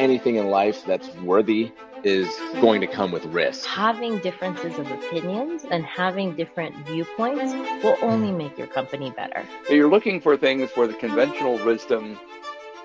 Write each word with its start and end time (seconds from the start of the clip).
anything 0.00 0.36
in 0.36 0.48
life 0.48 0.84
that's 0.86 1.08
worthy 1.16 1.70
is 2.02 2.28
going 2.60 2.80
to 2.80 2.86
come 2.86 3.12
with 3.12 3.24
risk. 3.26 3.66
Having 3.66 4.18
differences 4.20 4.78
of 4.78 4.90
opinions 4.90 5.64
and 5.70 5.84
having 5.84 6.34
different 6.34 6.74
viewpoints 6.86 7.52
will 7.84 7.98
only 8.02 8.30
hmm. 8.30 8.38
make 8.38 8.58
your 8.58 8.66
company 8.66 9.10
better. 9.10 9.44
So 9.68 9.74
you're 9.74 9.90
looking 9.90 10.20
for 10.20 10.36
things 10.36 10.70
where 10.74 10.86
the 10.86 10.94
conventional 10.94 11.62
wisdom 11.64 12.18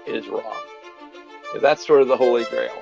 is 0.06 0.28
wrong. 0.28 0.62
That's 1.62 1.88
sort 1.88 2.02
of 2.02 2.10
the 2.10 2.18
holy 2.18 2.44
grail. 2.46 2.76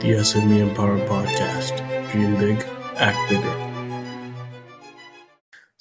The 0.00 0.14
SME 0.14 0.60
Empower 0.60 0.98
Podcast. 1.00 2.10
Dream 2.10 2.36
big, 2.36 2.64
act 2.96 3.28
bigger. 3.28 3.67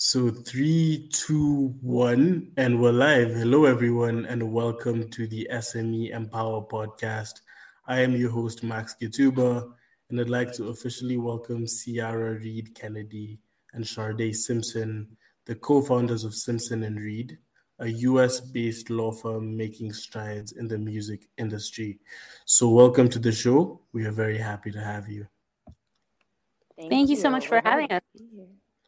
So 0.09 0.29
three, 0.29 1.09
two, 1.11 1.75
one, 1.81 2.53
and 2.55 2.81
we're 2.81 2.93
live. 2.93 3.31
Hello, 3.31 3.65
everyone, 3.65 4.25
and 4.27 4.53
welcome 4.53 5.09
to 5.09 5.27
the 5.27 5.49
SME 5.51 6.11
Empower 6.11 6.61
podcast. 6.61 7.41
I 7.87 7.99
am 7.99 8.15
your 8.15 8.31
host, 8.31 8.63
Max 8.63 8.95
Gituba, 9.01 9.69
and 10.09 10.21
I'd 10.21 10.29
like 10.29 10.53
to 10.53 10.69
officially 10.69 11.17
welcome 11.17 11.65
Ciara 11.67 12.35
Reed 12.35 12.73
Kennedy 12.73 13.37
and 13.73 13.83
Sharde 13.83 14.33
Simpson, 14.33 15.09
the 15.43 15.55
co-founders 15.55 16.23
of 16.23 16.33
Simpson 16.33 16.83
and 16.83 17.01
Reed, 17.01 17.37
a 17.79 17.89
US-based 17.89 18.89
law 18.89 19.11
firm 19.11 19.57
making 19.57 19.91
strides 19.91 20.53
in 20.53 20.69
the 20.69 20.77
music 20.77 21.27
industry. 21.37 21.99
So, 22.45 22.69
welcome 22.69 23.09
to 23.09 23.19
the 23.19 23.33
show. 23.33 23.81
We 23.91 24.05
are 24.05 24.13
very 24.13 24.37
happy 24.37 24.71
to 24.71 24.79
have 24.79 25.09
you. 25.09 25.27
Thank, 26.77 26.91
Thank 26.91 27.09
you. 27.09 27.17
you 27.17 27.21
so 27.21 27.29
much 27.29 27.47
for 27.47 27.61
having 27.61 27.91
us. 27.91 28.03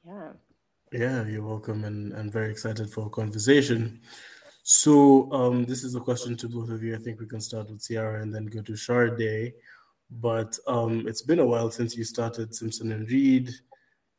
Yeah. 0.07 0.29
Yeah, 0.91 1.23
you're 1.27 1.45
welcome, 1.45 1.83
and 1.83 2.13
I'm 2.15 2.31
very 2.31 2.49
excited 2.49 2.89
for 2.91 3.05
a 3.05 3.09
conversation. 3.11 4.01
So, 4.63 5.31
um, 5.31 5.65
this 5.65 5.83
is 5.83 5.93
a 5.93 5.99
question 5.99 6.35
to 6.37 6.49
both 6.49 6.69
of 6.69 6.81
you. 6.81 6.95
I 6.95 6.97
think 6.97 7.19
we 7.19 7.27
can 7.27 7.41
start 7.41 7.69
with 7.69 7.85
Ciara 7.87 8.23
and 8.23 8.33
then 8.33 8.47
go 8.47 8.63
to 8.63 8.71
Sharde. 8.71 9.53
But 10.09 10.57
um, 10.65 11.07
it's 11.07 11.21
been 11.21 11.37
a 11.37 11.45
while 11.45 11.69
since 11.69 11.95
you 11.95 12.03
started 12.03 12.55
Simpson 12.55 12.91
and 12.91 13.07
Reed. 13.07 13.51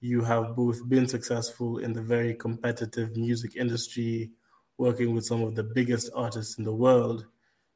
You 0.00 0.22
have 0.22 0.54
both 0.54 0.88
been 0.88 1.08
successful 1.08 1.78
in 1.78 1.92
the 1.92 2.02
very 2.02 2.34
competitive 2.34 3.16
music 3.16 3.56
industry, 3.56 4.30
working 4.78 5.12
with 5.12 5.26
some 5.26 5.42
of 5.42 5.56
the 5.56 5.64
biggest 5.64 6.10
artists 6.14 6.56
in 6.58 6.64
the 6.64 6.74
world. 6.74 7.26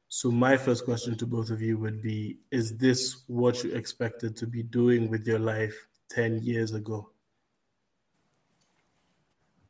So, 0.07 0.31
my 0.31 0.55
first 0.55 0.85
question 0.85 1.17
to 1.17 1.25
both 1.25 1.49
of 1.49 1.61
you 1.61 1.77
would 1.79 2.01
be 2.01 2.37
Is 2.49 2.77
this 2.77 3.23
what 3.27 3.61
you 3.61 3.73
expected 3.73 4.37
to 4.37 4.47
be 4.47 4.63
doing 4.63 5.09
with 5.09 5.27
your 5.27 5.39
life 5.39 5.75
10 6.11 6.43
years 6.43 6.73
ago? 6.73 7.09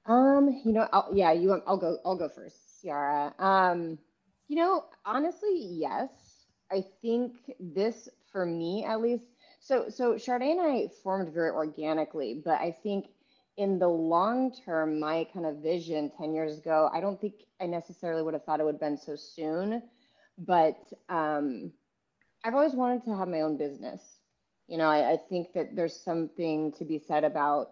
Um, 0.05 0.61
you 0.63 0.71
know, 0.71 0.87
I'll, 0.93 1.09
yeah, 1.13 1.31
you. 1.31 1.61
I'll 1.65 1.77
go. 1.77 1.97
I'll 2.05 2.17
go 2.17 2.29
first, 2.29 2.81
Ciara. 2.81 3.33
Um, 3.39 3.97
you 4.47 4.55
know, 4.55 4.85
honestly, 5.05 5.57
yes. 5.57 6.09
I 6.71 6.83
think 7.01 7.33
this, 7.59 8.09
for 8.31 8.45
me 8.45 8.85
at 8.85 9.01
least. 9.01 9.25
So, 9.59 9.89
so 9.89 10.13
Sharde 10.13 10.51
and 10.51 10.61
I 10.61 10.89
formed 11.03 11.33
very 11.33 11.51
organically, 11.51 12.41
but 12.43 12.59
I 12.59 12.71
think 12.83 13.07
in 13.57 13.79
the 13.79 13.87
long 13.87 14.53
term, 14.65 14.99
my 14.99 15.27
kind 15.33 15.45
of 15.45 15.57
vision 15.57 16.11
10 16.17 16.33
years 16.33 16.57
ago, 16.57 16.89
I 16.93 16.99
don't 16.99 17.19
think 17.19 17.35
I 17.61 17.65
necessarily 17.65 18.21
would 18.21 18.33
have 18.33 18.43
thought 18.43 18.59
it 18.59 18.63
would 18.63 18.75
have 18.75 18.81
been 18.81 18.97
so 18.97 19.15
soon. 19.15 19.81
But 20.37 20.77
um, 21.09 21.71
I've 22.43 22.53
always 22.53 22.73
wanted 22.73 23.05
to 23.05 23.15
have 23.15 23.27
my 23.27 23.41
own 23.41 23.57
business. 23.57 24.01
You 24.67 24.77
know, 24.77 24.87
I, 24.89 25.13
I 25.13 25.17
think 25.29 25.53
that 25.53 25.75
there's 25.75 25.95
something 25.95 26.73
to 26.73 26.85
be 26.85 26.99
said 26.99 27.23
about 27.23 27.69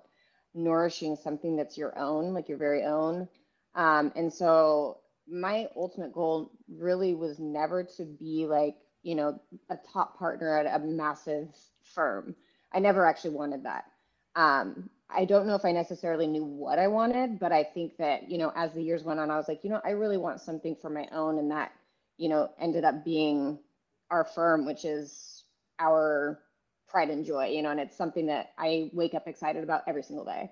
nourishing 0.53 1.15
something 1.15 1.55
that's 1.55 1.77
your 1.77 1.97
own, 1.97 2.33
like 2.33 2.49
your 2.49 2.57
very 2.57 2.83
own. 2.83 3.27
Um, 3.75 4.11
and 4.15 4.31
so 4.31 4.99
my 5.27 5.67
ultimate 5.75 6.13
goal 6.13 6.51
really 6.69 7.15
was 7.15 7.39
never 7.39 7.83
to 7.97 8.05
be 8.05 8.45
like, 8.45 8.75
you 9.03 9.15
know, 9.15 9.39
a 9.69 9.77
top 9.91 10.17
partner 10.17 10.57
at 10.57 10.81
a 10.81 10.83
massive 10.83 11.49
firm. 11.95 12.35
I 12.73 12.79
never 12.79 13.05
actually 13.05 13.35
wanted 13.35 13.63
that. 13.63 13.85
Um, 14.35 14.89
I 15.09 15.25
don't 15.25 15.45
know 15.45 15.55
if 15.55 15.65
I 15.65 15.71
necessarily 15.71 16.27
knew 16.27 16.43
what 16.43 16.79
I 16.79 16.87
wanted, 16.87 17.39
but 17.39 17.51
I 17.51 17.63
think 17.63 17.97
that, 17.97 18.29
you 18.29 18.37
know, 18.37 18.51
as 18.55 18.73
the 18.73 18.81
years 18.81 19.03
went 19.03 19.19
on, 19.19 19.29
I 19.29 19.37
was 19.37 19.47
like, 19.47 19.63
you 19.63 19.69
know, 19.69 19.81
I 19.83 19.91
really 19.91 20.17
want 20.17 20.41
something 20.41 20.75
for 20.75 20.89
my 20.89 21.07
own. 21.11 21.37
And 21.37 21.51
that, 21.51 21.71
you 22.17 22.29
know, 22.29 22.49
ended 22.59 22.83
up 22.83 23.05
being 23.05 23.59
our 24.09 24.23
firm, 24.23 24.65
which 24.65 24.85
is 24.85 25.43
our 25.79 26.39
pride 26.93 27.09
and 27.09 27.25
joy, 27.25 27.47
you 27.47 27.63
know, 27.63 27.71
and 27.71 27.79
it's 27.79 27.97
something 27.97 28.27
that 28.27 28.53
I 28.57 28.91
wake 28.93 29.15
up 29.15 29.27
excited 29.27 29.63
about 29.63 29.81
every 29.87 30.03
single 30.03 30.23
day. 30.23 30.51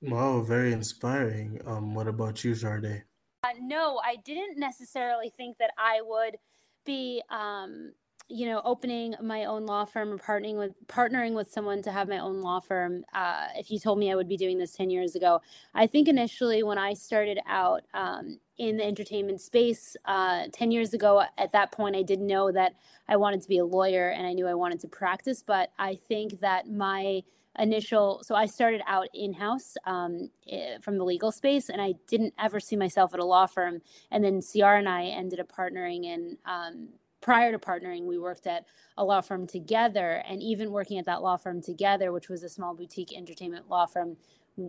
Wow, 0.00 0.40
very 0.40 0.72
inspiring. 0.72 1.60
Um, 1.66 1.94
what 1.94 2.08
about 2.08 2.42
you, 2.42 2.52
Sharde? 2.54 3.02
Uh, 3.44 3.48
no, 3.60 4.00
I 4.04 4.16
didn't 4.16 4.58
necessarily 4.58 5.30
think 5.36 5.58
that 5.58 5.72
I 5.76 6.00
would 6.02 6.38
be, 6.86 7.22
um, 7.30 7.92
you 8.28 8.46
know, 8.46 8.62
opening 8.64 9.14
my 9.22 9.44
own 9.44 9.66
law 9.66 9.84
firm 9.84 10.10
or 10.12 10.18
partnering 10.18 10.56
with 10.56 10.72
partnering 10.86 11.34
with 11.34 11.50
someone 11.50 11.82
to 11.82 11.92
have 11.92 12.08
my 12.08 12.18
own 12.18 12.40
law 12.40 12.60
firm. 12.60 13.04
Uh, 13.14 13.48
if 13.56 13.70
you 13.70 13.78
told 13.78 13.98
me 13.98 14.10
I 14.10 14.14
would 14.14 14.28
be 14.28 14.36
doing 14.36 14.58
this 14.58 14.72
ten 14.72 14.90
years 14.90 15.14
ago, 15.14 15.40
I 15.74 15.86
think 15.86 16.08
initially 16.08 16.62
when 16.62 16.78
I 16.78 16.94
started 16.94 17.38
out 17.46 17.82
um, 17.94 18.38
in 18.58 18.76
the 18.76 18.84
entertainment 18.84 19.40
space 19.40 19.96
uh, 20.04 20.44
10 20.52 20.70
years 20.70 20.94
ago 20.94 21.24
at 21.38 21.52
that 21.52 21.72
point 21.72 21.96
i 21.96 22.02
didn't 22.02 22.26
know 22.26 22.52
that 22.52 22.74
i 23.08 23.16
wanted 23.16 23.40
to 23.40 23.48
be 23.48 23.58
a 23.58 23.64
lawyer 23.64 24.10
and 24.10 24.26
i 24.26 24.32
knew 24.32 24.46
i 24.46 24.54
wanted 24.54 24.78
to 24.78 24.88
practice 24.88 25.42
but 25.42 25.72
i 25.78 25.94
think 25.94 26.38
that 26.40 26.70
my 26.70 27.20
initial 27.58 28.22
so 28.22 28.34
i 28.34 28.46
started 28.46 28.80
out 28.86 29.08
in-house 29.14 29.74
um, 29.86 30.30
eh, 30.48 30.78
from 30.80 30.96
the 30.96 31.04
legal 31.04 31.32
space 31.32 31.70
and 31.70 31.80
i 31.80 31.92
didn't 32.06 32.32
ever 32.38 32.60
see 32.60 32.76
myself 32.76 33.12
at 33.14 33.20
a 33.20 33.24
law 33.24 33.46
firm 33.46 33.80
and 34.10 34.22
then 34.22 34.40
ciara 34.40 34.78
and 34.78 34.88
i 34.88 35.04
ended 35.04 35.40
up 35.40 35.50
partnering 35.50 36.06
and 36.06 36.36
um, 36.46 36.88
prior 37.22 37.52
to 37.52 37.58
partnering 37.58 38.04
we 38.04 38.18
worked 38.18 38.46
at 38.46 38.66
a 38.98 39.04
law 39.04 39.22
firm 39.22 39.46
together 39.46 40.22
and 40.28 40.42
even 40.42 40.70
working 40.72 40.98
at 40.98 41.06
that 41.06 41.22
law 41.22 41.36
firm 41.38 41.62
together 41.62 42.12
which 42.12 42.28
was 42.28 42.42
a 42.42 42.50
small 42.50 42.74
boutique 42.74 43.16
entertainment 43.16 43.70
law 43.70 43.86
firm 43.86 44.16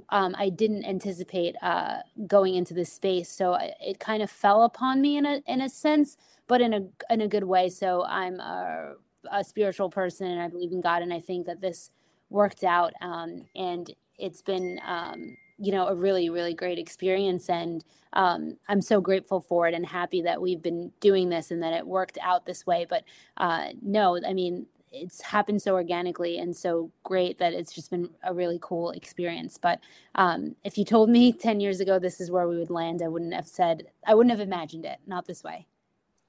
um, 0.09 0.35
I 0.37 0.49
didn't 0.49 0.85
anticipate 0.85 1.55
uh, 1.61 1.97
going 2.27 2.55
into 2.55 2.73
this 2.73 2.91
space. 2.91 3.29
So 3.29 3.57
it 3.81 3.99
kind 3.99 4.23
of 4.23 4.31
fell 4.31 4.63
upon 4.63 5.01
me 5.01 5.17
in 5.17 5.25
a 5.25 5.41
in 5.47 5.61
a 5.61 5.69
sense, 5.69 6.17
but 6.47 6.61
in 6.61 6.73
a 6.73 7.13
in 7.13 7.21
a 7.21 7.27
good 7.27 7.43
way. 7.43 7.69
So 7.69 8.05
I'm 8.05 8.39
a, 8.39 8.95
a 9.31 9.43
spiritual 9.43 9.89
person, 9.89 10.27
and 10.27 10.41
I 10.41 10.47
believe 10.47 10.71
in 10.71 10.81
God, 10.81 11.01
and 11.01 11.13
I 11.13 11.19
think 11.19 11.45
that 11.47 11.61
this 11.61 11.91
worked 12.29 12.63
out, 12.63 12.93
um, 13.01 13.45
and 13.55 13.91
it's 14.17 14.41
been 14.41 14.79
um, 14.87 15.37
you 15.57 15.71
know 15.71 15.87
a 15.87 15.95
really 15.95 16.29
really 16.29 16.53
great 16.53 16.79
experience, 16.79 17.49
and 17.49 17.83
um, 18.13 18.57
I'm 18.67 18.81
so 18.81 19.01
grateful 19.01 19.41
for 19.41 19.67
it 19.67 19.73
and 19.73 19.85
happy 19.85 20.21
that 20.21 20.41
we've 20.41 20.61
been 20.61 20.91
doing 20.99 21.29
this 21.29 21.51
and 21.51 21.61
that 21.63 21.73
it 21.73 21.87
worked 21.87 22.17
out 22.21 22.45
this 22.45 22.65
way. 22.65 22.85
But 22.89 23.03
uh, 23.37 23.69
no, 23.81 24.19
I 24.25 24.33
mean 24.33 24.67
it's 24.93 25.21
happened 25.21 25.61
so 25.61 25.73
organically 25.73 26.37
and 26.37 26.55
so 26.55 26.91
great 27.01 27.39
that 27.39 27.51
it's 27.51 27.73
just 27.73 27.89
been 27.89 28.09
a 28.23 28.33
really 28.33 28.59
cool 28.61 28.91
experience. 28.91 29.57
But 29.57 29.79
um, 30.15 30.55
if 30.63 30.77
you 30.77 30.85
told 30.85 31.09
me 31.09 31.33
10 31.47 31.59
years 31.59 31.79
ago 31.79 31.99
this 31.99 32.21
is 32.21 32.31
where 32.31 32.47
we 32.47 32.57
would 32.57 32.69
land, 32.69 33.01
I 33.01 33.07
wouldn't 33.07 33.33
have 33.33 33.47
said, 33.47 33.87
I 34.05 34.13
wouldn't 34.13 34.31
have 34.31 34.39
imagined 34.39 34.85
it, 34.85 34.99
not 35.07 35.25
this 35.25 35.43
way. 35.43 35.65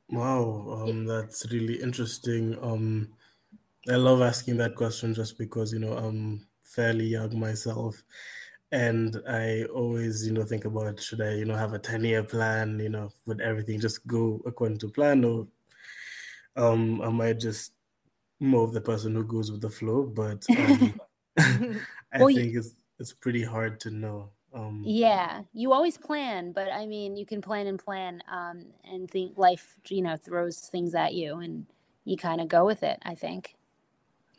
Wow, 0.09 0.85
um, 0.87 1.05
that's 1.05 1.51
really 1.51 1.81
interesting. 1.83 2.57
Um, 2.61 3.11
I 3.89 3.97
love 3.97 4.23
asking 4.23 4.57
that 4.59 4.77
question 4.77 5.15
just 5.15 5.39
because, 5.39 5.73
you 5.73 5.79
know, 5.79 5.93
I'm 5.93 6.47
fairly 6.63 7.07
young 7.07 7.39
myself. 7.39 8.03
And 8.75 9.23
I 9.29 9.67
always, 9.73 10.27
you 10.27 10.33
know, 10.33 10.43
think 10.43 10.65
about 10.65 11.01
should 11.01 11.21
I, 11.21 11.35
you 11.35 11.45
know, 11.45 11.55
have 11.55 11.75
a 11.75 11.79
10 11.79 12.03
year 12.03 12.25
plan, 12.25 12.81
you 12.81 12.89
know, 12.89 13.13
would 13.25 13.41
everything 13.41 13.79
just 13.79 14.05
go 14.05 14.43
according 14.47 14.79
to 14.79 14.89
plan 14.89 15.25
or 15.25 15.47
um, 16.57 17.01
I 17.01 17.09
might 17.09 17.39
just 17.39 17.73
more 18.41 18.65
of 18.65 18.73
the 18.73 18.81
person 18.81 19.15
who 19.15 19.23
goes 19.23 19.53
with 19.53 19.61
the 19.61 19.71
flow, 19.71 20.03
but 20.03 20.45
um, 20.59 21.01
I 21.39 22.19
well, 22.19 22.35
think 22.35 22.57
it's 22.57 22.73
it's 22.99 23.13
pretty 23.13 23.45
hard 23.45 23.79
to 23.81 23.91
know. 23.91 24.31
Um, 24.53 24.83
yeah, 24.85 25.43
you 25.53 25.73
always 25.73 25.97
plan, 25.97 26.51
but 26.51 26.73
I 26.73 26.87
mean, 26.87 27.17
you 27.17 27.27
can 27.27 27.41
plan 27.41 27.69
and 27.69 27.79
plan, 27.79 28.23
um, 28.31 28.67
and 28.85 29.09
think 29.09 29.39
life, 29.39 29.77
you 29.89 30.03
know, 30.03 30.17
throws 30.17 30.59
things 30.59 30.97
at 30.97 31.15
you, 31.15 31.39
and 31.39 31.67
you 32.05 32.17
kind 32.17 32.41
of 32.41 32.49
go 32.49 32.65
with 32.65 32.83
it. 32.83 32.99
I 33.03 33.15
think. 33.15 33.57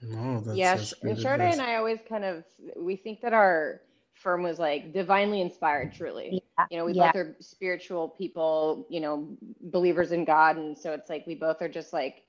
No, 0.01 0.41
that's, 0.41 0.57
yeah, 0.57 0.75
that's 0.75 0.93
and 1.03 1.17
Sharde 1.17 1.39
and 1.39 1.61
I 1.61 1.75
always 1.75 1.99
kind 2.07 2.25
of 2.25 2.43
we 2.75 2.97
think 2.97 3.21
that 3.21 3.33
our 3.33 3.81
firm 4.15 4.43
was 4.43 4.59
like 4.59 4.93
divinely 4.93 5.41
inspired, 5.41 5.93
truly. 5.93 6.41
Yeah. 6.57 6.65
You 6.71 6.77
know, 6.77 6.85
we 6.85 6.93
yeah. 6.93 7.11
both 7.11 7.21
are 7.21 7.35
spiritual 7.39 8.09
people, 8.09 8.87
you 8.89 8.99
know, 8.99 9.37
believers 9.61 10.11
in 10.11 10.25
God, 10.25 10.57
and 10.57 10.77
so 10.77 10.93
it's 10.93 11.09
like 11.09 11.27
we 11.27 11.35
both 11.35 11.61
are 11.61 11.69
just 11.69 11.93
like, 11.93 12.23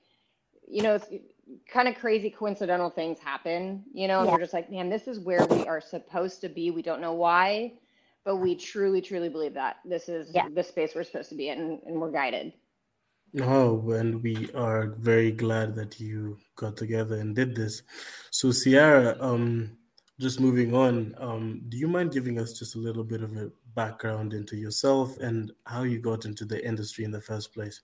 you 0.67 0.83
know, 0.83 0.99
kind 1.71 1.87
of 1.87 1.95
crazy 1.95 2.29
coincidental 2.29 2.89
things 2.89 3.19
happen, 3.19 3.83
you 3.93 4.07
know, 4.07 4.21
and 4.21 4.31
we're 4.31 4.39
just 4.39 4.53
like, 4.53 4.69
man, 4.69 4.89
this 4.89 5.07
is 5.07 5.19
where 5.19 5.45
we 5.45 5.65
are 5.65 5.81
supposed 5.81 6.41
to 6.41 6.49
be. 6.49 6.71
We 6.71 6.81
don't 6.81 7.01
know 7.01 7.13
why, 7.13 7.73
but 8.25 8.37
we 8.37 8.55
truly, 8.55 9.01
truly 9.01 9.29
believe 9.29 9.53
that 9.53 9.77
this 9.85 10.09
is 10.09 10.29
yeah. 10.33 10.47
the 10.53 10.63
space 10.63 10.91
we're 10.93 11.03
supposed 11.03 11.29
to 11.29 11.35
be 11.35 11.49
in 11.49 11.79
and 11.85 12.01
we're 12.01 12.11
guided. 12.11 12.53
Oh, 13.41 13.91
and 13.91 14.21
we 14.23 14.49
are 14.53 14.95
very 14.97 15.31
glad 15.31 15.75
that 15.75 15.99
you 15.99 16.37
got 16.55 16.77
together 16.77 17.15
and 17.15 17.35
did 17.35 17.55
this. 17.55 17.83
So, 18.31 18.51
Ciara, 18.51 19.17
um, 19.19 19.77
just 20.19 20.39
moving 20.39 20.73
on, 20.73 21.15
um, 21.17 21.61
do 21.69 21.77
you 21.77 21.87
mind 21.87 22.11
giving 22.11 22.39
us 22.39 22.57
just 22.57 22.75
a 22.75 22.79
little 22.79 23.03
bit 23.03 23.21
of 23.21 23.35
a 23.37 23.51
background 23.77 24.33
into 24.33 24.57
yourself 24.57 25.17
and 25.19 25.51
how 25.67 25.83
you 25.83 25.99
got 25.99 26.25
into 26.25 26.43
the 26.43 26.59
industry 26.65 27.05
in 27.05 27.11
the 27.11 27.21
first 27.21 27.53
place. 27.53 27.81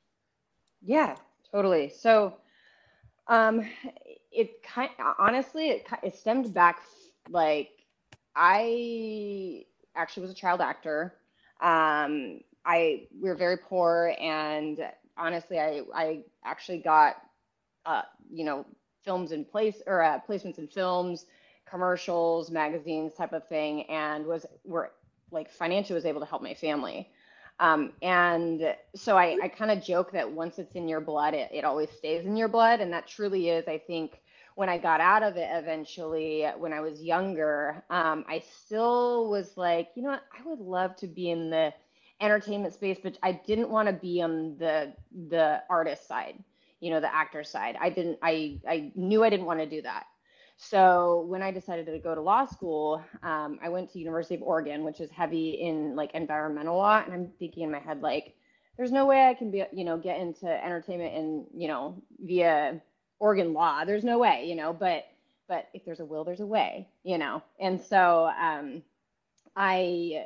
Yeah, 0.81 1.15
totally. 1.51 1.93
So, 1.95 2.37
um, 3.27 3.63
it 4.31 4.63
kind 4.63 4.89
honestly 5.19 5.69
it 5.69 5.87
it 6.01 6.15
stemmed 6.15 6.53
back 6.53 6.81
like 7.29 7.69
I 8.35 9.65
actually 9.95 10.21
was 10.21 10.31
a 10.31 10.41
child 10.45 10.59
actor. 10.59 11.13
Um, 11.61 12.41
I 12.65 13.07
we 13.21 13.29
were 13.29 13.35
very 13.35 13.57
poor, 13.57 14.15
and 14.19 14.79
honestly, 15.15 15.59
I 15.59 15.83
I 15.93 16.23
actually 16.43 16.79
got 16.79 17.17
uh, 17.85 18.01
you 18.31 18.43
know 18.43 18.65
films 19.05 19.31
in 19.31 19.45
place 19.45 19.81
or 19.85 20.01
uh, 20.01 20.19
placements 20.27 20.57
in 20.57 20.67
films, 20.67 21.27
commercials, 21.69 22.51
magazines, 22.51 23.13
type 23.13 23.33
of 23.33 23.47
thing, 23.47 23.83
and 23.89 24.25
was 24.25 24.45
were 24.63 24.91
like 25.31 25.49
financially 25.49 25.95
was 25.95 26.05
able 26.05 26.19
to 26.21 26.25
help 26.27 26.41
my 26.41 26.53
family. 26.53 27.09
Um, 27.59 27.93
and 28.01 28.75
so 28.95 29.17
I, 29.17 29.37
I 29.43 29.47
kind 29.47 29.71
of 29.71 29.83
joke 29.83 30.11
that 30.11 30.31
once 30.31 30.59
it's 30.59 30.75
in 30.75 30.87
your 30.87 31.01
blood, 31.01 31.33
it, 31.33 31.49
it 31.53 31.63
always 31.63 31.89
stays 31.91 32.25
in 32.25 32.35
your 32.35 32.47
blood. 32.47 32.81
And 32.81 32.91
that 32.93 33.07
truly 33.07 33.49
is, 33.49 33.67
I 33.67 33.77
think, 33.77 34.21
when 34.55 34.69
I 34.69 34.77
got 34.77 35.01
out 35.01 35.23
of 35.23 35.35
it 35.37 35.49
eventually, 35.51 36.45
when 36.57 36.73
I 36.73 36.79
was 36.81 37.01
younger, 37.01 37.83
um, 37.89 38.23
I 38.27 38.43
still 38.65 39.29
was 39.29 39.57
like, 39.57 39.89
you 39.95 40.03
know 40.03 40.09
what, 40.09 40.23
I 40.37 40.47
would 40.47 40.59
love 40.59 40.95
to 40.97 41.07
be 41.07 41.31
in 41.31 41.49
the 41.49 41.73
entertainment 42.21 42.73
space, 42.73 42.99
but 43.01 43.17
I 43.23 43.31
didn't 43.31 43.69
want 43.69 43.87
to 43.87 43.93
be 43.93 44.21
on 44.21 44.57
the 44.59 44.93
the 45.29 45.61
artist 45.69 46.07
side, 46.07 46.43
you 46.79 46.91
know, 46.91 46.99
the 46.99 47.13
actor 47.13 47.43
side. 47.43 47.77
I 47.79 47.89
didn't 47.89 48.19
I 48.21 48.59
I 48.67 48.91
knew 48.95 49.23
I 49.23 49.29
didn't 49.29 49.47
want 49.47 49.59
to 49.59 49.65
do 49.65 49.81
that. 49.81 50.05
So 50.55 51.25
when 51.27 51.41
I 51.41 51.51
decided 51.51 51.85
to 51.87 51.99
go 51.99 52.15
to 52.15 52.21
law 52.21 52.45
school, 52.45 53.03
um, 53.23 53.59
I 53.61 53.69
went 53.69 53.91
to 53.91 53.99
University 53.99 54.35
of 54.35 54.41
Oregon, 54.43 54.83
which 54.83 55.01
is 55.01 55.11
heavy 55.11 55.51
in 55.51 55.95
like 55.95 56.13
environmental 56.13 56.77
law, 56.77 57.01
and 57.03 57.13
I'm 57.13 57.27
thinking 57.39 57.63
in 57.63 57.71
my 57.71 57.79
head 57.79 58.01
like, 58.01 58.35
there's 58.77 58.91
no 58.91 59.05
way 59.05 59.27
I 59.27 59.33
can 59.33 59.51
be, 59.51 59.63
you 59.71 59.83
know, 59.83 59.97
get 59.97 60.19
into 60.19 60.47
entertainment 60.47 61.15
and 61.15 61.45
you 61.55 61.67
know 61.67 62.01
via 62.19 62.81
Oregon 63.19 63.53
law. 63.53 63.85
There's 63.85 64.03
no 64.03 64.19
way, 64.19 64.45
you 64.47 64.55
know, 64.55 64.73
but 64.73 65.05
but 65.47 65.67
if 65.73 65.85
there's 65.85 65.99
a 65.99 66.05
will, 66.05 66.23
there's 66.23 66.39
a 66.39 66.45
way, 66.47 66.89
you 67.03 67.17
know. 67.17 67.43
And 67.59 67.79
so 67.81 68.25
um, 68.39 68.83
I, 69.55 70.25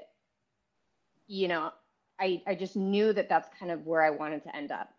you 1.27 1.47
know, 1.47 1.71
I 2.19 2.41
I 2.47 2.55
just 2.55 2.75
knew 2.75 3.13
that 3.13 3.29
that's 3.29 3.49
kind 3.59 3.71
of 3.71 3.85
where 3.85 4.03
I 4.03 4.11
wanted 4.11 4.43
to 4.43 4.55
end 4.55 4.71
up. 4.71 4.89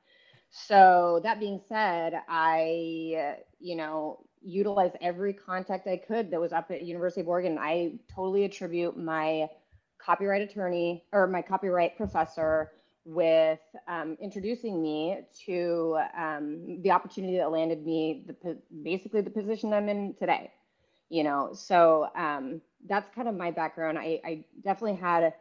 So 0.51 1.21
that 1.25 1.41
being 1.41 1.61
said, 1.69 2.15
I, 2.29 3.37
you 3.61 3.77
know, 3.77 4.28
utilized 4.43 4.97
every 5.01 5.33
contact 5.33 5.87
I 5.87 5.97
could 5.97 6.31
that 6.31 6.41
was 6.41 6.53
up 6.53 6.71
at 6.71 6.83
University 6.83 7.21
of 7.21 7.29
Oregon. 7.29 7.59
I 7.59 7.95
totally 8.15 8.45
attribute 8.45 8.97
my 8.97 9.49
copyright 9.99 10.43
attorney 10.43 11.05
or 11.13 11.27
my 11.27 11.43
copyright 11.43 11.97
professor 11.97 12.71
with 13.05 13.61
um, 13.87 14.17
introducing 14.21 14.83
me 14.83 15.21
to 15.47 15.99
um, 16.17 16.83
the 16.83 16.91
opportunity 16.91 17.39
that 17.39 17.51
landed 17.51 17.85
me 17.85 18.25
the, 18.43 18.59
basically 18.83 19.23
the 19.23 19.31
position 19.31 19.73
I'm 19.73 19.89
in 19.89 20.15
today. 20.15 20.53
You 21.09 21.25
know, 21.25 21.51
so 21.55 22.09
um, 22.15 22.61
that's 22.87 23.09
kind 23.15 23.29
of 23.29 23.35
my 23.35 23.51
background. 23.51 23.99
I, 23.99 24.21
I 24.25 24.45
definitely 24.63 24.97
had 24.97 25.33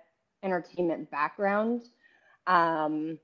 entertainment 0.43 1.11
background. 1.11 1.83
Um, 2.45 3.19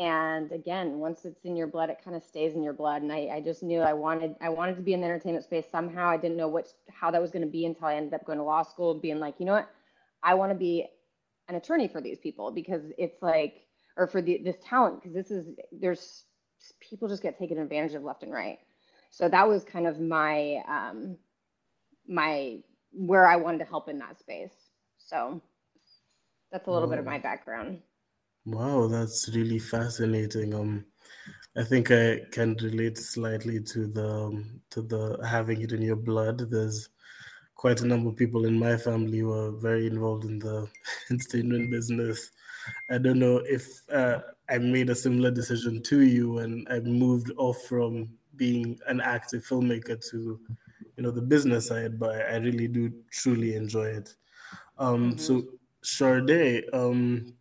and 0.00 0.50
again, 0.50 0.98
once 0.98 1.26
it's 1.26 1.44
in 1.44 1.56
your 1.56 1.66
blood, 1.66 1.90
it 1.90 2.00
kind 2.02 2.16
of 2.16 2.24
stays 2.24 2.54
in 2.54 2.62
your 2.62 2.72
blood. 2.72 3.02
And 3.02 3.12
I, 3.12 3.28
I 3.34 3.40
just 3.42 3.62
knew 3.62 3.80
I 3.80 3.92
wanted 3.92 4.34
I 4.40 4.48
wanted 4.48 4.76
to 4.76 4.82
be 4.82 4.94
in 4.94 5.00
the 5.02 5.06
entertainment 5.06 5.44
space 5.44 5.66
somehow. 5.70 6.08
I 6.08 6.16
didn't 6.16 6.38
know 6.38 6.48
what 6.48 6.68
how 6.90 7.10
that 7.10 7.20
was 7.20 7.30
going 7.30 7.44
to 7.44 7.50
be 7.50 7.66
until 7.66 7.86
I 7.86 7.96
ended 7.96 8.14
up 8.14 8.24
going 8.24 8.38
to 8.38 8.44
law 8.44 8.62
school, 8.62 8.94
being 8.94 9.20
like, 9.20 9.34
you 9.38 9.44
know 9.44 9.52
what, 9.52 9.68
I 10.22 10.32
want 10.34 10.52
to 10.52 10.58
be 10.58 10.86
an 11.48 11.54
attorney 11.56 11.86
for 11.86 12.00
these 12.00 12.18
people 12.18 12.50
because 12.50 12.82
it's 12.96 13.20
like 13.20 13.66
or 13.98 14.06
for 14.06 14.22
the, 14.22 14.40
this 14.42 14.56
talent 14.64 15.02
because 15.02 15.14
this 15.14 15.30
is 15.30 15.48
there's 15.70 16.24
people 16.80 17.06
just 17.06 17.22
get 17.22 17.38
taken 17.38 17.58
advantage 17.58 17.94
of 17.94 18.02
left 18.02 18.22
and 18.22 18.32
right. 18.32 18.58
So 19.10 19.28
that 19.28 19.46
was 19.46 19.64
kind 19.64 19.86
of 19.86 20.00
my 20.00 20.62
um, 20.66 21.18
my 22.08 22.60
where 22.92 23.26
I 23.26 23.36
wanted 23.36 23.58
to 23.58 23.64
help 23.66 23.90
in 23.90 23.98
that 23.98 24.18
space. 24.18 24.54
So 24.96 25.42
that's 26.50 26.68
a 26.68 26.70
little 26.70 26.88
bit 26.88 26.98
of 26.98 27.04
my 27.04 27.18
background. 27.18 27.82
Wow, 28.44 28.86
that's 28.88 29.28
really 29.34 29.58
fascinating. 29.58 30.54
Um, 30.54 30.84
I 31.56 31.64
think 31.64 31.90
I 31.90 32.20
can 32.32 32.54
relate 32.62 32.98
slightly 32.98 33.60
to 33.62 33.86
the 33.86 34.08
um, 34.08 34.60
to 34.70 34.82
the 34.82 35.18
having 35.26 35.60
it 35.62 35.72
in 35.72 35.82
your 35.82 35.96
blood. 35.96 36.38
There's 36.50 36.88
quite 37.54 37.82
a 37.82 37.86
number 37.86 38.08
of 38.08 38.16
people 38.16 38.46
in 38.46 38.58
my 38.58 38.76
family 38.76 39.18
who 39.18 39.32
are 39.32 39.52
very 39.52 39.86
involved 39.86 40.24
in 40.24 40.38
the 40.38 40.66
entertainment 41.10 41.70
business, 41.70 42.30
I 42.90 42.98
don't 42.98 43.18
know 43.18 43.38
if 43.38 43.68
uh, 43.92 44.20
I 44.48 44.58
made 44.58 44.90
a 44.90 44.94
similar 44.94 45.30
decision 45.30 45.82
to 45.84 46.00
you 46.00 46.38
and 46.38 46.66
I 46.70 46.80
moved 46.80 47.32
off 47.36 47.60
from 47.62 48.10
being 48.36 48.78
an 48.86 49.00
active 49.00 49.44
filmmaker 49.44 50.00
to, 50.10 50.40
you 50.96 51.02
know, 51.02 51.10
the 51.10 51.22
business 51.22 51.68
side, 51.68 51.98
but 51.98 52.14
I 52.16 52.36
really 52.36 52.68
do 52.68 52.92
truly 53.10 53.54
enjoy 53.54 53.86
it. 53.88 54.14
Um, 54.78 55.12
mm-hmm. 55.12 55.18
So, 55.18 55.42
Sharde, 55.84 56.62
um, 56.72 57.34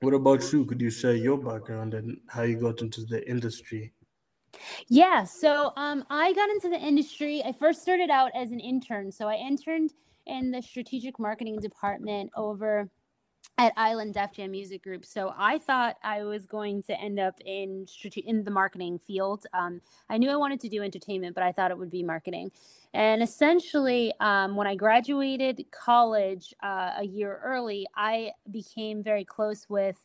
what 0.00 0.14
about 0.14 0.52
you? 0.52 0.64
Could 0.64 0.80
you 0.80 0.90
share 0.90 1.14
your 1.14 1.38
background 1.38 1.94
and 1.94 2.18
how 2.28 2.42
you 2.42 2.56
got 2.56 2.82
into 2.82 3.04
the 3.04 3.28
industry? 3.28 3.92
Yeah, 4.88 5.24
so 5.24 5.72
um, 5.76 6.04
I 6.10 6.32
got 6.32 6.50
into 6.50 6.68
the 6.68 6.78
industry. 6.78 7.42
I 7.44 7.52
first 7.52 7.82
started 7.82 8.10
out 8.10 8.30
as 8.34 8.50
an 8.52 8.60
intern. 8.60 9.10
So 9.10 9.28
I 9.28 9.34
interned 9.34 9.92
in 10.26 10.50
the 10.50 10.62
strategic 10.62 11.18
marketing 11.18 11.60
department 11.60 12.30
over 12.36 12.90
at 13.58 13.72
Island 13.76 14.14
Def 14.14 14.32
Jam 14.32 14.50
Music 14.50 14.82
Group. 14.82 15.04
So 15.04 15.32
I 15.36 15.58
thought 15.58 15.96
I 16.02 16.24
was 16.24 16.44
going 16.44 16.82
to 16.84 17.00
end 17.00 17.18
up 17.18 17.40
in 17.44 17.86
in 18.24 18.44
the 18.44 18.50
marketing 18.50 18.98
field. 18.98 19.46
Um, 19.54 19.80
I 20.10 20.18
knew 20.18 20.30
I 20.30 20.36
wanted 20.36 20.60
to 20.60 20.68
do 20.68 20.82
entertainment, 20.82 21.34
but 21.34 21.42
I 21.42 21.52
thought 21.52 21.70
it 21.70 21.78
would 21.78 21.90
be 21.90 22.02
marketing. 22.02 22.50
And 22.92 23.22
essentially, 23.22 24.12
um, 24.20 24.56
when 24.56 24.66
I 24.66 24.74
graduated 24.74 25.64
college 25.70 26.54
uh, 26.62 26.92
a 26.98 27.04
year 27.04 27.40
early, 27.42 27.86
I 27.96 28.32
became 28.50 29.02
very 29.02 29.24
close 29.24 29.66
with 29.68 29.98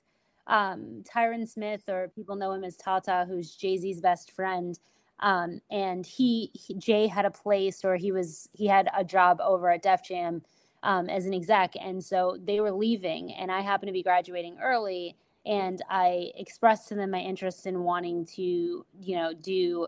um, 0.48 1.04
Tyran 1.04 1.48
Smith, 1.48 1.84
or 1.88 2.12
people 2.16 2.36
know 2.36 2.54
him 2.54 2.64
as 2.64 2.78
Tata, 2.78 3.26
who's 3.28 3.56
Jay 3.56 3.78
Z's 3.78 4.02
best 4.02 4.32
friend. 4.32 4.80
Um, 5.20 5.62
and 5.70 6.06
he, 6.06 6.50
he 6.54 6.74
Jay 6.76 7.08
had 7.08 7.26
a 7.26 7.32
place, 7.32 7.86
or 7.86 7.96
he 7.96 8.12
was 8.12 8.50
he 8.54 8.68
had 8.68 8.90
a 8.98 9.04
job 9.04 9.40
over 9.42 9.70
at 9.70 9.84
Def 9.84 10.04
Jam 10.04 10.42
um, 10.84 11.10
as 11.10 11.26
an 11.26 11.34
exec. 11.34 11.74
And 11.80 12.04
so 12.04 12.38
they 12.44 12.60
were 12.60 12.72
leaving, 12.72 13.34
and 13.34 13.52
I 13.52 13.62
happened 13.62 13.88
to 13.90 13.94
be 13.94 14.04
graduating 14.04 14.58
early. 14.62 15.16
And 15.46 15.82
I 15.90 16.32
expressed 16.36 16.88
to 16.90 16.96
them 16.96 17.12
my 17.12 17.20
interest 17.20 17.66
in 17.66 17.84
wanting 17.84 18.26
to, 18.36 18.42
you 18.42 19.16
know, 19.16 19.34
do 19.34 19.88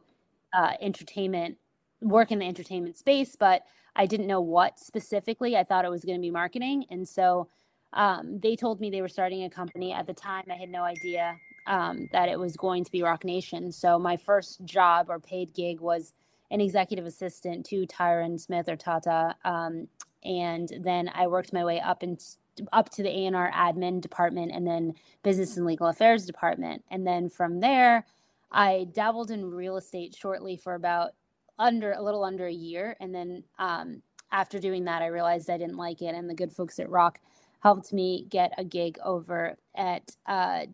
uh, 0.52 0.72
entertainment, 0.82 1.58
work 2.02 2.32
in 2.32 2.40
the 2.40 2.46
entertainment 2.46 2.98
space, 2.98 3.36
but 3.36 3.64
I 3.96 4.08
didn't 4.08 4.28
know 4.28 4.42
what 4.42 4.80
specifically. 4.80 5.56
I 5.56 5.64
thought 5.64 5.86
it 5.86 5.92
was 5.92 6.04
going 6.04 6.18
to 6.18 6.22
be 6.22 6.32
marketing. 6.32 6.86
And 6.90 7.08
so 7.08 7.48
um, 7.94 8.40
they 8.40 8.56
told 8.56 8.80
me 8.80 8.90
they 8.90 9.02
were 9.02 9.08
starting 9.08 9.44
a 9.44 9.50
company. 9.50 9.94
At 9.94 10.08
the 10.08 10.14
time, 10.14 10.46
I 10.50 10.56
had 10.56 10.70
no 10.70 10.84
idea 10.84 11.36
um, 11.68 12.10
that 12.12 12.30
it 12.30 12.40
was 12.40 12.58
going 12.58 12.84
to 12.84 12.92
be 12.92 13.04
Roc 13.04 13.24
Nation. 13.24 13.72
So 13.72 14.00
my 14.00 14.18
first 14.18 14.66
job 14.66 15.08
or 15.10 15.20
paid 15.20 15.54
gig 15.54 15.80
was 15.80 16.14
an 16.52 16.62
executive 16.62 17.06
assistant 17.06 17.66
to 17.68 17.86
Tyran 17.88 18.40
Smith 18.40 18.68
or 18.68 18.76
Tata 18.76 19.36
um, 19.46 19.88
and 20.26 20.72
then 20.82 21.10
I 21.14 21.28
worked 21.28 21.54
my 21.54 21.64
way 21.64 21.80
up 21.80 22.04
and 22.04 22.22
up 22.72 22.90
to 22.92 23.04
the 23.04 23.10
A&R 23.10 23.52
admin 23.52 24.02
department 24.02 24.52
and 24.54 24.66
then 24.68 24.94
business 25.24 25.58
and 25.58 25.66
legal 25.66 25.88
affairs 25.88 26.26
department. 26.26 26.84
And 26.92 27.06
then 27.06 27.30
from 27.30 27.60
there, 27.60 28.06
I 28.52 28.88
dabbled 28.94 29.32
in 29.32 29.50
real 29.50 29.78
estate 29.78 30.16
shortly 30.16 30.58
for 30.58 30.76
about 30.76 31.12
under 31.58 31.94
a 31.94 32.02
little 32.02 32.24
under 32.24 32.46
a 32.46 32.54
year. 32.54 32.96
And 33.00 33.14
then 33.14 33.44
um, 33.58 34.02
after 34.32 34.60
doing 34.60 34.86
that, 34.86 35.02
I 35.02 35.08
realized 35.08 35.50
I 35.50 35.58
didn't 35.58 35.78
like 35.78 36.02
it. 36.02 36.16
And 36.16 36.30
the 36.30 36.36
good 36.36 36.52
folks 36.52 36.80
at 36.80 36.90
Roc 36.90 37.20
helped 37.62 37.94
me 37.94 38.26
get 38.30 38.54
a 38.58 38.64
gig 38.64 39.00
over 39.04 39.58
at 39.76 40.16
uh, 40.28 40.66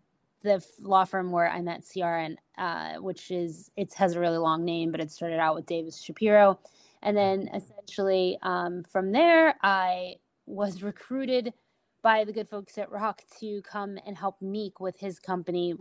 the 0.42 0.64
law 0.82 1.06
firm 1.06 1.32
where 1.32 1.50
I 1.50 1.62
met 1.62 1.84
CRN, 1.84 2.36
uh, 2.58 2.96
which 2.96 3.32
is 3.32 3.70
it 3.76 3.94
has 3.96 4.16
a 4.16 4.20
really 4.20 4.38
long 4.38 4.66
name, 4.66 4.92
but 4.92 5.00
it 5.00 5.12
started 5.12 5.40
out 5.40 5.56
with 5.56 5.66
Davis 5.66 6.02
Shapiro. 6.02 6.60
And 7.02 7.16
then 7.16 7.50
essentially 7.54 8.38
um, 8.42 8.84
from 8.84 9.12
there, 9.12 9.56
I 9.62 10.16
was 10.46 10.84
recruited 10.84 11.54
by 12.02 12.24
the 12.24 12.34
good 12.34 12.50
folks 12.50 12.78
at 12.78 12.92
Roc 12.92 13.22
to 13.40 13.62
come 13.62 13.98
and 14.06 14.18
help 14.18 14.42
Meek 14.42 14.80
with 14.80 15.00
his 15.00 15.20
company, 15.20 15.76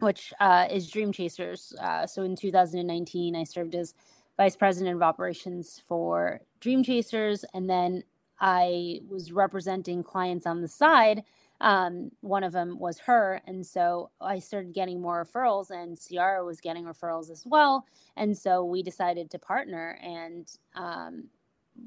which 0.00 0.32
uh, 0.40 0.66
is 0.70 0.90
Dream 0.90 1.12
Chasers. 1.12 1.74
Uh, 1.80 2.06
so 2.06 2.22
in 2.22 2.36
2019, 2.36 3.36
I 3.36 3.44
served 3.44 3.74
as 3.74 3.94
vice 4.36 4.56
president 4.56 4.96
of 4.96 5.02
operations 5.02 5.80
for 5.86 6.40
Dream 6.60 6.82
Chasers. 6.82 7.44
And 7.54 7.68
then 7.68 8.04
I 8.40 9.00
was 9.08 9.32
representing 9.32 10.02
clients 10.02 10.46
on 10.46 10.62
the 10.62 10.68
side 10.68 11.24
um, 11.60 12.10
one 12.20 12.44
of 12.44 12.52
them 12.52 12.78
was 12.78 12.98
her. 13.00 13.40
And 13.46 13.66
so 13.66 14.10
I 14.20 14.38
started 14.38 14.74
getting 14.74 15.00
more 15.00 15.24
referrals, 15.24 15.70
and 15.70 15.98
Ciara 15.98 16.44
was 16.44 16.60
getting 16.60 16.84
referrals 16.84 17.30
as 17.30 17.44
well. 17.46 17.84
And 18.16 18.36
so 18.36 18.64
we 18.64 18.82
decided 18.82 19.30
to 19.30 19.38
partner. 19.38 19.98
And, 20.02 20.48
um, 20.74 21.24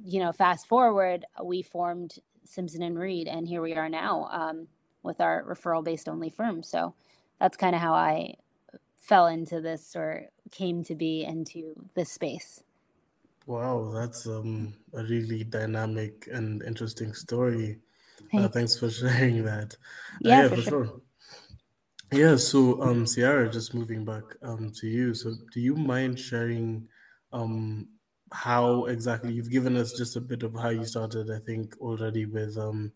you 0.03 0.19
know, 0.19 0.31
fast 0.31 0.67
forward, 0.67 1.25
we 1.43 1.61
formed 1.61 2.15
Simpson 2.45 2.81
and 2.81 2.97
Reed, 2.99 3.27
and 3.27 3.47
here 3.47 3.61
we 3.61 3.75
are 3.75 3.89
now 3.89 4.27
um, 4.31 4.67
with 5.03 5.21
our 5.21 5.43
referral 5.43 5.83
based 5.83 6.09
only 6.09 6.29
firm. 6.29 6.63
So 6.63 6.93
that's 7.39 7.57
kind 7.57 7.75
of 7.75 7.81
how 7.81 7.93
I 7.93 8.35
fell 8.97 9.27
into 9.27 9.61
this 9.61 9.95
or 9.95 10.27
came 10.51 10.83
to 10.83 10.95
be 10.95 11.23
into 11.23 11.73
this 11.95 12.11
space. 12.11 12.63
Wow, 13.47 13.91
that's 13.93 14.27
um, 14.27 14.73
a 14.93 15.03
really 15.03 15.43
dynamic 15.43 16.27
and 16.31 16.61
interesting 16.63 17.13
story. 17.13 17.79
Uh, 18.33 18.47
thanks 18.47 18.77
for 18.77 18.89
sharing 18.89 19.43
that. 19.43 19.73
Uh, 19.73 20.17
yeah, 20.21 20.41
yeah, 20.43 20.50
for 20.50 20.55
for 20.55 20.61
sure. 20.61 20.85
sure. 20.85 21.01
Yeah, 22.13 22.35
so 22.35 22.81
um, 22.81 23.05
Ciara, 23.05 23.50
just 23.50 23.73
moving 23.73 24.03
back 24.03 24.23
um, 24.43 24.71
to 24.81 24.88
you. 24.88 25.13
So, 25.13 25.33
do 25.53 25.61
you 25.61 25.75
mind 25.75 26.19
sharing 26.19 26.88
um, 27.31 27.88
how 28.33 28.85
exactly 28.85 29.31
you've 29.33 29.50
given 29.50 29.77
us 29.77 29.93
just 29.93 30.17
a 30.17 30.21
bit 30.21 30.43
of 30.43 30.53
how 30.53 30.69
you 30.69 30.83
started? 30.83 31.31
I 31.31 31.39
think 31.39 31.73
already 31.79 32.25
with 32.25 32.57
um, 32.57 32.91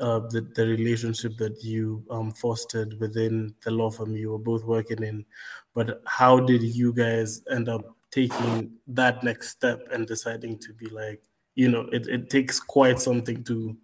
uh, 0.00 0.20
the 0.30 0.40
the 0.56 0.66
relationship 0.66 1.36
that 1.36 1.62
you 1.62 2.04
um, 2.10 2.32
fostered 2.32 2.98
within 2.98 3.54
the 3.64 3.70
law 3.70 3.90
firm 3.90 4.16
you 4.16 4.32
were 4.32 4.38
both 4.38 4.64
working 4.64 5.04
in, 5.04 5.24
but 5.72 6.02
how 6.06 6.40
did 6.40 6.62
you 6.62 6.92
guys 6.92 7.42
end 7.50 7.68
up 7.68 7.96
taking 8.10 8.72
that 8.88 9.22
next 9.22 9.50
step 9.50 9.86
and 9.92 10.06
deciding 10.06 10.58
to 10.58 10.72
be 10.72 10.86
like, 10.86 11.22
you 11.54 11.68
know, 11.68 11.82
it, 11.92 12.08
it 12.08 12.30
takes 12.30 12.58
quite 12.58 12.98
something 12.98 13.44
to 13.44 13.76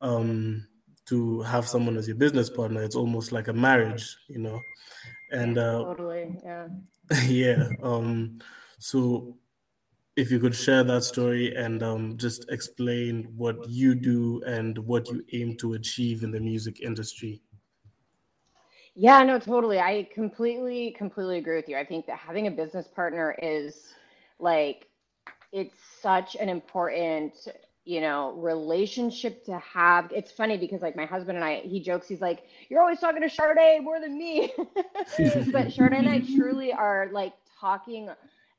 um 0.00 0.66
to 1.06 1.40
have 1.42 1.66
someone 1.66 1.96
as 1.96 2.06
your 2.06 2.16
business 2.16 2.50
partner. 2.50 2.82
It's 2.82 2.96
almost 2.96 3.32
like 3.32 3.48
a 3.48 3.52
marriage, 3.52 4.16
you 4.28 4.38
know. 4.38 4.60
And 5.32 5.56
uh, 5.56 5.84
Totally. 5.84 6.36
Yeah. 6.44 6.68
yeah, 7.26 7.68
um, 7.82 8.38
so 8.78 9.38
if 10.16 10.30
you 10.30 10.38
could 10.38 10.54
share 10.54 10.84
that 10.84 11.04
story 11.04 11.54
and 11.54 11.82
um, 11.82 12.16
just 12.18 12.50
explain 12.50 13.32
what 13.36 13.68
you 13.68 13.94
do 13.94 14.42
and 14.46 14.76
what 14.78 15.08
you 15.08 15.24
aim 15.32 15.56
to 15.58 15.74
achieve 15.74 16.22
in 16.22 16.30
the 16.30 16.40
music 16.40 16.80
industry. 16.80 17.40
Yeah, 18.94 19.22
no, 19.22 19.38
totally. 19.38 19.78
I 19.78 20.08
completely, 20.12 20.90
completely 20.98 21.38
agree 21.38 21.56
with 21.56 21.68
you. 21.68 21.78
I 21.78 21.84
think 21.84 22.06
that 22.06 22.18
having 22.18 22.48
a 22.48 22.50
business 22.50 22.88
partner 22.88 23.36
is 23.40 23.94
like, 24.40 24.88
it's 25.52 25.76
such 26.02 26.34
an 26.34 26.48
important, 26.48 27.32
you 27.88 28.02
know, 28.02 28.32
relationship 28.32 29.46
to 29.46 29.58
have. 29.60 30.12
It's 30.14 30.30
funny 30.30 30.58
because 30.58 30.82
like 30.82 30.94
my 30.94 31.06
husband 31.06 31.38
and 31.38 31.44
I, 31.44 31.60
he 31.60 31.80
jokes, 31.80 32.06
he's 32.06 32.20
like, 32.20 32.42
you're 32.68 32.82
always 32.82 33.00
talking 33.00 33.22
to 33.22 33.28
Sharde 33.28 33.82
more 33.82 33.98
than 33.98 34.18
me. 34.18 34.52
but 34.76 35.68
Sharde 35.72 35.96
and 35.96 36.06
I 36.06 36.20
truly 36.36 36.70
are 36.70 37.08
like 37.12 37.32
talking 37.58 38.10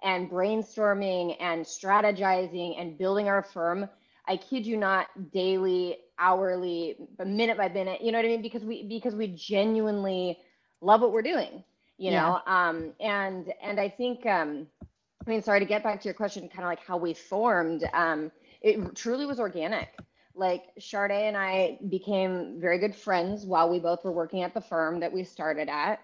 and 0.02 0.32
brainstorming 0.32 1.38
and 1.40 1.64
strategizing 1.64 2.82
and 2.82 2.98
building 2.98 3.28
our 3.28 3.44
firm. 3.44 3.88
I 4.28 4.36
kid 4.36 4.66
you 4.66 4.78
not, 4.78 5.06
daily, 5.32 5.98
hourly, 6.18 6.96
minute 7.24 7.56
by 7.56 7.70
minute. 7.70 8.02
You 8.02 8.12
know 8.12 8.18
what 8.18 8.26
I 8.26 8.30
mean? 8.30 8.42
Because 8.42 8.64
we 8.64 8.82
because 8.82 9.14
we 9.14 9.28
genuinely 9.28 10.40
love 10.82 11.02
what 11.02 11.12
we're 11.12 11.22
doing. 11.22 11.64
You 12.00 12.12
know, 12.12 12.40
um, 12.48 12.94
and 13.00 13.54
and 13.62 13.80
I 13.80 13.90
think, 13.90 14.26
um, 14.26 14.66
I 14.82 15.30
mean, 15.30 15.44
sorry 15.44 15.60
to 15.60 15.68
get 15.68 15.84
back 15.84 16.02
to 16.02 16.06
your 16.06 16.16
question, 16.16 16.50
kind 16.50 16.64
of 16.64 16.70
like 16.70 16.84
how 16.84 16.98
we 16.98 17.14
formed. 17.14 17.88
Um, 17.94 18.32
it 18.62 18.96
truly 18.96 19.26
was 19.26 19.40
organic. 19.40 19.90
Like 20.36 20.68
Sharde 20.80 21.12
and 21.12 21.36
I 21.36 21.80
became 21.90 22.60
very 22.60 22.80
good 22.80 22.96
friends 22.96 23.46
while 23.46 23.70
we 23.70 23.80
both 23.80 24.04
were 24.06 24.12
working 24.12 24.44
at 24.44 24.54
the 24.54 24.62
firm 24.62 25.00
that 25.02 25.12
we 25.12 25.24
started 25.24 25.68
at. 25.68 26.00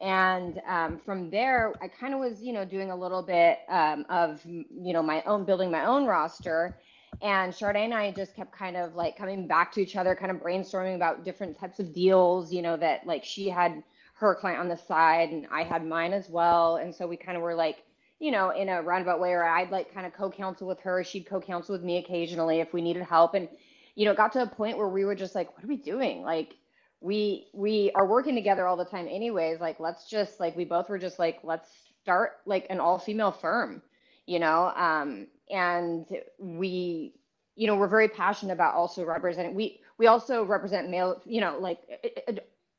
And 0.00 0.60
um, 0.66 0.98
from 0.98 1.28
there, 1.30 1.74
I 1.82 1.88
kind 1.88 2.14
of 2.14 2.20
was, 2.20 2.40
you 2.40 2.52
know, 2.52 2.64
doing 2.64 2.90
a 2.90 2.96
little 2.96 3.22
bit 3.22 3.58
um, 3.68 4.06
of, 4.08 4.40
you 4.44 4.92
know, 4.92 5.02
my 5.02 5.22
own 5.26 5.44
building 5.44 5.70
my 5.70 5.86
own 5.86 6.06
roster. 6.06 6.78
And 7.20 7.52
Sharde 7.52 7.76
and 7.76 7.92
I 7.92 8.12
just 8.12 8.34
kept 8.36 8.52
kind 8.52 8.76
of 8.76 8.94
like 8.94 9.16
coming 9.16 9.46
back 9.48 9.72
to 9.72 9.82
each 9.82 9.96
other, 9.96 10.14
kind 10.14 10.30
of 10.30 10.38
brainstorming 10.38 10.94
about 10.94 11.24
different 11.24 11.58
types 11.58 11.80
of 11.80 11.92
deals, 11.92 12.52
you 12.52 12.62
know, 12.62 12.76
that 12.76 13.06
like 13.06 13.24
she 13.24 13.48
had 13.48 13.82
her 14.14 14.34
client 14.34 14.60
on 14.60 14.68
the 14.68 14.76
side 14.76 15.30
and 15.30 15.46
I 15.50 15.64
had 15.64 15.84
mine 15.84 16.12
as 16.12 16.28
well. 16.28 16.76
And 16.76 16.94
so 16.94 17.06
we 17.06 17.16
kind 17.16 17.36
of 17.36 17.42
were 17.42 17.54
like, 17.54 17.82
you 18.20 18.30
know, 18.30 18.50
in 18.50 18.68
a 18.68 18.82
roundabout 18.82 19.20
way, 19.20 19.32
or 19.32 19.42
I'd 19.44 19.70
like 19.70 19.92
kind 19.92 20.06
of 20.06 20.12
co-counsel 20.12 20.68
with 20.68 20.80
her. 20.80 21.02
She'd 21.02 21.26
co-counsel 21.26 21.72
with 21.72 21.82
me 21.82 21.96
occasionally 21.96 22.60
if 22.60 22.72
we 22.72 22.82
needed 22.82 23.02
help. 23.02 23.34
And, 23.34 23.48
you 23.96 24.04
know, 24.04 24.12
it 24.12 24.16
got 24.16 24.32
to 24.34 24.42
a 24.42 24.46
point 24.46 24.78
where 24.78 24.88
we 24.88 25.04
were 25.04 25.14
just 25.16 25.34
like, 25.34 25.54
what 25.54 25.64
are 25.64 25.68
we 25.68 25.76
doing? 25.76 26.22
Like, 26.22 26.54
we 27.00 27.48
we 27.54 27.90
are 27.94 28.06
working 28.06 28.34
together 28.34 28.66
all 28.66 28.76
the 28.76 28.84
time 28.84 29.08
anyways. 29.08 29.58
Like, 29.58 29.80
let's 29.80 30.08
just 30.08 30.38
like 30.38 30.54
we 30.54 30.66
both 30.66 30.88
were 30.90 30.98
just 30.98 31.18
like, 31.18 31.40
let's 31.42 31.68
start 32.02 32.32
like 32.44 32.66
an 32.70 32.78
all-female 32.78 33.32
firm, 33.32 33.82
you 34.26 34.38
know. 34.38 34.70
Um, 34.76 35.26
and 35.50 36.06
we, 36.38 37.14
you 37.56 37.66
know, 37.66 37.76
we're 37.76 37.88
very 37.88 38.08
passionate 38.08 38.52
about 38.52 38.74
also 38.74 39.04
representing. 39.04 39.54
We 39.54 39.80
we 39.96 40.06
also 40.08 40.44
represent 40.44 40.90
male, 40.90 41.22
you 41.24 41.40
know, 41.40 41.58
like 41.58 41.78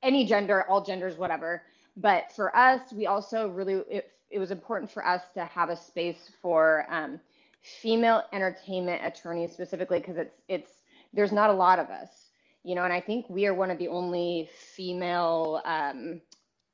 any 0.03 0.25
gender, 0.25 0.63
all 0.69 0.83
genders, 0.83 1.17
whatever. 1.17 1.63
But 1.97 2.31
for 2.31 2.55
us, 2.55 2.93
we 2.93 3.07
also 3.07 3.49
really 3.49 3.73
it, 3.89 4.11
it 4.31 4.39
was 4.39 4.51
important 4.51 4.89
for 4.89 5.05
us 5.05 5.21
to 5.33 5.45
have 5.45 5.69
a 5.69 5.75
space 5.75 6.31
for 6.41 6.85
um, 6.89 7.19
female 7.61 8.23
entertainment 8.33 9.01
attorneys 9.03 9.51
specifically 9.51 9.99
because 9.99 10.17
it's 10.17 10.41
it's 10.47 10.71
there's 11.13 11.31
not 11.31 11.49
a 11.49 11.53
lot 11.53 11.77
of 11.77 11.89
us 11.89 12.29
you 12.63 12.73
know 12.73 12.83
and 12.83 12.93
i 12.93 12.99
think 12.99 13.25
we 13.29 13.45
are 13.45 13.53
one 13.53 13.69
of 13.69 13.77
the 13.77 13.87
only 13.87 14.49
female 14.75 15.61
um, 15.65 16.19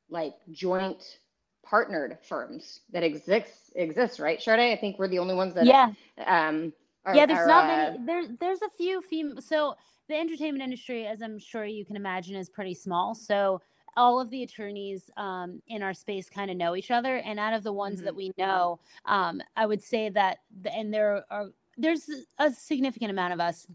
like 0.10 0.34
joint 0.52 1.20
partnered 1.66 2.18
firms 2.28 2.82
that 2.94 3.04
exists 3.04 3.72
exists 3.76 4.20
right 4.20 4.40
Sharde? 4.40 4.72
i 4.72 4.78
think 4.78 4.98
we're 4.98 5.10
the 5.10 5.20
only 5.20 5.36
ones 5.36 5.54
that 5.56 5.66
Yeah. 5.66 5.92
um 6.26 6.72
are, 7.08 7.16
yeah, 7.16 7.26
there's 7.26 7.40
are, 7.40 7.48
not 7.48 7.64
uh, 7.64 7.68
many. 7.68 8.06
There, 8.06 8.24
there's 8.38 8.62
a 8.62 8.70
few 8.70 9.02
female. 9.02 9.42
So 9.42 9.76
the 10.10 10.16
entertainment 10.16 10.62
industry, 10.62 11.08
as 11.08 11.22
I'm 11.22 11.40
sure 11.40 11.64
you 11.66 11.86
can 11.86 11.96
imagine, 11.96 12.36
is 12.36 12.50
pretty 12.50 12.74
small. 12.74 13.16
So 13.16 13.62
all 13.98 14.22
of 14.22 14.30
the 14.30 14.44
attorneys 14.44 15.10
um, 15.18 15.62
in 15.68 15.84
our 15.84 15.94
space 15.94 16.30
kind 16.30 16.50
of 16.50 16.56
know 16.56 16.76
each 16.76 16.92
other, 16.92 17.18
and 17.18 17.40
out 17.40 17.54
of 17.54 17.64
the 17.64 17.74
ones 17.74 18.02
that 18.04 18.16
we 18.16 18.32
know, 18.38 18.80
um, 19.06 19.42
I 19.56 19.66
would 19.66 19.84
say 19.84 20.10
that, 20.10 20.38
and 20.72 20.94
there 20.94 21.26
are 21.30 21.48
there's 21.78 22.10
a 22.40 22.52
significant 22.52 23.12
amount 23.12 23.34
of 23.34 23.40
us. 23.40 23.68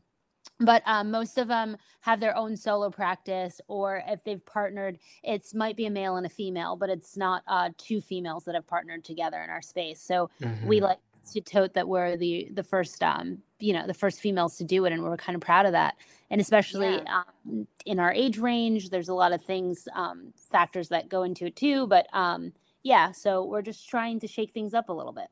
But 0.59 0.83
um, 0.87 1.11
most 1.11 1.39
of 1.39 1.49
them 1.49 1.77
have 2.01 2.21
their 2.21 2.37
own 2.37 2.57
solo 2.57 2.91
practice, 2.91 3.61
or 3.69 4.03
if 4.07 4.23
they've 4.25 4.45
partnered, 4.45 4.99
it's 5.23 5.55
might 5.55 5.77
be 5.77 5.87
a 5.87 5.91
male 5.91 6.17
and 6.17 6.27
a 6.27 6.29
female, 6.29 6.77
but 6.77 6.91
it's 6.91 7.17
not 7.17 7.43
uh, 7.47 7.71
two 7.79 8.01
females 8.01 8.45
that 8.45 8.55
have 8.55 8.67
partnered 8.67 9.05
together 9.05 9.41
in 9.43 9.51
our 9.51 9.63
space. 9.63 10.01
So 10.01 10.31
we 10.67 10.81
like 10.81 10.99
to 11.31 11.41
tote 11.41 11.75
that 11.75 11.87
we're 11.89 12.17
the 12.17 12.49
the 12.53 12.63
first 12.63 13.03
um 13.03 13.39
you 13.59 13.73
know 13.73 13.87
the 13.87 13.95
first 13.95 14.21
females 14.21 14.57
to 14.57 14.65
do 14.65 14.85
it 14.85 14.93
and 14.93 15.03
we're 15.03 15.17
kind 15.17 15.37
of 15.37 15.43
proud 15.43 15.67
of 15.67 15.73
that 15.73 15.95
and 16.31 16.41
especially 16.41 17.01
um, 17.07 17.67
in 17.87 17.99
our 17.99 18.13
age 18.13 18.39
range 18.39 18.91
there's 18.91 19.09
a 19.09 19.15
lot 19.15 19.33
of 19.33 19.43
things 19.45 19.87
um 19.95 20.33
factors 20.51 20.89
that 20.89 21.09
go 21.09 21.23
into 21.23 21.47
it 21.47 21.57
too 21.57 21.87
but 21.87 22.07
um 22.13 22.53
yeah 22.83 23.13
so 23.13 23.45
we're 23.45 23.63
just 23.63 23.89
trying 23.89 24.19
to 24.19 24.27
shake 24.27 24.53
things 24.53 24.75
up 24.75 24.89
a 24.89 24.93
little 24.93 25.13
bit 25.13 25.29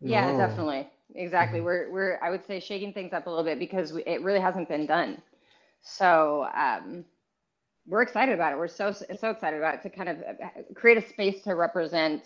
Yeah, 0.00 0.32
No. 0.32 0.38
definitely. 0.38 0.88
Exactly. 1.14 1.60
We're 1.60 1.90
we're 1.90 2.18
I 2.22 2.30
would 2.30 2.44
say 2.44 2.58
shaking 2.60 2.92
things 2.92 3.12
up 3.12 3.26
a 3.26 3.30
little 3.30 3.44
bit 3.44 3.58
because 3.58 3.92
we, 3.92 4.02
it 4.04 4.22
really 4.22 4.40
hasn't 4.40 4.68
been 4.68 4.86
done. 4.86 5.22
So 5.80 6.48
um, 6.54 7.04
we're 7.86 8.02
excited 8.02 8.34
about 8.34 8.52
it. 8.52 8.58
We're 8.58 8.68
so 8.68 8.90
so 8.92 9.30
excited 9.30 9.58
about 9.58 9.76
it 9.76 9.82
to 9.82 9.90
kind 9.90 10.08
of 10.08 10.18
uh, 10.18 10.48
create 10.74 10.98
a 10.98 11.08
space 11.08 11.42
to 11.44 11.54
represent, 11.54 12.24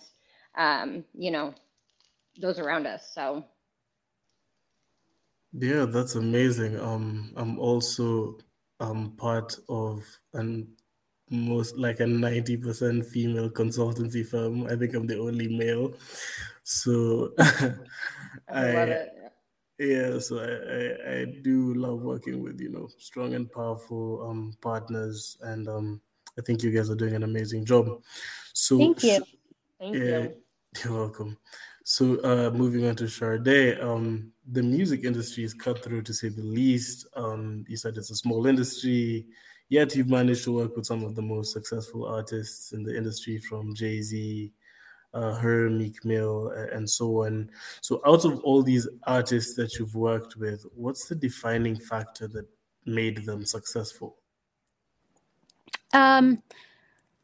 um, 0.56 1.04
you 1.14 1.30
know, 1.30 1.54
those 2.38 2.58
around 2.58 2.86
us. 2.86 3.12
So 3.14 3.44
Yeah, 5.52 5.84
that's 5.86 6.14
amazing. 6.14 6.78
Um, 6.78 7.32
I'm 7.36 7.58
also 7.58 8.38
um 8.78 9.16
part 9.16 9.56
of 9.68 10.04
an 10.32 10.76
most 11.30 11.76
like 11.76 12.00
a 12.00 12.04
90% 12.06 13.04
female 13.06 13.50
consultancy 13.50 14.26
firm. 14.26 14.66
I 14.66 14.76
think 14.76 14.94
I'm 14.94 15.06
the 15.06 15.18
only 15.18 15.48
male. 15.48 15.94
So 16.64 17.32
I 17.38 18.72
love 18.72 18.88
it. 18.90 19.10
Yeah, 19.78 20.18
so 20.18 20.38
I, 20.38 21.12
I, 21.12 21.20
I 21.20 21.24
do 21.42 21.72
love 21.74 22.02
working 22.02 22.42
with, 22.42 22.60
you 22.60 22.68
know, 22.68 22.88
strong 22.98 23.34
and 23.34 23.50
powerful 23.50 24.28
um 24.28 24.52
partners 24.60 25.38
and 25.42 25.68
um 25.68 26.00
I 26.38 26.42
think 26.42 26.62
you 26.62 26.70
guys 26.70 26.90
are 26.90 26.94
doing 26.96 27.14
an 27.14 27.22
amazing 27.24 27.64
job. 27.64 28.02
So 28.52 28.76
Thank 28.78 29.02
you. 29.02 29.24
Thank 29.78 29.94
yeah, 29.94 30.18
you. 30.18 30.34
you're 30.84 30.94
welcome. 30.94 31.38
So 31.90 32.20
uh 32.22 32.50
moving 32.56 32.86
on 32.86 32.94
to 32.96 33.04
Sharde, 33.06 33.82
um 33.82 34.30
the 34.52 34.62
music 34.62 35.02
industry 35.02 35.42
is 35.42 35.52
cutthroat 35.52 36.04
to 36.04 36.14
say 36.14 36.28
the 36.28 36.40
least. 36.40 37.04
Um 37.16 37.64
you 37.66 37.76
said 37.76 37.96
it's 37.96 38.12
a 38.12 38.14
small 38.14 38.46
industry, 38.46 39.26
yet 39.70 39.96
you've 39.96 40.08
managed 40.08 40.44
to 40.44 40.52
work 40.52 40.76
with 40.76 40.86
some 40.86 41.02
of 41.02 41.16
the 41.16 41.22
most 41.22 41.52
successful 41.52 42.06
artists 42.06 42.70
in 42.70 42.84
the 42.84 42.96
industry 42.96 43.38
from 43.38 43.74
Jay-Z, 43.74 44.52
uh, 45.14 45.34
H.E.R., 45.36 45.68
Meek 45.68 46.04
Mill, 46.04 46.52
and 46.72 46.88
so 46.88 47.24
on. 47.24 47.50
So, 47.80 48.00
out 48.06 48.24
of 48.24 48.38
all 48.44 48.62
these 48.62 48.86
artists 49.08 49.56
that 49.56 49.74
you've 49.74 49.96
worked 49.96 50.36
with, 50.36 50.64
what's 50.76 51.08
the 51.08 51.16
defining 51.16 51.76
factor 51.76 52.28
that 52.28 52.46
made 52.86 53.26
them 53.26 53.44
successful? 53.44 54.16
Um, 55.92 56.40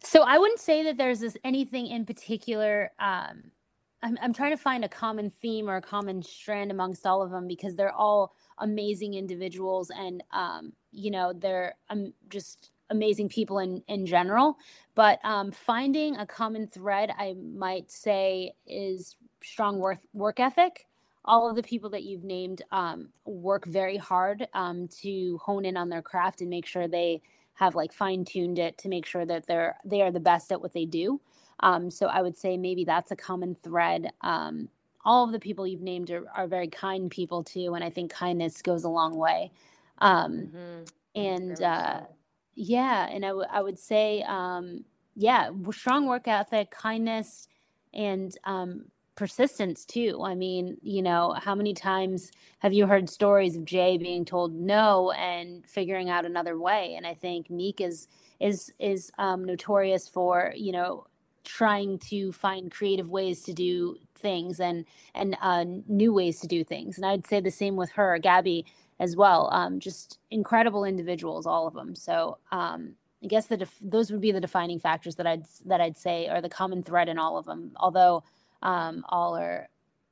so 0.02 0.25
I 0.25 0.38
wouldn't 0.38 0.58
say 0.58 0.82
that 0.82 0.96
there's 0.96 1.20
this 1.20 1.37
anything 1.44 1.87
in 1.87 2.04
particular. 2.04 2.90
Um, 2.99 3.52
I'm 4.06 4.16
I'm 4.22 4.32
trying 4.32 4.52
to 4.52 4.56
find 4.56 4.84
a 4.84 4.88
common 4.88 5.30
theme 5.30 5.68
or 5.68 5.76
a 5.76 5.82
common 5.82 6.22
strand 6.22 6.70
amongst 6.70 7.06
all 7.06 7.22
of 7.22 7.30
them 7.30 7.48
because 7.48 7.75
they're 7.75 7.92
all 7.92 8.34
amazing 8.58 9.14
individuals 9.14 9.90
and 9.90 10.22
um, 10.32 10.72
you 10.92 11.10
know 11.10 11.32
they're 11.32 11.75
um, 11.90 12.12
just 12.28 12.70
amazing 12.90 13.28
people 13.28 13.58
in 13.58 13.82
in 13.88 14.06
general. 14.06 14.58
But 14.94 15.18
um, 15.25 15.50
finding 15.50 16.16
a 16.16 16.26
common 16.26 16.66
thread 16.68 17.10
i 17.18 17.34
might 17.34 17.90
say 17.90 18.52
is 18.66 19.16
strong 19.42 19.80
work 19.80 19.98
work 20.12 20.38
ethic. 20.38 20.86
All 21.25 21.50
of 21.50 21.56
the 21.56 21.62
people 21.64 21.90
that 21.90 22.04
you've 22.04 22.22
named 22.22 22.62
um, 22.70 23.08
work 23.25 23.66
very 23.66 23.96
hard 23.96 24.46
um, 24.54 24.86
to 25.02 25.40
hone 25.44 25.64
in 25.64 25.76
on 25.76 25.88
their 25.88 26.02
craft 26.02 26.40
and 26.40 26.48
make 26.48 26.66
sure 26.66 26.86
they 26.86 27.20
have 27.54 27.75
like 27.75 27.92
fine 27.92 28.25
tuned 28.25 28.60
it 28.60 28.78
to 28.78 28.88
make 28.88 29.04
sure 29.04 29.26
that 29.26 29.48
they're 29.48 29.76
they 29.84 30.02
are 30.02 30.12
the 30.12 30.20
best 30.20 30.52
at 30.52 30.60
what 30.60 30.72
they 30.72 30.84
do 30.84 31.20
um, 31.60 31.90
so 31.90 32.06
i 32.06 32.20
would 32.22 32.36
say 32.36 32.56
maybe 32.56 32.84
that's 32.84 33.10
a 33.10 33.16
common 33.16 33.54
thread. 33.54 34.12
Um, 34.20 34.68
all 35.04 35.25
of 35.25 35.30
the 35.30 35.38
people 35.38 35.66
you've 35.66 35.82
named 35.82 36.10
are, 36.10 36.25
are 36.34 36.48
very 36.48 36.66
kind 36.68 37.10
people 37.10 37.44
too 37.44 37.75
and 37.75 37.84
i 37.84 37.90
think 37.90 38.10
kindness 38.10 38.62
goes 38.62 38.84
a 38.84 38.88
long 38.88 39.16
way. 39.16 39.50
Um, 39.98 40.50
mm-hmm. 40.54 40.84
and 41.14 41.62
uh, 41.62 42.00
yeah 42.54 43.08
and 43.10 43.25
I, 43.25 43.28
w- 43.28 43.46
I 43.50 43.62
would 43.62 43.78
say 43.78 44.22
um, 44.22 44.84
yeah 45.14 45.50
strong 45.70 46.06
work 46.06 46.28
ethic 46.28 46.70
kindness 46.70 47.48
and 47.94 48.36
um, 48.44 48.86
persistence 49.14 49.84
too. 49.86 50.20
I 50.22 50.34
mean 50.34 50.76
you 50.82 51.02
know 51.02 51.34
how 51.40 51.54
many 51.54 51.72
times 51.72 52.30
have 52.58 52.72
you 52.75 52.86
heard 52.86 53.08
stories 53.08 53.56
of 53.56 53.64
jay 53.64 53.96
being 53.96 54.25
told 54.25 54.52
no 54.54 55.12
and 55.12 55.64
figuring 55.66 56.10
out 56.10 56.26
another 56.26 56.58
way? 56.58 56.94
And 56.96 57.06
i 57.06 57.14
think 57.14 57.48
meek 57.48 57.80
is 57.80 58.08
is 58.40 58.72
is 58.78 59.10
um, 59.18 59.44
notorious 59.44 60.08
for 60.08 60.52
you 60.56 60.72
know 60.72 61.06
trying 61.47 61.99
to 61.99 62.33
find 62.33 62.71
creative 62.71 63.09
ways 63.09 63.43
to 63.43 63.53
do 63.55 63.97
things 64.17 64.61
and 64.61 64.85
and 65.15 65.37
uh, 65.41 65.65
new 65.87 66.12
ways 66.12 66.41
to 66.41 66.47
do 66.47 66.65
things. 66.65 66.99
And 66.99 67.07
I'd 67.07 67.26
say 67.26 67.41
the 67.41 67.50
same 67.50 67.76
with 67.76 67.91
H.E.R., 67.91 68.19
Gabby, 68.19 68.67
as 68.99 69.17
well. 69.17 69.49
Um, 69.53 69.79
just 69.81 70.19
incredible 70.31 70.85
individuals, 70.85 71.47
all 71.47 71.67
of 71.67 71.75
them. 71.75 71.95
So 71.95 72.38
um, 72.50 72.95
I 73.23 73.29
guess 73.29 73.47
that 73.47 73.61
def- 73.61 73.79
those 73.81 74.11
would 74.11 74.21
be 74.21 74.33
the 74.33 74.41
defining 74.41 74.81
factors 74.81 75.15
that 75.17 75.26
I'd 75.26 75.45
that 75.65 75.81
I'd 75.81 75.97
say 75.97 76.29
are 76.29 76.43
the 76.43 76.49
common 76.49 76.83
thread 76.83 77.09
in 77.09 77.19
all 77.19 77.38
of 77.38 77.47
them. 77.47 77.73
Although 77.76 78.25
um, 78.62 79.05
all 79.09 79.37
are 79.37 79.69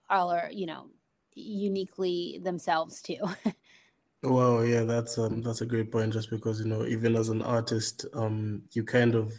all 0.09 0.31
are 0.31 0.49
you 0.53 0.67
know 0.67 0.87
uniquely 1.35 2.41
themselves 2.43 3.03
too. 3.03 3.19
Well, 4.27 4.65
yeah, 4.65 4.85
that's 4.85 5.19
um, 5.19 5.43
that's 5.43 5.61
a 5.61 5.67
great 5.67 5.93
point. 5.93 6.15
Just 6.15 6.31
because 6.31 6.59
you 6.59 6.65
know, 6.65 6.87
even 6.87 7.15
as 7.15 7.29
an 7.29 7.43
artist, 7.43 8.07
um, 8.15 8.63
you 8.73 8.83
kind 8.83 9.15
of 9.15 9.35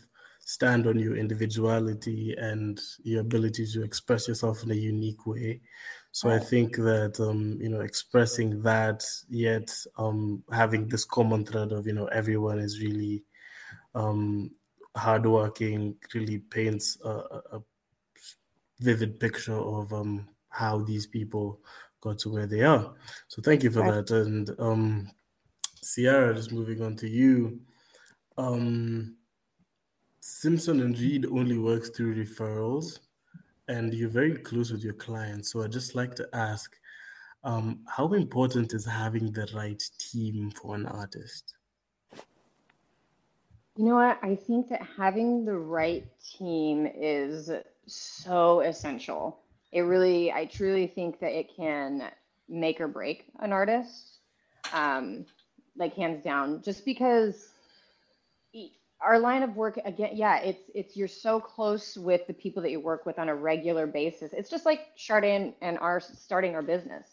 stand 0.46 0.86
on 0.86 0.98
your 0.98 1.18
individuality 1.18 2.36
and 2.38 2.80
your 3.04 3.22
ability 3.22 3.66
to 3.66 3.84
express 3.84 4.28
yourself 4.28 4.64
in 4.64 4.72
a 4.72 4.76
unique 4.76 5.26
way. 5.26 5.60
So 6.12 6.30
I 6.30 6.40
think 6.40 6.78
that 6.78 7.20
um, 7.20 7.58
you 7.60 7.68
know 7.68 7.82
expressing 7.82 8.62
that, 8.62 9.04
yet 9.28 9.76
um, 9.98 10.44
having 10.50 10.88
this 10.88 11.04
common 11.04 11.46
thread 11.46 11.74
of 11.74 11.86
you 11.86 11.94
know 11.94 12.06
everyone 12.06 12.60
is 12.60 12.80
really 12.80 13.24
um, 13.96 14.52
hardworking, 14.96 15.96
really 16.14 16.38
paints 16.38 16.98
a, 17.04 17.10
a 17.10 17.62
vivid 18.80 19.20
picture 19.20 19.58
of 19.58 19.92
um, 19.92 20.30
how 20.50 20.80
these 20.80 21.08
people 21.08 21.60
got 22.00 22.20
to 22.20 22.30
where 22.30 22.48
they 22.48 22.62
are. 22.62 22.94
So 23.28 23.42
thank 23.42 23.64
you 23.64 23.72
for 23.72 23.82
right. 23.82 24.06
that. 24.06 24.16
And 24.16 24.50
um, 24.58 25.12
Ciara, 25.84 26.34
just 26.34 26.54
moving 26.54 26.82
on 26.82 26.96
to 26.98 27.10
you. 27.10 27.60
Um, 28.38 29.18
Simpson 30.28 30.82
and 30.82 30.98
Reed 30.98 31.28
only 31.28 31.60
works 31.60 31.90
through 31.90 32.16
referrals, 32.16 32.98
and 33.68 33.94
you're 33.94 34.10
very 34.10 34.36
close 34.36 34.72
with 34.72 34.84
your 34.84 34.94
clients. 34.94 35.52
So 35.52 35.62
I'd 35.62 35.72
just 35.72 35.94
like 35.94 36.16
to 36.16 36.28
ask, 36.34 36.76
um, 37.44 37.82
how 37.88 38.12
important 38.14 38.74
is 38.74 38.86
having 38.86 39.32
the 39.32 39.48
right 39.54 39.84
team 40.00 40.50
for 40.50 40.74
an 40.74 40.88
artist? 40.88 41.54
You 43.78 43.86
know 43.86 43.96
what? 43.98 44.18
I 44.24 44.36
think 44.36 44.68
that 44.70 44.82
having 44.98 45.46
the 45.46 45.58
right 45.58 46.08
team 46.20 46.90
is 46.92 47.52
so 47.86 48.62
essential. 48.62 49.42
It 49.72 49.82
really, 49.82 50.32
I 50.32 50.46
truly 50.46 50.88
think 50.88 51.20
that 51.20 51.38
it 51.38 51.56
can 51.56 52.10
make 52.50 52.82
or 52.82 52.88
break 52.88 53.28
an 53.42 53.54
artist, 53.54 54.22
um, 54.74 55.28
like 55.78 55.96
hands 55.96 56.24
down, 56.24 56.64
just 56.64 56.84
because 56.84 57.52
our 59.02 59.20
line 59.20 59.44
of 59.44 59.56
work 59.56 59.80
again 59.86 60.12
yeah 60.14 60.40
it's 60.40 60.70
it's 60.74 60.96
you're 60.96 61.08
so 61.08 61.40
close 61.40 61.98
with 61.98 62.26
the 62.28 62.34
people 62.34 62.62
that 62.62 62.72
you 62.72 62.80
work 62.80 63.06
with 63.06 63.20
on 63.20 63.30
a 63.30 63.36
regular 63.36 63.86
basis. 63.86 64.34
It's 64.34 64.50
just 64.50 64.66
like 64.66 64.88
chardin 64.96 65.54
and 65.62 65.78
our 65.80 66.00
starting 66.00 66.56
our 66.56 66.62
business. 66.62 67.08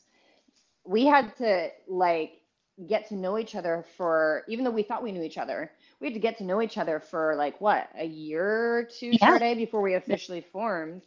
We 0.85 1.07
had 1.07 1.37
to 1.37 1.69
like 1.89 2.41
get 2.89 3.09
to 3.09 3.17
know 3.17 3.39
each 3.39 3.55
other 3.55 3.85
for 3.97 4.45
even 4.49 4.65
though 4.65 4.71
we 4.71 4.83
thought 4.83 5.03
we 5.03 5.13
knew 5.13 5.23
each 5.23 5.39
other 5.39 5.71
we 6.01 6.07
had 6.07 6.15
to 6.15 6.21
get 6.21 6.39
to 6.39 6.45
know 6.45 6.63
each 6.63 6.79
other 6.79 6.99
for 6.99 7.37
like 7.37 7.61
what 7.61 7.89
a 7.99 8.05
year 8.05 8.79
or 8.79 8.85
two 8.85 9.11
yeah. 9.13 9.19
Chardin, 9.19 9.57
before 9.57 9.83
we 9.83 9.95
officially 9.95 10.41
formed 10.53 11.03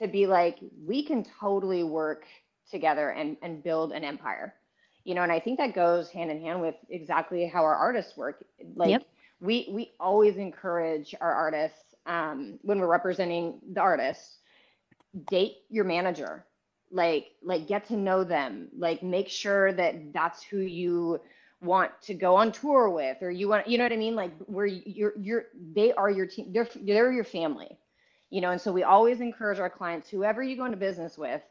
to 0.00 0.06
be 0.06 0.26
like 0.26 0.58
we 0.86 1.02
can 1.02 1.26
totally 1.40 1.82
work 1.82 2.24
together 2.70 3.10
and 3.10 3.36
and 3.42 3.62
build 3.62 3.92
an 3.92 4.04
empire. 4.04 4.54
You 5.04 5.14
know 5.14 5.22
and 5.22 5.32
i 5.32 5.40
think 5.40 5.58
that 5.58 5.74
goes 5.74 6.10
hand 6.10 6.30
in 6.30 6.40
hand 6.40 6.60
with 6.60 6.76
exactly 6.88 7.46
how 7.46 7.64
our 7.64 7.74
artists 7.74 8.16
work. 8.16 8.44
Like 8.76 8.90
yep 8.90 9.06
we 9.40 9.68
we 9.72 9.92
always 10.00 10.36
encourage 10.36 11.14
our 11.20 11.32
artists 11.32 11.94
um, 12.06 12.58
when 12.62 12.78
we're 12.80 12.86
representing 12.86 13.60
the 13.72 13.80
artist 13.80 14.38
date 15.28 15.58
your 15.68 15.84
manager. 15.84 16.44
Like 16.92 17.28
like 17.42 17.68
get 17.68 17.86
to 17.88 17.96
know 17.96 18.24
them. 18.24 18.68
Like 18.76 19.02
make 19.02 19.28
sure 19.28 19.72
that 19.72 20.12
that's 20.12 20.42
who 20.42 20.58
you 20.58 21.20
want 21.62 21.92
to 22.02 22.14
go 22.14 22.36
on 22.36 22.52
tour 22.52 22.90
with 22.90 23.18
or 23.22 23.30
you 23.30 23.48
want 23.48 23.68
you 23.68 23.78
know 23.78 23.84
what 23.84 23.92
i 23.92 23.96
mean? 23.96 24.16
Like 24.16 24.32
where 24.46 24.66
you're 24.66 25.12
you're 25.18 25.44
they 25.74 25.92
are 25.92 26.10
your 26.10 26.26
team 26.26 26.52
they're 26.52 26.68
they're 26.82 27.12
your 27.12 27.24
family 27.24 27.78
you 28.30 28.40
know? 28.40 28.50
And 28.50 28.60
so 28.60 28.72
we 28.72 28.84
always 28.84 29.20
encourage 29.20 29.58
our 29.60 29.70
clients 29.70 30.08
whoever 30.08 30.42
you 30.42 30.56
go 30.56 30.64
into 30.64 30.76
business 30.76 31.18
with 31.18 31.42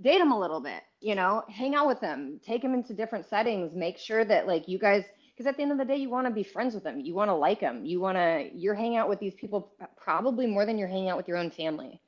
date 0.00 0.18
them 0.18 0.32
a 0.32 0.38
little 0.38 0.60
bit 0.60 0.82
you 1.00 1.14
know? 1.14 1.44
Hang 1.48 1.74
out 1.74 1.86
with 1.86 2.00
them 2.00 2.40
take 2.44 2.62
them 2.62 2.74
into 2.74 2.94
different 2.94 3.26
settings 3.26 3.74
make 3.74 3.98
sure 3.98 4.24
that 4.24 4.46
like 4.48 4.66
you 4.68 4.78
guys 4.78 5.04
because 5.34 5.46
at 5.48 5.56
the 5.56 5.62
end 5.62 5.72
of 5.72 5.78
the 5.78 5.84
day 5.84 5.96
you 5.96 6.10
want 6.10 6.26
to 6.26 6.32
be 6.32 6.44
friends 6.44 6.74
with 6.74 6.84
them. 6.84 7.00
You 7.00 7.14
want 7.14 7.28
to 7.30 7.34
like 7.34 7.60
them 7.60 7.84
you 7.84 8.00
want 8.00 8.16
to 8.16 8.50
you're 8.54 8.74
hanging 8.74 8.96
out 8.98 9.08
with 9.08 9.20
these 9.20 9.34
people 9.34 9.72
probably 9.96 10.46
more 10.46 10.66
than 10.66 10.78
you're 10.78 10.88
hanging 10.88 11.08
out 11.10 11.16
with 11.16 11.28
your 11.28 11.38
own 11.38 11.50
family 11.50 12.00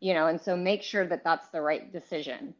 you 0.00 0.14
know 0.14 0.26
and 0.26 0.40
so 0.40 0.56
make 0.56 0.82
sure 0.82 1.06
that 1.06 1.24
that's 1.24 1.48
the 1.48 1.60
right 1.60 1.92
decision. 1.92 2.54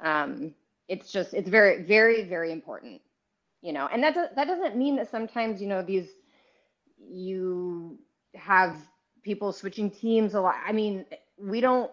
Um, 0.00 0.54
it's 0.88 1.10
just 1.10 1.34
it's 1.34 1.48
very 1.48 1.82
very 1.82 2.24
very 2.24 2.52
important 2.52 3.00
you 3.62 3.72
know 3.72 3.88
and 3.92 4.02
that 4.04 4.36
that 4.36 4.46
doesn't 4.46 4.76
mean 4.76 4.96
that 4.96 5.10
sometimes 5.10 5.60
you 5.60 5.68
know 5.68 5.82
these 5.82 6.08
you 6.98 7.98
have 8.34 8.76
people 9.22 9.52
switching 9.52 9.90
teams 9.90 10.34
a 10.34 10.40
lot. 10.40 10.56
I 10.66 10.72
mean 10.72 11.04
we 11.38 11.60
don't 11.60 11.90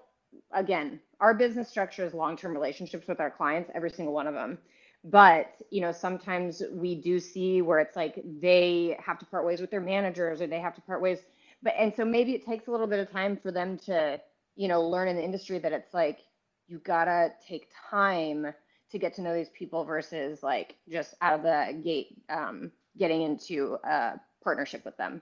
again 0.54 1.00
our 1.20 1.34
business 1.34 1.70
structure 1.70 2.06
is 2.06 2.14
long-term 2.14 2.54
relationships 2.54 3.08
with 3.08 3.20
our 3.20 3.32
clients 3.32 3.72
every 3.74 3.90
single 3.90 4.14
one 4.14 4.28
of 4.28 4.34
them 4.34 4.58
but 5.04 5.56
you 5.70 5.82
know 5.82 5.92
sometimes 5.92 6.62
we 6.72 6.96
do 6.96 7.20
see 7.20 7.62
where 7.62 7.80
it's 7.80 7.96
like 7.96 8.22
they 8.42 8.98
have 9.04 9.20
to 9.20 9.26
part 9.26 9.46
ways 9.46 9.60
with 9.60 9.72
their 9.72 9.82
managers 9.82 10.42
or 10.42 10.48
they 10.48 10.60
have 10.60 10.76
to 10.76 10.82
part 10.82 11.02
ways 11.02 11.20
but 11.62 11.74
and 11.78 11.94
so 11.96 12.06
maybe 12.06 12.34
it 12.34 12.46
takes 12.46 12.68
a 12.68 12.72
little 12.72 12.88
bit 12.88 13.00
of 13.00 13.12
time 13.12 13.38
for 13.38 13.52
them 13.52 13.78
to 13.78 14.20
you 14.56 14.68
know 14.68 14.82
learn 14.82 15.08
in 15.08 15.16
the 15.16 15.24
industry 15.24 15.60
that 15.60 15.74
it's 15.74 15.94
like 15.94 16.20
you 16.68 16.80
gotta 16.80 17.32
take 17.48 17.68
time 17.90 18.54
to 18.92 19.00
get 19.00 19.16
to 19.16 19.22
know 19.22 19.34
these 19.34 19.50
people 19.50 19.84
versus 19.84 20.44
like 20.44 20.76
just 20.90 21.16
out 21.22 21.34
of 21.34 21.44
the 21.44 21.82
gate 21.84 22.16
um, 22.30 22.72
getting 22.98 23.24
into 23.24 23.78
a 23.84 24.14
partnership 24.44 24.86
with 24.86 24.96
them. 24.98 25.22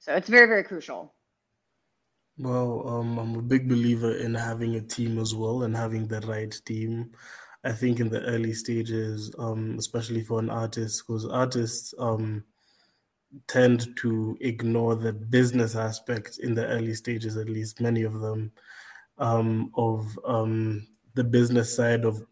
So 0.00 0.14
it's 0.14 0.28
very 0.28 0.46
very 0.46 0.64
crucial. 0.64 1.14
Well 2.38 2.88
um, 2.88 3.18
i'm 3.18 3.36
a 3.36 3.42
big 3.42 3.68
believer 3.68 4.16
in 4.16 4.34
having 4.34 4.74
a 4.74 4.80
team 4.80 5.18
as 5.18 5.34
well 5.34 5.62
and 5.62 5.76
having 5.76 6.08
the 6.08 6.20
right 6.22 6.54
team 6.64 7.12
I 7.64 7.72
think 7.72 8.00
in 8.00 8.08
the 8.08 8.22
early 8.22 8.54
stages, 8.54 9.32
um, 9.38 9.76
especially 9.78 10.22
for 10.22 10.40
an 10.40 10.50
artist, 10.50 11.04
because 11.06 11.26
artists 11.26 11.94
um, 11.98 12.44
tend 13.46 13.96
to 13.98 14.36
ignore 14.40 14.96
the 14.96 15.12
business 15.12 15.76
aspect 15.76 16.38
in 16.38 16.54
the 16.54 16.66
early 16.66 16.94
stages, 16.94 17.36
at 17.36 17.48
least 17.48 17.80
many 17.80 18.02
of 18.02 18.20
them, 18.20 18.50
um, 19.18 19.70
of 19.74 20.18
um, 20.24 20.86
the 21.14 21.24
business 21.24 21.74
side 21.74 22.04
of 22.04 22.22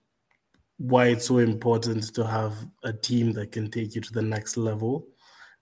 why 0.79 1.09
it's 1.09 1.27
so 1.27 1.39
important 1.39 2.15
to 2.15 2.27
have 2.27 2.55
a 2.85 2.93
team 2.93 3.33
that 3.33 3.53
can 3.53 3.71
take 3.71 3.95
you 3.95 4.01
to 4.01 4.13
the 4.13 4.23
next 4.23 4.57
level. 4.57 5.07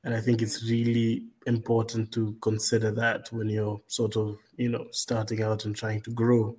And 0.04 0.14
I 0.14 0.20
think 0.20 0.40
it's 0.40 0.62
really 0.70 1.26
important 1.46 2.12
to 2.12 2.37
consider 2.40 2.92
that 2.92 3.31
when 3.33 3.48
you're 3.48 3.81
sort 3.88 4.16
of, 4.16 4.38
you 4.57 4.68
know, 4.68 4.87
starting 4.92 5.42
out 5.42 5.64
and 5.64 5.74
trying 5.74 6.00
to 6.02 6.12
grow. 6.12 6.57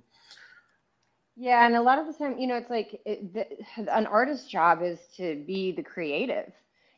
Yeah, 1.40 1.64
and 1.66 1.74
a 1.74 1.80
lot 1.82 1.98
of 1.98 2.06
the 2.06 2.12
time, 2.12 2.38
you 2.38 2.46
know, 2.46 2.56
it's 2.56 2.68
like 2.70 3.00
it, 3.06 3.32
the, 3.32 3.46
an 3.90 4.06
artist's 4.06 4.46
job 4.46 4.82
is 4.82 4.98
to 5.16 5.42
be 5.46 5.72
the 5.72 5.82
creative. 5.82 6.52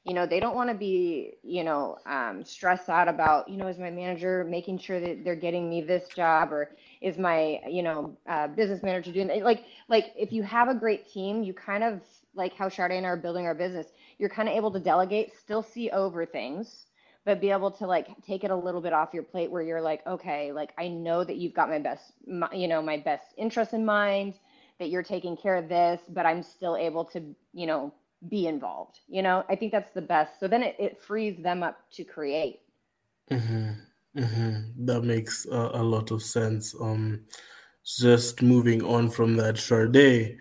You 0.05 0.15
know, 0.15 0.27
they 0.27 0.41
don't 0.41 0.57
want 0.57 0.69
to 0.69 0.75
be, 0.75 1.35
you 1.45 1.63
know, 1.63 1.97
um, 2.07 2.45
stressed 2.45 2.89
out 2.89 3.07
about, 3.07 3.49
you 3.49 3.57
know, 3.57 3.69
is 3.69 3.79
my 3.79 3.91
manager 3.91 4.45
making 4.45 4.79
sure 4.79 4.99
that 4.99 5.23
they're 5.25 5.37
getting 5.37 5.71
me 5.71 5.81
this 5.81 6.09
job, 6.09 6.53
or 6.53 6.71
is 7.01 7.19
my, 7.19 7.61
you 7.69 7.85
know, 7.85 8.17
uh, 8.29 8.49
business 8.49 8.83
manager 8.83 9.13
doing 9.13 9.29
like, 9.45 9.65
like 9.89 10.13
if 10.17 10.33
you 10.33 10.43
have 10.43 10.69
a 10.69 10.75
great 10.75 11.09
team, 11.09 11.45
you 11.45 11.55
kind 11.55 11.85
of 11.85 12.01
like 12.35 12.53
how 12.55 12.69
Sharde 12.69 12.97
and 12.97 13.07
I 13.07 13.11
are 13.11 13.17
building 13.17 13.47
our 13.47 13.55
business, 13.55 13.87
you're 14.19 14.29
kind 14.31 14.49
of 14.49 14.57
able 14.57 14.73
to 14.73 14.81
delegate, 14.81 15.37
still 15.39 15.63
see 15.63 15.91
over 15.91 16.27
things, 16.27 16.87
but 17.25 17.41
be 17.41 17.51
able 17.51 17.71
to 17.71 17.87
like 17.87 18.09
take 18.23 18.45
it 18.45 18.51
a 18.51 18.57
little 18.57 18.81
bit 18.81 18.93
off 18.93 19.15
your 19.15 19.23
plate 19.23 19.51
where 19.51 19.63
you're 19.63 19.81
like, 19.81 20.07
okay, 20.07 20.53
like 20.53 20.73
I 20.79 20.89
know 20.89 21.25
that 21.25 21.37
you've 21.37 21.55
got 21.55 21.69
my 21.69 21.79
best, 21.79 22.13
my, 22.27 22.51
you 22.53 22.69
know, 22.69 22.83
my 22.83 22.97
best 22.97 23.27
interest 23.37 23.73
in 23.73 23.85
mind, 23.85 24.35
that 24.79 24.91
you're 24.91 25.03
taking 25.03 25.37
care 25.37 25.57
of 25.57 25.69
this, 25.69 26.01
but 26.09 26.27
I'm 26.27 26.43
still 26.43 26.77
able 26.77 27.05
to, 27.07 27.23
you 27.53 27.67
know, 27.67 27.93
be 28.29 28.47
involved. 28.47 29.01
You 29.09 29.23
know, 29.23 29.45
I 29.49 29.57
think 29.57 29.73
that's 29.73 29.93
the 29.93 30.03
best. 30.03 30.41
So 30.41 30.49
then 30.49 30.63
it, 30.63 30.77
it 30.79 31.01
frees 31.01 31.41
them 31.43 31.63
up 31.63 31.79
to 31.93 32.05
create. 32.05 32.61
Mm-hmm. 33.31 33.71
Mm-hmm. 34.19 34.87
That 34.87 35.03
makes 35.03 35.47
uh, 35.51 35.71
a 35.75 35.83
lot 35.83 36.11
of 36.11 36.23
sense. 36.23 36.75
Um, 36.81 37.23
just 37.85 38.43
moving 38.43 38.83
on 38.85 39.11
from 39.11 39.37
that, 39.37 39.57
Sharde, 39.57 40.37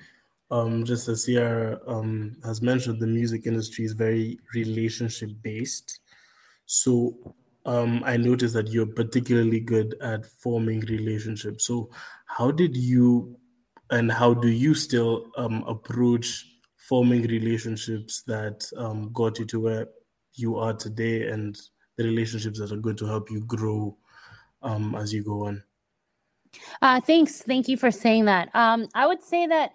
um, 0.52 0.84
just 0.84 1.08
as 1.08 1.26
Ciara 1.26 1.80
um, 1.88 2.36
has 2.44 2.62
mentioned, 2.62 3.00
the 3.00 3.08
music 3.08 3.48
industry 3.48 3.86
is 3.86 3.94
very 3.94 4.39
relationship 4.54 5.32
based. 5.41 6.01
So 6.72 7.18
um, 7.66 8.02
I 8.06 8.16
noticed 8.16 8.54
that 8.54 8.70
you're 8.70 8.86
particularly 8.86 9.60
good 9.60 9.94
at 10.02 10.26
forming 10.26 10.80
relationships. 10.82 11.68
So 11.68 11.90
how 12.28 12.50
did 12.50 12.78
you 12.78 13.38
and 13.90 14.10
how 14.10 14.34
do 14.34 14.48
you 14.48 14.74
still 14.74 15.32
um, 15.36 15.66
approach 15.68 16.46
forming 16.78 17.24
relationships 17.24 18.22
that 18.22 18.66
um, 18.78 19.12
got 19.12 19.38
you 19.38 19.44
to 19.48 19.60
where 19.60 19.88
you 20.36 20.58
are 20.58 20.74
today 20.74 21.28
and 21.28 21.60
the 21.98 22.06
relationships 22.06 22.58
that 22.60 22.72
are 22.72 22.78
going 22.78 22.96
to 22.96 23.06
help 23.06 23.30
you 23.30 23.42
grow 23.42 23.98
um, 24.62 24.96
as 24.96 25.14
you 25.14 25.26
go 25.26 25.48
on? 25.48 25.62
Uh, 26.82 27.02
thanks. 27.02 27.42
Thank 27.42 27.68
you 27.68 27.76
for 27.76 27.92
saying 27.92 28.26
that. 28.26 28.50
Um, 28.56 28.88
I 28.96 29.08
would 29.08 29.22
say 29.22 29.46
that 29.48 29.72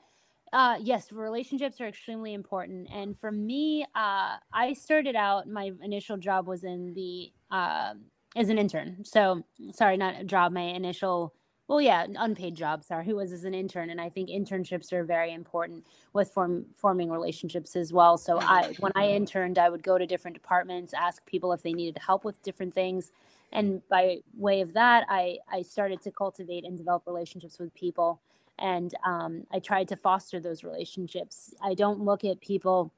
uh, 0.53 0.77
yes, 0.81 1.13
relationships 1.13 1.81
are 1.81 1.89
extremely 1.89 2.35
important. 2.35 2.89
And 2.93 3.19
for 3.19 3.33
me, 3.33 3.85
uh, 3.95 4.37
I 4.53 4.75
started 4.75 5.17
out, 5.17 5.49
my 5.49 5.73
initial 5.83 6.17
job 6.17 6.47
was 6.47 6.65
in 6.65 6.95
the, 6.95 7.33
uh, 7.51 7.95
as 8.37 8.49
an 8.49 8.59
intern. 8.59 9.05
So, 9.05 9.43
sorry, 9.73 9.97
not 9.97 10.21
a 10.21 10.25
job, 10.25 10.53
my 10.53 10.63
initial, 10.63 11.35
well, 11.69 11.81
yeah, 11.81 12.07
unpaid 12.17 12.55
job, 12.55 12.85
sorry, 12.85 13.05
who 13.05 13.17
was 13.17 13.33
as 13.33 13.45
an 13.45 13.55
intern. 13.55 13.91
And 13.91 14.01
I 14.01 14.09
think 14.09 14.29
internships 14.29 14.93
are 14.93 15.05
very 15.05 15.33
important 15.33 15.85
with 16.13 16.31
form, 16.31 16.67
forming 16.75 17.11
relationships 17.11 17.75
as 17.75 17.93
well. 17.93 18.17
So, 18.17 18.39
I, 18.41 18.75
when 18.79 18.93
I 18.95 19.09
interned, 19.09 19.59
I 19.59 19.69
would 19.69 19.83
go 19.83 19.99
to 19.99 20.07
different 20.07 20.37
departments, 20.37 20.95
ask 20.95 21.25
people 21.27 21.53
if 21.53 21.63
they 21.63 21.73
needed 21.73 21.99
help 21.99 22.25
with 22.25 22.43
different 22.43 22.75
things. 22.75 23.11
And 23.53 23.81
by 23.89 24.19
way 24.37 24.61
of 24.61 24.75
that, 24.75 25.07
I, 25.09 25.39
I 25.51 25.63
started 25.63 26.03
to 26.03 26.11
cultivate 26.11 26.65
and 26.65 26.77
develop 26.77 27.05
relationships 27.07 27.59
with 27.59 27.73
people 27.75 28.21
and 28.59 28.95
um, 29.05 29.45
I 29.53 29.59
tried 29.59 29.89
to 29.89 29.97
foster 29.97 30.41
those 30.41 30.65
relationships. 30.65 31.55
I 31.63 31.75
don't 31.75 32.01
look 32.01 32.25
at 32.25 32.41
people 32.41 32.93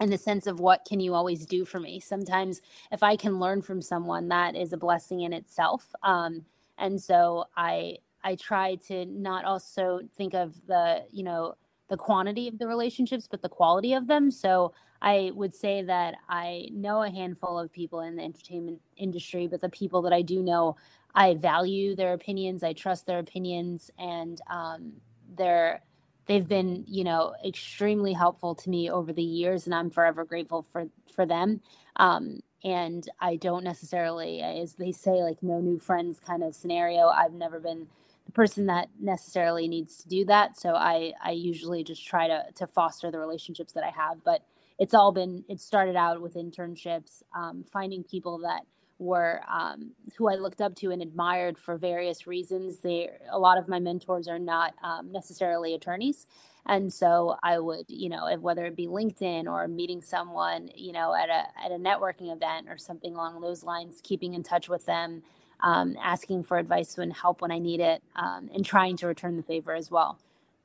in 0.00 0.10
the 0.10 0.18
sense 0.18 0.46
of 0.46 0.60
what 0.60 0.84
can 0.84 1.00
you 1.00 1.14
always 1.14 1.46
do 1.46 1.64
for 1.64 1.78
me. 1.78 2.00
Sometimes 2.00 2.60
if 2.90 3.02
I 3.02 3.16
can 3.16 3.38
learn 3.38 3.62
from 3.62 3.80
someone, 3.80 4.28
that 4.28 4.56
is 4.56 4.72
a 4.72 4.76
blessing 4.76 5.20
in 5.20 5.32
itself. 5.32 5.92
Um, 6.02 6.44
and 6.78 7.00
so 7.00 7.44
I 7.56 7.98
I 8.24 8.36
try 8.36 8.76
to 8.86 9.04
not 9.06 9.44
also 9.44 10.00
think 10.16 10.34
of 10.34 10.54
the 10.66 11.04
you 11.10 11.22
know 11.22 11.54
the 11.88 11.96
quantity 11.96 12.48
of 12.48 12.58
the 12.58 12.66
relationships, 12.66 13.28
but 13.30 13.42
the 13.42 13.48
quality 13.48 13.92
of 13.92 14.06
them. 14.06 14.30
So 14.30 14.72
I 15.02 15.32
would 15.34 15.54
say 15.54 15.82
that 15.82 16.14
I 16.28 16.68
know 16.72 17.02
a 17.02 17.10
handful 17.10 17.58
of 17.58 17.72
people 17.72 18.00
in 18.00 18.16
the 18.16 18.22
entertainment 18.22 18.80
industry, 18.96 19.46
but 19.46 19.60
the 19.60 19.68
people 19.68 20.00
that 20.02 20.12
I 20.12 20.22
do 20.22 20.42
know, 20.42 20.76
I 21.14 21.34
value 21.34 21.96
their 21.96 22.14
opinions. 22.14 22.64
I 22.64 22.74
trust 22.74 23.06
their 23.06 23.20
opinions, 23.20 23.90
and 23.98 24.40
um, 24.50 24.94
they're 25.36 25.82
they've 26.26 26.48
been 26.48 26.84
you 26.88 27.04
know 27.04 27.34
extremely 27.46 28.14
helpful 28.14 28.54
to 28.56 28.70
me 28.70 28.90
over 28.90 29.12
the 29.12 29.22
years, 29.24 29.66
and 29.66 29.74
I'm 29.74 29.90
forever 29.90 30.24
grateful 30.24 30.66
for 30.72 30.86
for 31.14 31.26
them. 31.26 31.62
Um, 31.96 32.40
and 32.64 33.08
I 33.20 33.36
don't 33.36 33.64
necessarily, 33.64 34.42
as 34.42 34.74
they 34.74 34.92
say, 34.92 35.22
like 35.22 35.42
no 35.42 35.60
new 35.60 35.78
friends 35.80 36.20
kind 36.20 36.44
of 36.44 36.54
scenario. 36.54 37.08
I've 37.08 37.34
never 37.34 37.60
been 37.60 37.88
the 38.26 38.32
person 38.32 38.66
that 38.68 38.88
necessarily 39.00 39.68
needs 39.68 39.96
to 39.98 40.08
do 40.08 40.24
that, 40.26 40.58
so 40.58 40.74
I 40.76 41.14
I 41.24 41.32
usually 41.32 41.84
just 41.84 42.06
try 42.06 42.28
to 42.28 42.44
to 42.56 42.66
foster 42.68 43.10
the 43.10 43.18
relationships 43.20 43.74
that 43.74 43.84
I 43.84 43.90
have, 43.90 44.24
but. 44.24 44.42
It's 44.80 44.94
all 44.94 45.12
been. 45.12 45.44
It 45.48 45.60
started 45.60 45.96
out 45.96 46.20
with 46.22 46.34
internships, 46.34 47.22
um, 47.36 47.64
finding 47.72 48.04
people 48.04 48.38
that 48.38 48.62
were 49.02 49.42
um, 49.50 49.92
who 50.16 50.28
I 50.28 50.36
looked 50.36 50.60
up 50.60 50.74
to 50.76 50.90
and 50.90 51.02
admired 51.02 51.58
for 51.58 51.76
various 51.76 52.26
reasons. 52.26 52.78
They 52.78 53.10
a 53.30 53.38
lot 53.38 53.58
of 53.58 53.68
my 53.68 53.80
mentors 53.80 54.28
are 54.28 54.38
not 54.38 54.74
um, 54.82 55.12
necessarily 55.12 55.74
attorneys, 55.74 56.26
and 56.66 56.92
so 56.92 57.36
I 57.42 57.58
would 57.58 57.86
you 57.88 58.08
know 58.08 58.34
whether 58.40 58.66
it 58.66 58.76
be 58.76 58.86
LinkedIn 58.86 59.46
or 59.46 59.68
meeting 59.68 60.02
someone 60.02 60.70
you 60.76 60.92
know 60.92 61.14
at 61.14 61.28
a 61.28 61.46
at 61.64 61.72
a 61.72 61.76
networking 61.76 62.32
event 62.32 62.68
or 62.68 62.78
something 62.78 63.14
along 63.14 63.40
those 63.40 63.64
lines, 63.64 64.00
keeping 64.02 64.34
in 64.34 64.42
touch 64.42 64.68
with 64.68 64.86
them, 64.86 65.22
um, 65.60 65.96
asking 66.02 66.44
for 66.44 66.58
advice 66.58 66.98
and 66.98 67.12
help 67.12 67.42
when 67.42 67.52
I 67.52 67.58
need 67.58 67.80
it, 67.80 68.02
um, 68.16 68.50
and 68.54 68.64
trying 68.64 68.96
to 68.98 69.06
return 69.08 69.36
the 69.36 69.42
favor 69.42 69.74
as 69.74 69.90
well. 69.90 70.18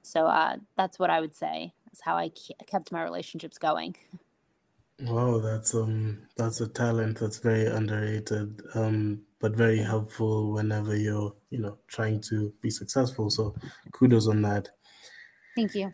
So 0.03 0.27
uh, 0.27 0.57
that's 0.77 0.99
what 0.99 1.09
I 1.09 1.21
would 1.21 1.35
say. 1.35 1.73
That's 1.87 2.01
how 2.01 2.17
I 2.17 2.31
kept 2.67 2.91
my 2.91 3.03
relationships 3.03 3.57
going. 3.57 3.95
Wow, 5.01 5.39
that's 5.39 5.75
um 5.75 6.23
that's 6.37 6.59
a 6.61 6.67
talent 6.67 7.19
that's 7.19 7.37
very 7.37 7.67
underrated, 7.67 8.61
um, 8.73 9.21
but 9.39 9.55
very 9.55 9.77
helpful 9.77 10.53
whenever 10.53 10.95
you're, 10.95 11.35
you 11.51 11.59
know, 11.59 11.77
trying 11.87 12.19
to 12.21 12.51
be 12.61 12.71
successful. 12.71 13.29
So 13.29 13.55
kudos 13.91 14.27
on 14.27 14.41
that. 14.41 14.69
Thank 15.55 15.75
you. 15.75 15.93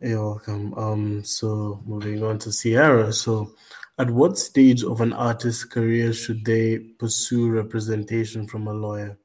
You're 0.00 0.24
welcome. 0.24 0.72
Um, 0.74 1.24
so 1.24 1.82
moving 1.84 2.22
on 2.22 2.38
to 2.38 2.50
Ciara. 2.50 3.12
So 3.12 3.52
at 3.98 4.10
what 4.10 4.38
stage 4.38 4.82
of 4.84 5.02
an 5.02 5.12
artist's 5.12 5.64
career 5.64 6.14
should 6.14 6.42
they 6.42 6.78
pursue 6.78 7.50
representation 7.50 8.46
from 8.46 8.66
a 8.66 8.72
lawyer? 8.72 9.18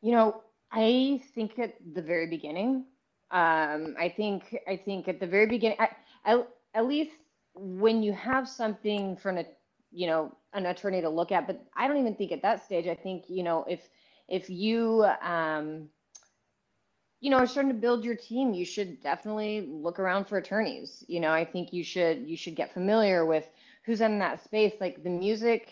You 0.00 0.12
know, 0.12 0.42
I 0.70 1.22
think 1.34 1.58
at 1.58 1.74
the 1.94 2.00
very 2.00 2.26
beginning. 2.26 2.86
Um, 3.30 3.94
I 3.98 4.12
think 4.16 4.56
I 4.66 4.76
think 4.76 5.08
at 5.08 5.20
the 5.20 5.26
very 5.26 5.46
beginning, 5.46 5.76
I, 5.78 5.88
I, 6.24 6.42
at 6.74 6.86
least 6.86 7.12
when 7.54 8.02
you 8.02 8.12
have 8.12 8.48
something 8.48 9.16
for 9.16 9.30
an 9.30 9.46
you 9.90 10.06
know 10.06 10.34
an 10.54 10.66
attorney 10.66 11.00
to 11.00 11.08
look 11.08 11.32
at 11.32 11.46
but 11.46 11.64
i 11.76 11.86
don't 11.86 11.98
even 11.98 12.14
think 12.14 12.32
at 12.32 12.42
that 12.42 12.64
stage 12.64 12.86
i 12.86 12.94
think 12.94 13.24
you 13.28 13.42
know 13.42 13.64
if 13.68 13.88
if 14.28 14.48
you 14.48 15.04
um 15.22 15.88
you 17.20 17.30
know 17.30 17.36
are 17.36 17.46
starting 17.46 17.72
to 17.72 17.78
build 17.78 18.04
your 18.04 18.16
team 18.16 18.52
you 18.54 18.64
should 18.64 19.00
definitely 19.02 19.66
look 19.70 19.98
around 19.98 20.26
for 20.26 20.38
attorneys. 20.38 21.04
You 21.08 21.20
know 21.20 21.30
i 21.30 21.44
think 21.44 21.72
you 21.72 21.84
should 21.84 22.28
you 22.28 22.36
should 22.36 22.56
get 22.56 22.72
familiar 22.72 23.24
with 23.26 23.48
who's 23.84 24.00
in 24.00 24.18
that 24.20 24.42
space. 24.44 24.74
Like 24.80 25.02
the 25.02 25.10
music 25.10 25.68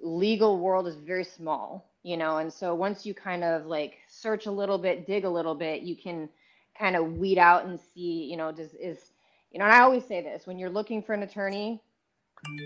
legal 0.00 0.58
world 0.58 0.86
is 0.86 0.96
very 0.96 1.24
small 1.24 1.90
you 2.02 2.16
know 2.16 2.38
and 2.38 2.52
so 2.52 2.74
once 2.74 3.06
you 3.06 3.14
kind 3.14 3.42
of 3.44 3.66
like 3.66 3.98
search 4.08 4.46
a 4.46 4.50
little 4.50 4.78
bit 4.78 5.06
dig 5.06 5.24
a 5.24 5.30
little 5.30 5.54
bit 5.54 5.82
you 5.82 5.96
can 5.96 6.28
kind 6.78 6.96
of 6.96 7.16
weed 7.16 7.38
out 7.38 7.64
and 7.64 7.80
see 7.80 8.24
you 8.30 8.36
know 8.36 8.52
does 8.52 8.74
is 8.74 9.12
you 9.50 9.58
know, 9.58 9.64
and 9.64 9.74
I 9.74 9.80
always 9.80 10.04
say 10.04 10.22
this 10.22 10.46
when 10.46 10.58
you're 10.58 10.70
looking 10.70 11.02
for 11.02 11.14
an 11.14 11.22
attorney, 11.22 11.82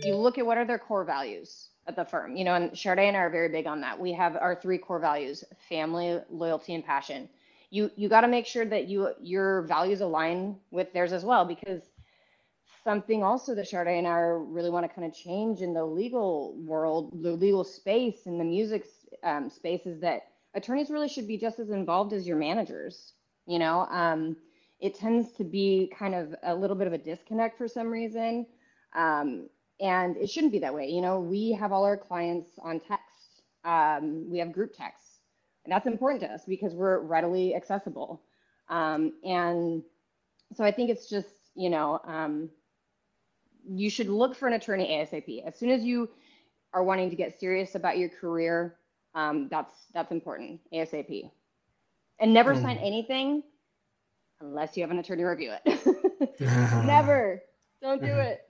you 0.02 0.16
look 0.16 0.38
at 0.38 0.46
what 0.46 0.58
are 0.58 0.64
their 0.64 0.78
core 0.78 1.04
values 1.04 1.68
at 1.86 1.96
the 1.96 2.04
firm. 2.04 2.36
You 2.36 2.44
know, 2.44 2.54
and 2.54 2.72
Sharde 2.72 2.98
and 2.98 3.16
I 3.16 3.20
are 3.20 3.30
very 3.30 3.48
big 3.48 3.66
on 3.66 3.80
that. 3.82 3.98
We 3.98 4.12
have 4.12 4.36
our 4.36 4.54
three 4.54 4.78
core 4.78 4.98
values: 5.00 5.44
family, 5.68 6.20
loyalty, 6.30 6.74
and 6.74 6.84
passion. 6.84 7.28
You 7.70 7.90
you 7.96 8.08
got 8.08 8.22
to 8.22 8.28
make 8.28 8.46
sure 8.46 8.64
that 8.64 8.88
you 8.88 9.10
your 9.20 9.62
values 9.62 10.00
align 10.00 10.56
with 10.70 10.92
theirs 10.92 11.12
as 11.12 11.24
well, 11.24 11.44
because 11.44 11.82
something 12.82 13.22
also 13.22 13.54
that 13.54 13.66
Sharde 13.66 13.98
and 13.98 14.06
I 14.06 14.18
really 14.18 14.70
want 14.70 14.84
to 14.88 14.94
kind 14.94 15.06
of 15.06 15.14
change 15.14 15.60
in 15.60 15.74
the 15.74 15.84
legal 15.84 16.54
world, 16.56 17.22
the 17.22 17.32
legal 17.32 17.64
space, 17.64 18.26
and 18.26 18.40
the 18.40 18.44
music 18.44 18.86
um, 19.22 19.50
space 19.50 19.86
is 19.86 20.00
that 20.00 20.22
attorneys 20.54 20.90
really 20.90 21.08
should 21.08 21.28
be 21.28 21.38
just 21.38 21.58
as 21.58 21.70
involved 21.70 22.12
as 22.12 22.26
your 22.26 22.36
managers. 22.36 23.12
You 23.46 23.58
know, 23.58 23.86
um, 23.90 24.36
it 24.80 24.94
tends 24.94 25.32
to 25.32 25.44
be 25.44 25.92
kind 25.96 26.14
of 26.14 26.34
a 26.42 26.54
little 26.54 26.76
bit 26.76 26.86
of 26.86 26.92
a 26.92 26.98
disconnect 26.98 27.58
for 27.58 27.68
some 27.68 27.88
reason. 27.88 28.46
Um, 28.96 29.48
and 29.80 30.16
it 30.16 30.28
shouldn't 30.30 30.52
be 30.52 30.58
that 30.60 30.74
way. 30.74 30.88
You 30.88 31.00
know, 31.00 31.20
we 31.20 31.52
have 31.52 31.72
all 31.72 31.84
our 31.84 31.96
clients 31.96 32.50
on 32.62 32.80
text. 32.80 33.42
Um, 33.64 34.30
we 34.30 34.38
have 34.38 34.52
group 34.52 34.74
texts, 34.76 35.20
and 35.64 35.72
that's 35.72 35.86
important 35.86 36.22
to 36.22 36.28
us 36.28 36.42
because 36.46 36.72
we're 36.74 37.00
readily 37.00 37.54
accessible. 37.54 38.22
Um, 38.68 39.12
and 39.24 39.82
so 40.54 40.64
I 40.64 40.70
think 40.70 40.90
it's 40.90 41.08
just, 41.08 41.28
you 41.54 41.70
know, 41.70 42.00
um, 42.04 42.50
you 43.68 43.90
should 43.90 44.08
look 44.08 44.34
for 44.34 44.48
an 44.48 44.54
attorney 44.54 44.88
ASAP. 44.88 45.46
As 45.46 45.58
soon 45.58 45.70
as 45.70 45.82
you 45.82 46.08
are 46.72 46.82
wanting 46.82 47.10
to 47.10 47.16
get 47.16 47.38
serious 47.38 47.74
about 47.74 47.98
your 47.98 48.08
career, 48.08 48.76
um, 49.14 49.48
that's 49.50 49.74
that's 49.92 50.12
important 50.12 50.60
ASAP. 50.72 51.30
And 52.18 52.32
never 52.32 52.54
mm. 52.54 52.62
sign 52.62 52.78
anything 52.78 53.42
unless 54.40 54.76
you 54.76 54.82
have 54.82 54.90
an 54.90 54.98
attorney 54.98 55.24
review 55.24 55.52
it. 55.64 56.40
Never. 56.40 57.42
Don't 57.82 58.00
do 58.00 58.08
mm-hmm. 58.08 58.20
it. 58.20 58.40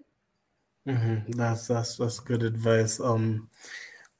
Mm-hmm. 0.89 1.33
That's 1.33 1.69
that's 1.69 1.97
that's 1.97 2.21
good 2.21 2.43
advice. 2.43 3.01
Um, 3.01 3.49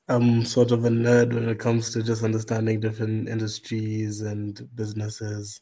I'm 0.09 0.45
sort 0.45 0.73
of 0.73 0.85
a 0.85 0.89
nerd 0.89 1.33
when 1.33 1.49
it 1.49 1.59
comes 1.59 1.93
to 1.93 2.03
just 2.03 2.25
understanding 2.25 2.81
different 2.81 3.29
industries 3.29 4.21
and 4.23 4.69
businesses. 4.75 5.61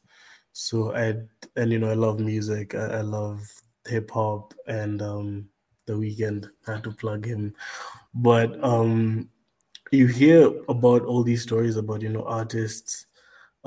So 0.53 0.95
I 0.95 1.15
and 1.57 1.71
you 1.71 1.79
know 1.79 1.91
I 1.91 1.95
love 1.95 2.19
music. 2.19 2.75
I, 2.75 2.87
I 2.87 3.01
love 3.03 3.41
hip 3.87 4.11
hop 4.11 4.55
and 4.67 5.01
um, 5.03 5.49
The 5.87 5.93
Weeknd. 5.93 6.49
I 6.67 6.73
had 6.73 6.85
to 6.85 6.93
plug 6.93 7.25
him, 7.25 7.55
but 8.15 8.63
um, 8.65 9.29
you 9.93 10.07
hear 10.07 10.51
about 10.69 11.05
all 11.05 11.23
these 11.23 11.43
stories 11.43 11.77
about 11.77 12.03
you 12.03 12.09
know 12.09 12.25
artists 12.25 13.07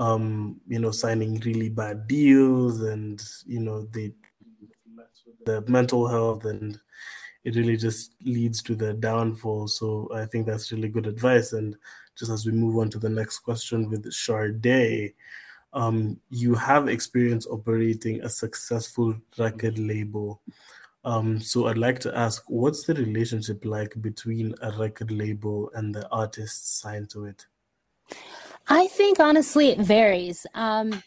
um 0.02 0.60
you 0.68 0.80
know 0.80 0.90
signing 0.90 1.40
really 1.46 1.70
bad 1.70 2.08
deals 2.08 2.82
and 2.82 3.22
you 3.46 3.60
know 3.60 3.88
they 3.92 4.12
the 5.46 5.64
mental 5.68 6.08
health 6.08 6.46
and 6.46 6.80
it 7.44 7.56
really 7.56 7.78
just 7.78 8.14
leads 8.24 8.62
to 8.62 8.76
their 8.76 8.94
downfall. 8.94 9.68
So 9.68 10.10
i 10.14 10.26
think 10.26 10.46
that's 10.46 10.72
really 10.72 10.90
good 10.90 11.08
advice. 11.08 11.54
And 11.54 11.76
just 12.18 12.32
as 12.32 12.46
we 12.46 12.52
move 12.52 12.78
on 12.78 12.90
to 12.92 13.00
the 13.00 13.10
next 13.10 13.40
question 13.40 13.90
with 13.90 14.06
Sharde, 14.12 15.14
um, 15.74 16.20
you 16.30 16.54
have 16.56 16.88
experience 16.88 17.48
operating 17.48 18.22
a 18.22 18.30
successful 18.30 19.16
record 19.38 19.80
label. 19.80 20.42
Um, 21.04 21.40
so 21.40 21.68
I'd 21.68 21.78
like 21.78 22.00
to 22.02 22.16
ask, 22.16 22.44
what's 22.48 22.84
the 22.84 22.94
relationship 22.94 23.66
like 23.66 23.94
between 24.02 24.54
a 24.62 24.72
record 24.78 25.12
label 25.12 25.72
and 25.74 25.96
the 25.96 26.08
artists 26.10 26.82
signed 26.82 27.10
to 27.12 27.26
it? 27.26 27.46
I 28.72 28.88
think 28.88 29.20
honestly 29.20 29.68
it 29.68 29.80
varies. 29.80 30.48
Um, 30.54 31.04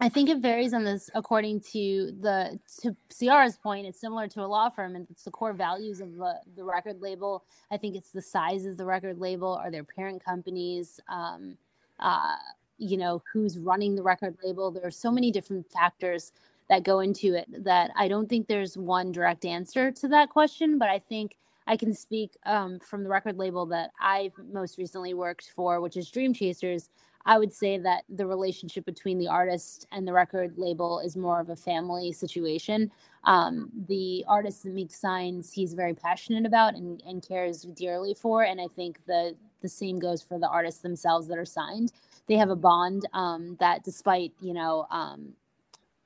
I 0.00 0.08
think 0.08 0.30
it 0.30 0.38
varies 0.38 0.72
on 0.72 0.84
this 0.84 1.10
according 1.14 1.60
to 1.72 2.12
the 2.18 2.58
to 2.80 2.96
Ciara's 3.14 3.58
point. 3.58 3.86
It's 3.86 4.00
similar 4.00 4.26
to 4.28 4.40
a 4.42 4.46
law 4.46 4.70
firm, 4.70 4.96
and 4.96 5.06
it's 5.10 5.24
the 5.24 5.30
core 5.30 5.52
values 5.52 6.00
of 6.00 6.16
the, 6.16 6.40
the 6.56 6.64
record 6.64 7.02
label. 7.02 7.44
I 7.70 7.76
think 7.76 7.94
it's 7.94 8.10
the 8.10 8.22
size 8.22 8.64
of 8.64 8.78
the 8.78 8.86
record 8.86 9.18
label, 9.18 9.52
are 9.52 9.70
their 9.70 9.84
parent 9.84 10.24
companies, 10.24 10.98
um, 11.08 11.58
uh, 12.00 12.36
you 12.78 12.96
know, 12.96 13.22
who's 13.30 13.58
running 13.58 13.96
the 13.96 14.02
record 14.02 14.38
label. 14.42 14.70
There 14.70 14.86
are 14.86 14.90
so 14.90 15.10
many 15.10 15.30
different 15.30 15.70
factors 15.70 16.32
that 16.70 16.84
go 16.84 17.00
into 17.00 17.34
it 17.34 17.64
that 17.64 17.90
I 17.98 18.08
don't 18.08 18.30
think 18.30 18.48
there's 18.48 18.78
one 18.78 19.12
direct 19.12 19.44
answer 19.44 19.92
to 19.92 20.08
that 20.08 20.30
question, 20.30 20.78
but 20.78 20.88
I 20.88 21.00
think 21.00 21.36
I 21.66 21.76
can 21.76 21.94
speak 21.94 22.36
um, 22.44 22.78
from 22.78 23.02
the 23.02 23.08
record 23.08 23.38
label 23.38 23.66
that 23.66 23.90
I've 24.00 24.32
most 24.52 24.78
recently 24.78 25.14
worked 25.14 25.50
for, 25.54 25.80
which 25.80 25.96
is 25.96 26.10
Dream 26.10 26.34
Chasers. 26.34 26.90
I 27.26 27.38
would 27.38 27.54
say 27.54 27.78
that 27.78 28.04
the 28.10 28.26
relationship 28.26 28.84
between 28.84 29.18
the 29.18 29.28
artist 29.28 29.86
and 29.90 30.06
the 30.06 30.12
record 30.12 30.58
label 30.58 31.00
is 31.00 31.16
more 31.16 31.40
of 31.40 31.48
a 31.48 31.56
family 31.56 32.12
situation. 32.12 32.90
Um, 33.24 33.70
the 33.88 34.24
artist 34.28 34.64
that 34.64 34.74
makes 34.74 35.00
signs, 35.00 35.50
he's 35.50 35.72
very 35.72 35.94
passionate 35.94 36.44
about 36.44 36.74
and, 36.74 37.02
and 37.06 37.26
cares 37.26 37.62
dearly 37.62 38.12
for. 38.12 38.42
And 38.42 38.60
I 38.60 38.66
think 38.68 39.04
the 39.06 39.34
the 39.62 39.68
same 39.70 39.98
goes 39.98 40.20
for 40.20 40.38
the 40.38 40.48
artists 40.48 40.82
themselves 40.82 41.26
that 41.28 41.38
are 41.38 41.46
signed. 41.46 41.90
They 42.26 42.34
have 42.34 42.50
a 42.50 42.56
bond 42.56 43.08
um, 43.14 43.56
that, 43.60 43.82
despite 43.82 44.32
you 44.42 44.52
know 44.52 44.86
um, 44.90 45.32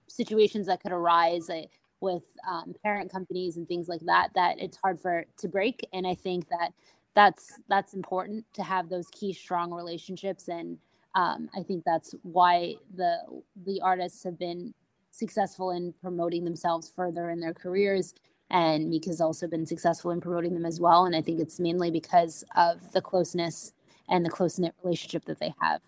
situations 0.07 0.69
that 0.69 0.81
could 0.81 0.93
arise 0.93 1.51
uh, 1.51 1.63
with 2.01 2.25
um, 2.49 2.75
parent 2.83 3.11
companies 3.11 3.57
and 3.57 3.67
things 3.69 3.89
like 3.89 4.01
that 4.03 4.31
that 4.35 4.59
it's 4.59 4.77
hard 4.77 5.01
for 5.01 5.25
to 5.37 5.49
break 5.49 5.87
and 5.93 6.07
i 6.07 6.15
think 6.15 6.49
that 6.49 6.73
that's 7.15 7.59
that's 7.69 7.95
important 7.95 8.45
to 8.53 8.63
have 8.63 8.89
those 8.89 9.09
key 9.11 9.33
strong 9.33 9.73
relationships 9.73 10.49
and 10.49 10.79
um, 11.15 11.49
i 11.57 11.63
think 11.63 11.85
that's 11.85 12.15
why 12.23 12.75
the 12.97 13.19
the 13.67 13.81
artists 13.83 14.23
have 14.25 14.39
been 14.39 14.73
successful 15.11 15.71
in 15.71 15.93
promoting 16.01 16.45
themselves 16.45 16.91
further 16.95 17.31
in 17.31 17.41
their 17.41 17.55
careers 17.55 18.15
and 18.51 18.89
Meek's 18.89 19.21
also 19.21 19.47
been 19.47 19.67
successful 19.67 20.11
in 20.11 20.21
promoting 20.21 20.55
them 20.55 20.65
as 20.65 20.81
well 20.81 21.07
and 21.07 21.17
i 21.17 21.21
think 21.21 21.41
it's 21.41 21.59
mainly 21.59 21.91
because 21.91 22.45
of 22.57 22.93
the 22.93 23.01
closeness 23.01 23.73
and 24.09 24.25
the 24.25 24.31
close 24.31 24.59
knit 24.59 24.75
relationship 24.83 25.25
that 25.25 25.41
they 25.41 25.53
have 25.61 25.81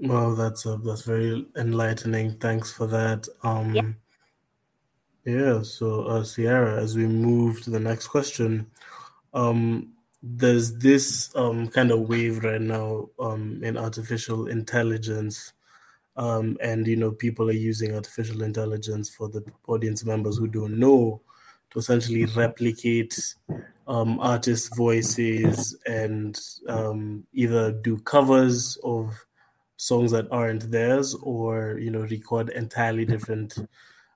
well, 0.00 0.34
that's 0.34 0.64
uh, 0.64 0.78
that's 0.82 1.02
very 1.02 1.46
enlightening. 1.56 2.32
Thanks 2.38 2.72
for 2.72 2.86
that. 2.86 3.28
Um, 3.42 3.74
yeah. 3.74 3.82
Yeah. 5.24 5.62
So, 5.62 6.02
uh, 6.04 6.24
Ciara, 6.24 6.80
as 6.82 6.96
we 6.96 7.06
move 7.06 7.62
to 7.62 7.70
the 7.70 7.80
next 7.80 8.08
question, 8.08 8.66
um, 9.34 9.92
there's 10.22 10.78
this 10.78 11.34
um, 11.36 11.68
kind 11.68 11.90
of 11.90 12.08
wave 12.08 12.44
right 12.44 12.60
now 12.60 13.08
um, 13.18 13.62
in 13.62 13.76
artificial 13.76 14.48
intelligence, 14.48 15.52
um, 16.16 16.56
and 16.60 16.86
you 16.86 16.96
know 16.96 17.12
people 17.12 17.48
are 17.48 17.52
using 17.52 17.94
artificial 17.94 18.42
intelligence 18.42 19.08
for 19.08 19.28
the 19.28 19.42
audience 19.66 20.04
members 20.04 20.36
who 20.36 20.46
don't 20.46 20.78
know 20.78 21.20
to 21.70 21.78
essentially 21.78 22.24
replicate 22.26 23.34
um, 23.86 24.20
artist 24.20 24.76
voices 24.76 25.76
and 25.86 26.38
um, 26.68 27.24
either 27.32 27.72
do 27.72 27.96
covers 27.98 28.76
of 28.84 29.24
songs 29.76 30.10
that 30.10 30.28
aren't 30.30 30.70
theirs 30.70 31.14
or 31.22 31.78
you 31.78 31.90
know 31.90 32.00
record 32.00 32.50
entirely 32.50 33.04
different 33.06 33.56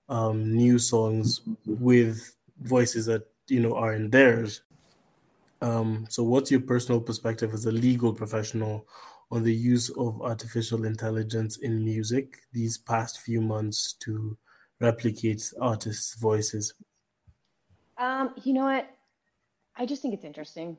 um, 0.08 0.54
new 0.54 0.78
songs 0.78 1.40
with 1.66 2.36
voices 2.60 3.06
that 3.06 3.26
you 3.48 3.60
know 3.60 3.74
aren't 3.74 4.12
theirs. 4.12 4.62
Um, 5.62 6.06
so 6.10 6.22
what's 6.22 6.50
your 6.50 6.60
personal 6.60 7.00
perspective 7.00 7.54
as 7.54 7.66
a 7.66 7.72
legal 7.72 8.12
professional 8.12 8.86
on 9.30 9.42
the 9.42 9.54
use 9.54 9.88
of 9.90 10.20
artificial 10.20 10.84
intelligence 10.84 11.56
in 11.56 11.84
music 11.84 12.40
these 12.52 12.76
past 12.76 13.20
few 13.20 13.40
months 13.40 13.94
to 14.00 14.36
replicate 14.80 15.52
artists 15.60 16.14
voices? 16.14 16.74
Um, 17.96 18.34
you 18.42 18.52
know 18.52 18.64
what? 18.64 18.90
I 19.76 19.86
just 19.86 20.02
think 20.02 20.14
it's 20.14 20.24
interesting. 20.24 20.76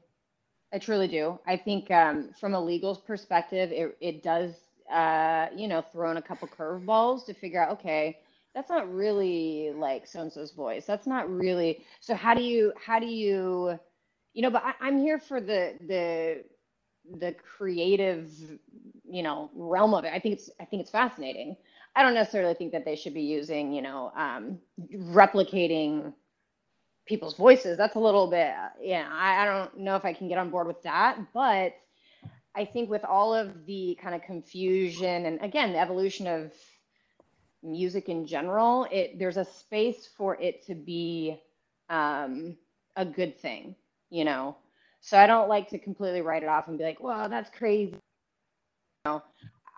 I 0.71 0.77
truly 0.79 1.07
do. 1.07 1.39
I 1.47 1.57
think 1.57 1.89
um, 1.89 2.29
from 2.39 2.53
a 2.53 2.61
legal 2.61 2.95
perspective, 2.95 3.71
it, 3.71 3.97
it 4.01 4.23
does 4.23 4.53
uh, 4.91 5.47
you 5.55 5.67
know, 5.67 5.81
throw 5.81 6.11
in 6.11 6.17
a 6.17 6.21
couple 6.21 6.47
curveballs 6.47 7.25
to 7.25 7.33
figure 7.33 7.61
out, 7.61 7.71
okay, 7.71 8.19
that's 8.55 8.71
not 8.71 8.93
really 8.93 9.73
like 9.77 10.07
so 10.07 10.21
and 10.21 10.33
so's 10.33 10.53
voice. 10.53 10.85
That's 10.85 11.07
not 11.07 11.29
really. 11.29 11.85
So 12.01 12.15
how 12.15 12.35
do 12.35 12.43
you 12.43 12.73
how 12.83 12.99
do 12.99 13.07
you, 13.07 13.79
you 14.33 14.43
know? 14.43 14.51
But 14.51 14.63
I, 14.65 14.73
I'm 14.81 14.99
here 14.99 15.19
for 15.19 15.41
the 15.41 15.75
the 15.87 16.43
the 17.19 17.33
creative, 17.57 18.31
you 19.05 19.23
know, 19.23 19.51
realm 19.55 19.93
of 19.95 20.05
it. 20.05 20.13
I 20.13 20.19
think 20.19 20.35
it's 20.35 20.49
I 20.61 20.65
think 20.65 20.81
it's 20.83 20.91
fascinating. 20.91 21.57
I 21.95 22.03
don't 22.03 22.15
necessarily 22.15 22.55
think 22.55 22.73
that 22.73 22.85
they 22.85 22.95
should 22.97 23.13
be 23.15 23.23
using, 23.23 23.73
you 23.73 23.83
know, 23.83 24.11
um, 24.17 24.59
replicating 24.95 26.13
people's 27.07 27.35
voices. 27.35 27.77
That's 27.77 27.95
a 27.95 27.99
little 28.01 28.29
bit, 28.29 28.53
yeah. 28.81 29.07
I, 29.11 29.43
I 29.43 29.45
don't 29.45 29.79
know 29.79 29.97
if 29.97 30.05
I 30.05 30.13
can 30.13 30.29
get 30.29 30.39
on 30.39 30.51
board 30.51 30.67
with 30.67 30.83
that, 30.83 31.19
but 31.33 31.73
I 32.55 32.65
think 32.65 32.89
with 32.89 33.05
all 33.05 33.33
of 33.33 33.65
the 33.65 33.97
kind 34.01 34.15
of 34.15 34.23
confusion 34.23 35.25
and 35.25 35.41
again 35.41 35.73
the 35.73 35.79
evolution 35.79 36.27
of 36.27 36.53
music 37.65 38.09
in 38.09 38.25
general, 38.27 38.87
it 38.91 39.17
there's 39.19 39.37
a 39.37 39.45
space 39.45 40.07
for 40.17 40.39
it 40.41 40.65
to 40.67 40.75
be 40.75 41.39
um, 41.89 42.57
a 42.95 43.05
good 43.05 43.37
thing, 43.39 43.75
you 44.09 44.23
know. 44.23 44.55
So 45.01 45.17
I 45.17 45.27
don't 45.27 45.49
like 45.49 45.69
to 45.69 45.79
completely 45.79 46.21
write 46.21 46.43
it 46.43 46.49
off 46.49 46.67
and 46.67 46.77
be 46.77 46.83
like, 46.83 47.01
"Well, 47.01 47.29
that's 47.29 47.49
crazy." 47.49 47.93
You 47.93 49.11
know, 49.11 49.23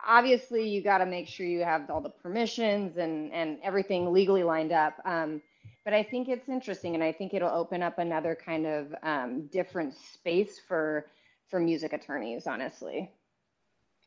obviously 0.06 0.68
you 0.68 0.82
got 0.82 1.00
to 1.00 1.06
make 1.06 1.28
sure 1.28 1.46
you 1.46 1.64
have 1.64 1.90
all 1.90 2.02
the 2.02 2.10
permissions 2.10 2.98
and 2.98 3.32
and 3.34 3.60
everything 3.64 4.14
legally 4.14 4.44
lined 4.44 4.72
up. 4.72 4.96
Um, 5.06 5.42
but 5.84 5.94
I 5.94 6.04
think 6.04 6.28
it's 6.28 6.50
interesting, 6.50 6.96
and 6.96 7.04
I 7.04 7.14
think 7.14 7.34
it'll 7.34 7.50
open 7.50 7.82
up 7.82 7.98
another 7.98 8.36
kind 8.36 8.66
of 8.66 8.94
um, 9.04 9.48
different 9.48 9.94
space 9.96 10.60
for 10.60 11.06
for 11.50 11.60
music 11.60 11.94
attorneys, 11.94 12.46
honestly. 12.48 13.12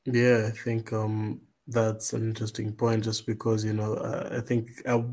Yeah, 0.04 0.46
I 0.46 0.50
think 0.50 0.92
um, 0.92 1.40
that's 1.70 2.12
an 2.12 2.28
interesting 2.28 2.72
point 2.72 3.04
just 3.04 3.26
because, 3.26 3.64
you 3.64 3.72
know, 3.72 3.94
uh, 3.94 4.28
I 4.33 4.40
think 4.40 4.68
I 4.87 5.04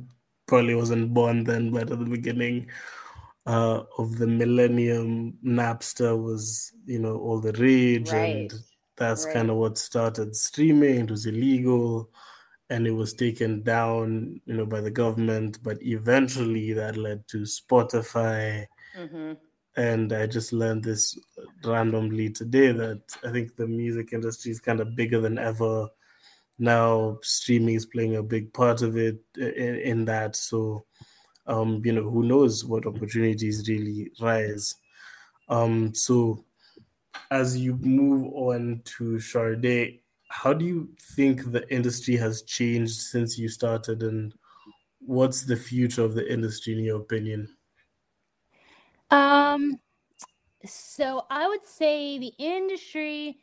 probably 0.47 0.75
wasn't 0.75 1.13
born 1.13 1.43
then, 1.43 1.71
but 1.71 1.91
at 1.91 1.99
the 1.99 2.05
beginning 2.05 2.67
uh, 3.45 3.83
of 3.97 4.17
the 4.17 4.27
millennium, 4.27 5.33
Napster 5.43 6.21
was, 6.21 6.71
you 6.85 6.99
know, 6.99 7.17
all 7.17 7.39
the 7.39 7.53
rage. 7.53 8.11
Right. 8.11 8.51
And 8.51 8.53
that's 8.95 9.25
right. 9.25 9.33
kind 9.35 9.49
of 9.49 9.57
what 9.57 9.77
started 9.77 10.35
streaming. 10.35 11.01
It 11.01 11.11
was 11.11 11.25
illegal 11.25 12.09
and 12.69 12.85
it 12.85 12.91
was 12.91 13.13
taken 13.13 13.63
down, 13.63 14.41
you 14.45 14.55
know, 14.55 14.65
by 14.65 14.81
the 14.81 14.91
government. 14.91 15.59
But 15.63 15.81
eventually 15.81 16.73
that 16.73 16.97
led 16.97 17.27
to 17.29 17.39
Spotify. 17.39 18.65
Mm-hmm 18.97 19.33
and 19.77 20.11
I 20.11 20.25
just 20.25 20.51
learned 20.51 20.83
this 20.83 21.17
randomly 21.63 22.31
today 22.31 22.71
that 22.71 23.01
I 23.23 23.31
think 23.31 23.55
the 23.55 23.67
music 23.67 24.11
industry 24.11 24.51
is 24.51 24.59
kind 24.59 24.79
of 24.79 24.95
bigger 24.95 25.21
than 25.21 25.37
ever. 25.37 25.87
Now 26.59 27.19
streaming 27.21 27.75
is 27.75 27.85
playing 27.85 28.15
a 28.15 28.23
big 28.23 28.51
part 28.53 28.81
of 28.81 28.97
it 28.97 29.19
in, 29.37 29.75
in 29.75 30.05
that. 30.05 30.35
So, 30.35 30.85
um, 31.45 31.81
you 31.83 31.93
know, 31.93 32.09
who 32.09 32.23
knows 32.23 32.65
what 32.65 32.85
opportunities 32.85 33.67
really 33.67 34.11
rise. 34.19 34.75
Um, 35.49 35.93
so 35.93 36.43
as 37.31 37.57
you 37.57 37.75
move 37.77 38.31
on 38.33 38.81
to 38.97 39.17
Sharde, 39.17 39.99
how 40.29 40.53
do 40.53 40.65
you 40.65 40.89
think 41.15 41.51
the 41.51 41.67
industry 41.73 42.15
has 42.17 42.41
changed 42.41 42.99
since 42.99 43.37
you 43.37 43.47
started 43.47 44.03
and 44.03 44.33
what's 44.99 45.43
the 45.43 45.55
future 45.55 46.03
of 46.03 46.15
the 46.15 46.31
industry 46.31 46.73
in 46.73 46.83
your 46.83 46.99
opinion? 46.99 47.47
Um, 49.09 49.79
so 50.65 51.25
I 51.29 51.47
would 51.47 51.65
say 51.65 52.19
the 52.19 52.33
industry 52.37 53.39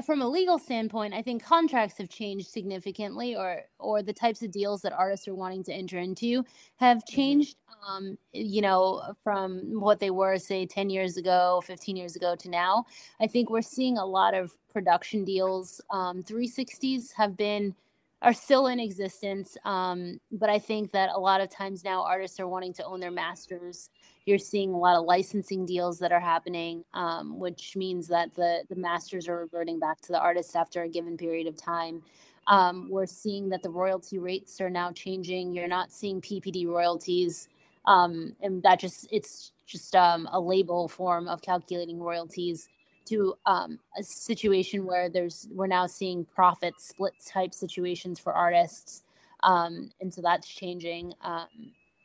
from 0.00 0.22
a 0.22 0.28
legal 0.28 0.58
standpoint, 0.58 1.12
I 1.12 1.20
think 1.20 1.44
contracts 1.44 1.98
have 1.98 2.08
changed 2.08 2.48
significantly, 2.48 3.36
or 3.36 3.62
or 3.78 4.02
the 4.02 4.12
types 4.12 4.42
of 4.42 4.50
deals 4.50 4.80
that 4.82 4.92
artists 4.92 5.28
are 5.28 5.34
wanting 5.34 5.64
to 5.64 5.72
enter 5.72 5.98
into 5.98 6.44
have 6.76 6.98
mm-hmm. 6.98 7.14
changed. 7.14 7.56
Um, 7.88 8.16
you 8.32 8.62
know, 8.62 9.02
from 9.24 9.80
what 9.80 9.98
they 9.98 10.10
were, 10.10 10.38
say, 10.38 10.66
ten 10.66 10.88
years 10.88 11.16
ago, 11.16 11.62
fifteen 11.66 11.96
years 11.96 12.16
ago 12.16 12.34
to 12.36 12.48
now. 12.48 12.86
I 13.20 13.26
think 13.26 13.50
we're 13.50 13.60
seeing 13.60 13.98
a 13.98 14.06
lot 14.06 14.34
of 14.34 14.52
production 14.72 15.24
deals. 15.24 15.80
Um, 15.90 16.22
360s 16.22 17.12
have 17.14 17.36
been 17.36 17.74
are 18.22 18.32
still 18.32 18.68
in 18.68 18.80
existence, 18.80 19.56
um, 19.64 20.18
but 20.30 20.48
I 20.48 20.58
think 20.58 20.92
that 20.92 21.10
a 21.14 21.18
lot 21.18 21.40
of 21.40 21.50
times 21.50 21.84
now 21.84 22.02
artists 22.02 22.38
are 22.40 22.48
wanting 22.48 22.72
to 22.74 22.84
own 22.84 23.00
their 23.00 23.10
masters 23.10 23.90
you're 24.26 24.38
seeing 24.38 24.72
a 24.72 24.78
lot 24.78 24.96
of 24.96 25.04
licensing 25.04 25.66
deals 25.66 25.98
that 25.98 26.12
are 26.12 26.20
happening, 26.20 26.84
um, 26.94 27.38
which 27.38 27.76
means 27.76 28.06
that 28.08 28.34
the 28.34 28.62
the 28.68 28.76
masters 28.76 29.28
are 29.28 29.38
reverting 29.38 29.78
back 29.78 30.00
to 30.02 30.12
the 30.12 30.20
artist 30.20 30.54
after 30.54 30.82
a 30.82 30.88
given 30.88 31.16
period 31.16 31.46
of 31.46 31.56
time. 31.56 32.02
Um, 32.46 32.88
we're 32.90 33.06
seeing 33.06 33.48
that 33.50 33.62
the 33.62 33.70
royalty 33.70 34.18
rates 34.18 34.60
are 34.60 34.70
now 34.70 34.92
changing. 34.92 35.54
You're 35.54 35.68
not 35.68 35.92
seeing 35.92 36.20
PPD 36.20 36.66
royalties, 36.66 37.48
um, 37.86 38.34
and 38.40 38.62
that 38.62 38.78
just 38.78 39.08
it's 39.10 39.52
just 39.66 39.96
um, 39.96 40.28
a 40.32 40.40
label 40.40 40.88
form 40.88 41.28
of 41.28 41.42
calculating 41.42 42.00
royalties 42.00 42.68
to 43.12 43.34
um, 43.46 43.78
a 43.98 44.02
situation 44.02 44.86
where 44.86 45.08
there's 45.08 45.48
we're 45.50 45.66
now 45.66 45.86
seeing 45.86 46.24
profit 46.24 46.74
split 46.78 47.14
type 47.26 47.54
situations 47.54 48.18
for 48.18 48.32
artists, 48.32 49.02
um, 49.42 49.90
and 50.00 50.12
so 50.12 50.22
that's 50.22 50.48
changing 50.48 51.12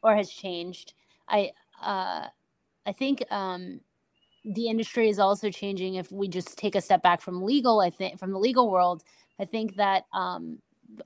or 0.04 0.15
has 0.15 0.30
changed. 0.30 0.93
I 1.28 1.52
uh, 1.82 2.28
I 2.86 2.91
think 2.91 3.24
um, 3.32 3.82
the 4.46 4.67
industry 4.67 5.10
is 5.10 5.20
also 5.20 5.50
changing. 5.50 5.96
If 5.96 6.12
we 6.12 6.28
just 6.28 6.58
take 6.58 6.76
a 6.76 6.82
step 6.82 7.04
back 7.04 7.22
from 7.22 7.41
legal, 7.41 7.82
I 7.82 7.89
think 7.89 8.20
from 8.20 8.32
the 8.32 8.39
legal 8.39 8.72
world, 8.72 9.04
I 9.39 9.46
think 9.46 9.76
that 9.76 10.06
um, 10.13 10.60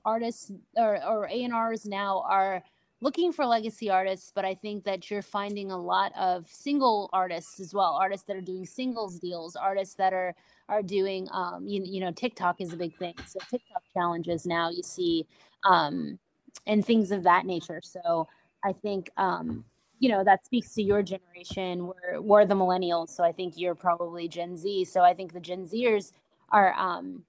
artists 0.04 0.52
or, 0.76 1.04
or 1.04 1.28
A&Rs 1.30 1.86
now 1.86 2.24
are 2.28 2.62
looking 3.02 3.32
for 3.32 3.44
legacy 3.44 3.90
artists, 3.90 4.30
but 4.32 4.44
I 4.44 4.54
think 4.54 4.84
that 4.84 5.10
you're 5.10 5.22
finding 5.22 5.72
a 5.72 5.76
lot 5.76 6.12
of 6.16 6.48
single 6.48 7.10
artists 7.12 7.58
as 7.58 7.74
well, 7.74 7.98
artists 8.00 8.26
that 8.28 8.36
are 8.36 8.40
doing 8.40 8.64
singles 8.64 9.18
deals, 9.18 9.56
artists 9.56 9.96
that 9.96 10.14
are 10.14 10.34
are 10.68 10.82
doing 10.82 11.28
um, 11.32 11.66
you, 11.66 11.82
you 11.84 12.00
know 12.00 12.12
TikTok 12.12 12.60
is 12.60 12.72
a 12.72 12.76
big 12.76 12.96
thing. 12.96 13.14
So 13.26 13.40
TikTok 13.50 13.82
challenges 13.92 14.46
now 14.46 14.70
you 14.70 14.82
see 14.82 15.26
um, 15.68 16.18
and 16.66 16.86
things 16.86 17.10
of 17.10 17.24
that 17.24 17.44
nature. 17.44 17.80
So 17.82 18.28
I 18.64 18.72
think 18.72 19.10
um, 19.16 19.64
you 19.98 20.08
know 20.08 20.22
that 20.24 20.44
speaks 20.44 20.72
to 20.74 20.82
your 20.82 21.02
generation 21.02 21.86
we're, 21.86 22.20
we're 22.20 22.44
the 22.44 22.56
millennials 22.56 23.10
so 23.10 23.22
i 23.22 23.30
think 23.30 23.54
you're 23.56 23.76
probably 23.76 24.26
gen 24.26 24.56
z 24.56 24.84
so 24.84 25.02
i 25.02 25.14
think 25.14 25.32
the 25.32 25.38
gen 25.38 25.64
zers 25.64 26.10
are 26.50 26.74
um 26.74 27.22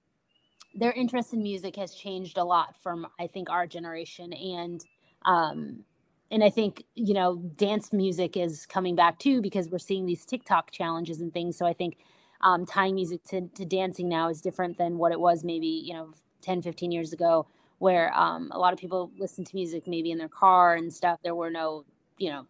their 0.74 0.90
interest 0.90 1.32
in 1.32 1.40
music 1.40 1.76
has 1.76 1.94
changed 1.94 2.36
a 2.36 2.42
lot 2.42 2.74
from 2.82 3.06
i 3.20 3.28
think 3.28 3.48
our 3.48 3.64
generation 3.64 4.32
and 4.32 4.84
um 5.24 5.84
and 6.30 6.42
i 6.44 6.50
think 6.50 6.84
you 6.94 7.14
know 7.14 7.36
dance 7.56 7.92
music 7.92 8.36
is 8.36 8.66
coming 8.66 8.94
back 8.94 9.18
too 9.18 9.40
because 9.40 9.68
we're 9.68 9.78
seeing 9.78 10.06
these 10.06 10.24
tiktok 10.24 10.70
challenges 10.70 11.20
and 11.20 11.32
things 11.32 11.56
so 11.56 11.66
i 11.66 11.72
think 11.72 11.98
um, 12.40 12.66
tying 12.66 12.94
music 12.94 13.24
to, 13.24 13.48
to 13.54 13.64
dancing 13.64 14.06
now 14.06 14.28
is 14.28 14.42
different 14.42 14.76
than 14.76 14.98
what 14.98 15.12
it 15.12 15.20
was 15.20 15.44
maybe 15.44 15.66
you 15.66 15.94
know 15.94 16.10
10 16.42 16.60
15 16.60 16.92
years 16.92 17.12
ago 17.12 17.46
where 17.78 18.16
um, 18.16 18.50
a 18.52 18.58
lot 18.58 18.72
of 18.72 18.78
people 18.78 19.10
listen 19.18 19.44
to 19.44 19.56
music 19.56 19.86
maybe 19.86 20.10
in 20.10 20.18
their 20.18 20.28
car 20.28 20.74
and 20.74 20.92
stuff 20.92 21.20
there 21.22 21.34
were 21.34 21.50
no 21.50 21.84
you 22.18 22.30
know 22.30 22.46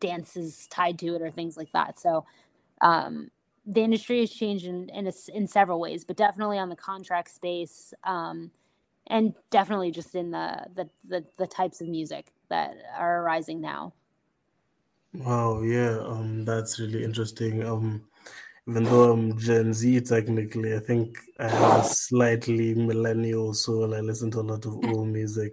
dances 0.00 0.66
tied 0.68 0.98
to 0.98 1.14
it 1.14 1.22
or 1.22 1.30
things 1.30 1.56
like 1.56 1.72
that. 1.72 1.98
So 1.98 2.24
um, 2.80 3.30
the 3.66 3.80
industry 3.80 4.20
has 4.20 4.30
changed 4.30 4.66
in 4.66 4.88
in, 4.90 5.06
a, 5.06 5.12
in, 5.32 5.46
several 5.46 5.80
ways, 5.80 6.04
but 6.04 6.16
definitely 6.16 6.58
on 6.58 6.68
the 6.68 6.76
contract 6.76 7.30
space, 7.30 7.94
um, 8.04 8.50
and 9.06 9.34
definitely 9.50 9.90
just 9.90 10.14
in 10.14 10.30
the, 10.30 10.66
the, 10.74 10.88
the 11.08 11.24
the 11.38 11.46
types 11.46 11.80
of 11.80 11.88
music 11.88 12.26
that 12.48 12.76
are 12.96 13.22
arising 13.22 13.60
now. 13.60 13.92
Wow, 15.14 15.62
yeah, 15.62 15.98
um, 16.00 16.44
that's 16.44 16.80
really 16.80 17.04
interesting. 17.04 17.62
Um, 17.64 18.04
even 18.68 18.84
though 18.84 19.12
I'm 19.12 19.38
Gen 19.38 19.74
Z 19.74 20.00
technically, 20.02 20.74
I 20.74 20.78
think 20.78 21.18
I 21.38 21.48
have 21.48 21.84
a 21.84 21.84
slightly 21.84 22.74
millennial 22.74 23.52
soul. 23.54 23.94
I 23.94 24.00
listen 24.00 24.30
to 24.32 24.40
a 24.40 24.48
lot 24.52 24.64
of 24.64 24.76
old 24.84 25.08
music. 25.18 25.52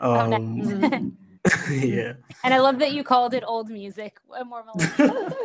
Um, 0.00 0.32
oh, 0.32 1.10
yeah. 1.70 2.14
And 2.42 2.54
I 2.54 2.58
love 2.58 2.78
that 2.80 2.92
you 2.92 3.04
called 3.04 3.34
it 3.34 3.44
old 3.46 3.68
music. 3.68 4.18
More 4.46 4.64
millennial. 4.64 5.36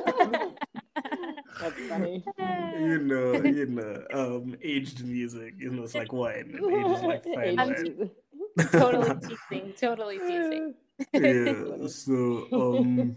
That's 1.61 1.79
funny. 1.87 2.25
You 2.81 2.97
know, 2.97 3.33
you 3.33 3.65
know, 3.67 4.03
um, 4.13 4.55
aged 4.63 5.05
music. 5.05 5.53
You 5.59 5.69
know, 5.71 5.83
it's 5.83 5.93
like 5.93 6.11
wine. 6.11 6.55
Age 6.55 6.97
is 6.97 7.03
like 7.03 7.23
fine 7.35 7.55
wine. 7.55 8.09
totally 8.71 9.19
teasing. 9.19 9.73
Totally 9.79 10.17
teasing. 10.17 10.73
yeah. 11.13 11.87
So, 11.87 12.47
um, 12.51 13.15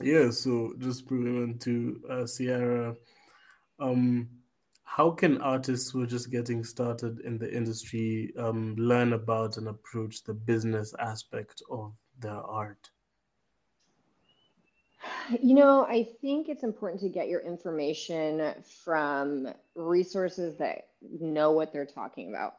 yeah. 0.00 0.30
So, 0.30 0.72
just 0.78 1.08
moving 1.10 1.42
on 1.42 1.58
to 1.58 2.00
uh, 2.10 2.26
Ciara. 2.26 2.96
Um, 3.78 4.28
how 4.82 5.10
can 5.10 5.40
artists 5.40 5.90
who 5.90 6.02
are 6.02 6.06
just 6.06 6.30
getting 6.30 6.64
started 6.64 7.20
in 7.20 7.38
the 7.38 7.54
industry 7.54 8.32
um, 8.36 8.74
learn 8.76 9.12
about 9.12 9.58
and 9.58 9.68
approach 9.68 10.24
the 10.24 10.34
business 10.34 10.92
aspect 10.98 11.62
of 11.70 11.94
their 12.18 12.42
art? 12.42 12.90
You 15.40 15.54
know, 15.54 15.84
I 15.84 16.08
think 16.20 16.48
it's 16.48 16.62
important 16.62 17.00
to 17.02 17.08
get 17.08 17.28
your 17.28 17.40
information 17.40 18.54
from 18.84 19.48
resources 19.74 20.58
that 20.58 20.88
know 21.00 21.52
what 21.52 21.72
they're 21.72 21.86
talking 21.86 22.28
about. 22.28 22.54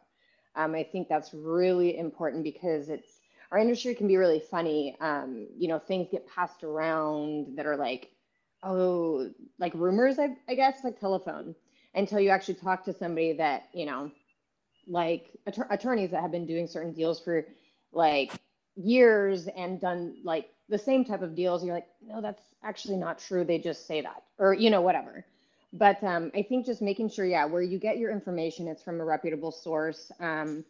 Um, 0.56 0.76
I 0.76 0.84
think 0.84 1.08
that's 1.08 1.34
really 1.34 1.98
important 1.98 2.44
because 2.44 2.90
it's 2.90 3.20
our 3.52 3.58
industry 3.58 3.96
can 3.96 4.08
be 4.08 4.18
really 4.18 4.40
funny. 4.40 4.96
Um, 5.00 5.48
you 5.58 5.68
know, 5.68 5.80
things 5.80 6.08
get 6.12 6.28
passed 6.28 6.64
around 6.64 7.58
that 7.58 7.66
are 7.66 7.78
like, 7.78 8.12
oh, 8.64 9.30
like 9.60 9.74
rumors, 9.76 10.20
I, 10.20 10.36
I 10.48 10.56
guess, 10.56 10.84
like 10.84 11.00
telephone 11.00 11.56
until 11.96 12.20
you 12.20 12.30
actually 12.30 12.56
talk 12.56 12.86
to 12.86 12.94
somebody 12.94 13.34
that 13.34 13.70
you 13.74 13.86
know 13.86 14.12
like 14.88 15.30
att- 15.48 15.68
attorneys 15.70 16.12
that 16.12 16.22
have 16.22 16.32
been 16.32 16.46
doing 16.46 16.68
certain 16.68 16.94
deals 16.94 17.20
for 17.20 17.46
like 17.92 18.32
years 18.76 19.48
and 19.48 19.80
done 19.80 20.16
like 20.24 20.50
the 20.70 20.78
same 20.78 21.06
type 21.06 21.22
of 21.22 21.36
deals 21.36 21.64
you're 21.64 21.76
like 21.76 21.88
no 22.06 22.22
that's 22.22 22.44
actually 22.64 22.98
not 22.98 23.20
true. 23.20 23.44
They 23.44 23.60
just 23.60 23.86
say 23.88 24.02
that 24.02 24.24
or 24.40 24.54
you 24.54 24.70
know 24.70 24.82
whatever. 24.82 25.26
But 25.74 26.04
um, 26.04 26.32
i 26.36 26.42
think 26.44 26.66
just 26.66 26.82
making 26.82 27.10
sure 27.10 27.26
yeah 27.26 27.46
where 27.46 27.62
you 27.62 27.80
get 27.80 27.98
your 27.98 28.12
information 28.12 28.68
it's 28.68 28.84
from 28.84 29.02
a 29.02 29.06
reputable 29.06 29.52
source. 29.52 30.12
Um, 30.20 30.64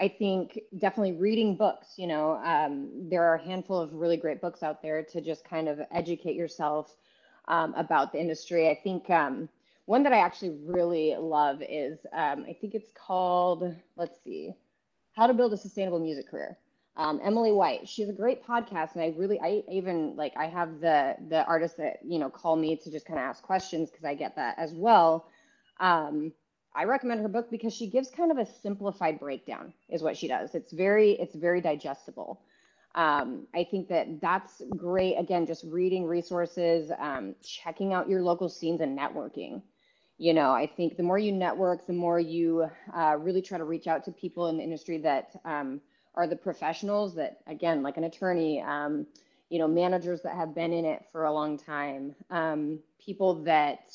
i 0.00 0.08
think 0.08 0.60
definitely 0.78 1.12
reading 1.12 1.56
books 1.56 1.94
you 1.96 2.06
know 2.06 2.36
um, 2.44 3.08
there 3.10 3.24
are 3.24 3.34
a 3.34 3.42
handful 3.42 3.78
of 3.80 3.92
really 3.92 4.16
great 4.16 4.40
books 4.40 4.62
out 4.62 4.82
there 4.82 5.02
to 5.02 5.20
just 5.20 5.44
kind 5.44 5.68
of 5.68 5.80
educate 5.90 6.36
yourself 6.36 6.96
um, 7.48 7.74
about 7.74 8.12
the 8.12 8.20
industry. 8.20 8.68
I 8.68 8.74
think 8.74 9.10
um, 9.10 9.48
one 9.86 10.02
that 10.04 10.12
I 10.12 10.18
actually 10.18 10.56
really 10.64 11.16
love 11.18 11.62
is 11.62 11.98
um, 12.12 12.44
I 12.48 12.52
think 12.52 12.74
it's 12.74 12.90
called, 12.94 13.74
let's 13.96 14.22
see, 14.22 14.54
How 15.14 15.26
to 15.26 15.34
Build 15.34 15.52
a 15.52 15.56
Sustainable 15.56 15.98
Music 15.98 16.28
Career. 16.30 16.56
Um, 16.98 17.20
Emily 17.22 17.52
White, 17.52 17.88
she's 17.88 18.08
a 18.08 18.12
great 18.12 18.44
podcast, 18.44 18.94
and 18.94 19.02
I 19.02 19.14
really, 19.16 19.40
I 19.40 19.62
even 19.70 20.16
like, 20.16 20.34
I 20.36 20.46
have 20.46 20.80
the 20.80 21.14
the 21.28 21.44
artists 21.46 21.76
that 21.78 22.00
you 22.04 22.18
know 22.18 22.28
call 22.28 22.56
me 22.56 22.76
to 22.76 22.90
just 22.90 23.06
kind 23.06 23.20
of 23.20 23.24
ask 23.24 23.42
questions 23.42 23.90
because 23.90 24.04
I 24.04 24.14
get 24.14 24.34
that 24.36 24.58
as 24.58 24.74
well. 24.74 25.28
Um, 25.78 26.32
I 26.74 26.84
recommend 26.84 27.20
her 27.20 27.28
book 27.28 27.50
because 27.50 27.72
she 27.72 27.88
gives 27.88 28.10
kind 28.10 28.32
of 28.32 28.38
a 28.38 28.46
simplified 28.46 29.20
breakdown, 29.20 29.72
is 29.88 30.02
what 30.02 30.16
she 30.16 30.26
does. 30.28 30.54
It's 30.54 30.72
very, 30.72 31.12
it's 31.12 31.34
very 31.34 31.60
digestible. 31.60 32.40
Um, 32.94 33.46
I 33.54 33.64
think 33.64 33.88
that 33.88 34.20
that's 34.20 34.60
great. 34.76 35.14
Again, 35.16 35.46
just 35.46 35.64
reading 35.68 36.04
resources, 36.04 36.90
um, 36.98 37.36
checking 37.44 37.92
out 37.92 38.08
your 38.08 38.22
local 38.22 38.48
scenes, 38.48 38.80
and 38.80 38.98
networking 38.98 39.62
you 40.18 40.34
know, 40.34 40.50
I 40.50 40.66
think 40.66 40.96
the 40.96 41.04
more 41.04 41.18
you 41.18 41.30
network, 41.30 41.86
the 41.86 41.92
more 41.92 42.18
you 42.18 42.68
uh, 42.92 43.16
really 43.20 43.40
try 43.40 43.56
to 43.56 43.64
reach 43.64 43.86
out 43.86 44.04
to 44.04 44.10
people 44.10 44.48
in 44.48 44.56
the 44.56 44.64
industry 44.64 44.98
that 44.98 45.30
um, 45.44 45.80
are 46.18 46.26
the 46.28 46.36
professionals 46.36 47.14
that, 47.16 47.38
again, 47.46 47.82
like 47.84 47.96
an 47.98 48.04
attorney, 48.04 48.60
um, 48.62 49.06
you 49.50 49.58
know, 49.58 49.68
managers 49.68 50.22
that 50.22 50.36
have 50.36 50.54
been 50.54 50.72
in 50.74 50.84
it 50.84 51.06
for 51.12 51.24
a 51.24 51.32
long 51.32 51.58
time, 51.58 52.14
um, 52.30 52.80
people 53.04 53.44
that, 53.44 53.92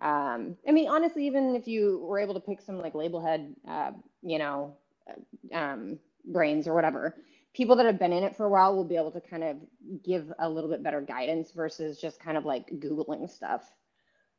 um, 0.00 0.56
I 0.68 0.72
mean, 0.72 0.88
honestly, 0.88 1.26
even 1.26 1.54
if 1.54 1.68
you 1.68 2.00
were 2.00 2.18
able 2.20 2.34
to 2.34 2.40
pick 2.40 2.60
some 2.62 2.78
like 2.78 2.94
label 2.94 3.20
head, 3.24 3.54
uh, 3.68 3.92
you 4.22 4.38
know, 4.38 4.76
uh, 5.08 5.56
um, 5.56 5.98
brains 6.24 6.66
or 6.66 6.74
whatever, 6.74 7.16
people 7.54 7.76
that 7.76 7.86
have 7.86 7.98
been 7.98 8.12
in 8.12 8.24
it 8.24 8.36
for 8.36 8.46
a 8.46 8.50
while 8.50 8.74
will 8.74 8.84
be 8.84 8.96
able 8.96 9.12
to 9.12 9.20
kind 9.20 9.44
of 9.44 9.56
give 10.04 10.32
a 10.38 10.48
little 10.48 10.70
bit 10.70 10.82
better 10.82 11.00
guidance 11.02 11.52
versus 11.52 12.00
just 12.00 12.20
kind 12.20 12.36
of 12.38 12.44
like 12.44 12.68
Googling 12.80 13.30
stuff. 13.30 13.62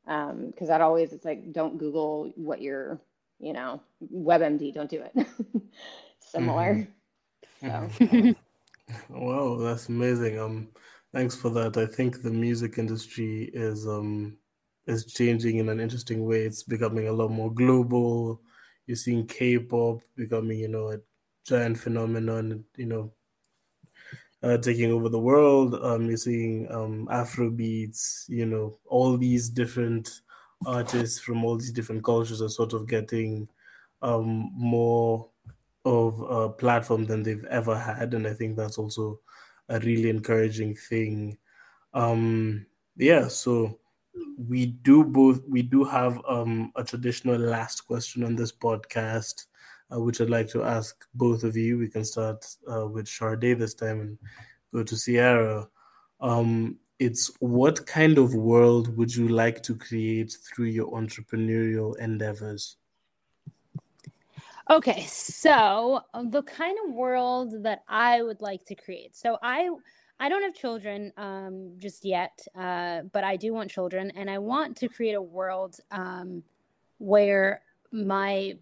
Um 0.08 0.48
because 0.48 0.68
that 0.70 0.82
always 0.82 1.14
it's 1.14 1.26
like 1.26 1.52
don't 1.54 1.78
google 1.78 2.32
what 2.36 2.62
you're 2.62 3.00
you 3.40 3.54
know 3.54 3.82
webmd 4.14 4.74
don't 4.74 4.90
do 4.90 5.02
it. 5.04 5.28
Similar. 6.20 6.82
Mm-hmm. 6.82 7.03
So 7.64 7.90
wow 9.10 9.58
that's 9.58 9.90
amazing 9.90 10.40
um 10.40 10.70
thanks 11.14 11.36
for 11.36 11.50
that 11.50 11.78
i 11.78 11.86
think 11.86 12.22
the 12.22 12.30
music 12.32 12.78
industry 12.78 13.50
is 13.54 13.88
um 13.88 14.38
is 14.88 15.06
changing 15.06 15.58
in 15.60 15.70
an 15.70 15.80
interesting 15.80 16.26
way. 16.26 16.44
It's 16.44 16.64
becoming 16.64 17.08
a 17.08 17.14
lot 17.14 17.32
more 17.32 17.54
global. 17.54 18.42
You're 18.86 18.98
seeing 18.98 19.26
K-pop 19.28 20.02
becoming, 20.16 20.60
you 20.60 20.68
know, 20.68 20.92
a 20.92 20.98
giant 21.46 21.78
phenomenon. 21.80 22.66
You 22.76 22.88
know, 22.88 23.14
uh, 24.42 24.58
taking 24.58 24.92
over 24.92 25.10
the 25.10 25.20
world. 25.20 25.76
Um, 25.76 26.08
you're 26.08 26.18
seeing 26.18 26.72
um, 26.72 27.08
Afro 27.12 27.50
beats. 27.50 28.26
You 28.30 28.46
know, 28.46 28.80
all 28.86 29.18
these 29.18 29.50
different 29.50 30.22
artists 30.66 31.20
from 31.20 31.44
all 31.44 31.58
these 31.58 31.72
different 31.72 32.04
cultures 32.04 32.42
are 32.42 32.50
sort 32.50 32.74
of 32.74 32.88
getting 32.88 33.48
um, 34.02 34.52
more 34.54 35.30
of 35.86 36.22
a 36.22 36.50
platform 36.50 37.06
than 37.06 37.24
they've 37.24 37.46
ever 37.46 37.78
had, 37.78 38.14
and 38.14 38.28
I 38.28 38.34
think 38.34 38.56
that's 38.56 38.78
also 38.78 39.20
a 39.70 39.80
really 39.80 40.10
encouraging 40.10 40.76
thing. 40.76 41.38
Um, 41.94 42.66
yeah, 42.96 43.28
so 43.28 43.80
we 44.38 44.68
do 44.68 45.04
both. 45.04 45.42
We 45.48 45.62
do 45.62 45.84
have 45.84 46.22
um, 46.28 46.72
a 46.76 46.84
traditional 46.84 47.38
last 47.38 47.82
question 47.82 48.24
on 48.24 48.36
this 48.36 48.52
podcast, 48.52 49.46
uh, 49.94 50.00
which 50.00 50.22
I'd 50.22 50.30
like 50.30 50.48
to 50.50 50.64
ask 50.64 50.96
both 51.14 51.44
of 51.44 51.58
you. 51.58 51.78
We 51.78 51.90
can 51.90 52.06
start 52.06 52.46
uh, 52.72 52.88
with 52.88 53.06
Sharde 53.06 53.58
this 53.58 53.74
time 53.74 54.00
and 54.02 54.18
go 54.74 54.84
to 54.84 54.98
Ciara. 54.98 55.68
Um, 56.20 56.78
it's 57.00 57.32
what 57.40 57.86
kind 57.86 58.18
of 58.18 58.34
world 58.34 58.96
would 58.96 59.14
you 59.14 59.28
like 59.28 59.62
to 59.64 59.76
create 59.76 60.38
through 60.56 60.68
your 60.68 60.92
entrepreneurial 60.92 61.98
endeavors? 61.98 62.78
Okay, 64.70 65.06
so 65.08 66.02
um, 66.14 66.30
the 66.32 66.42
kind 66.44 66.78
of 66.88 66.94
world 66.94 67.64
that 67.64 67.84
I 67.88 68.22
would 68.22 68.42
like 68.42 68.64
to 68.66 68.76
create. 68.76 69.16
So 69.16 69.38
I 69.42 69.70
I 70.20 70.30
don't 70.30 70.42
have 70.44 70.54
children 70.56 71.12
um, 71.18 71.74
just 71.80 72.06
yet, 72.06 72.40
uh, 72.56 73.02
but 73.12 73.24
I 73.26 73.36
do 73.36 73.54
want 73.54 73.70
children, 73.72 74.12
and 74.16 74.30
I 74.30 74.38
want 74.38 74.78
to 74.78 74.88
create 74.88 75.16
a 75.16 75.22
world 75.22 75.78
um, 75.92 76.44
where 77.00 77.62
my 77.92 78.56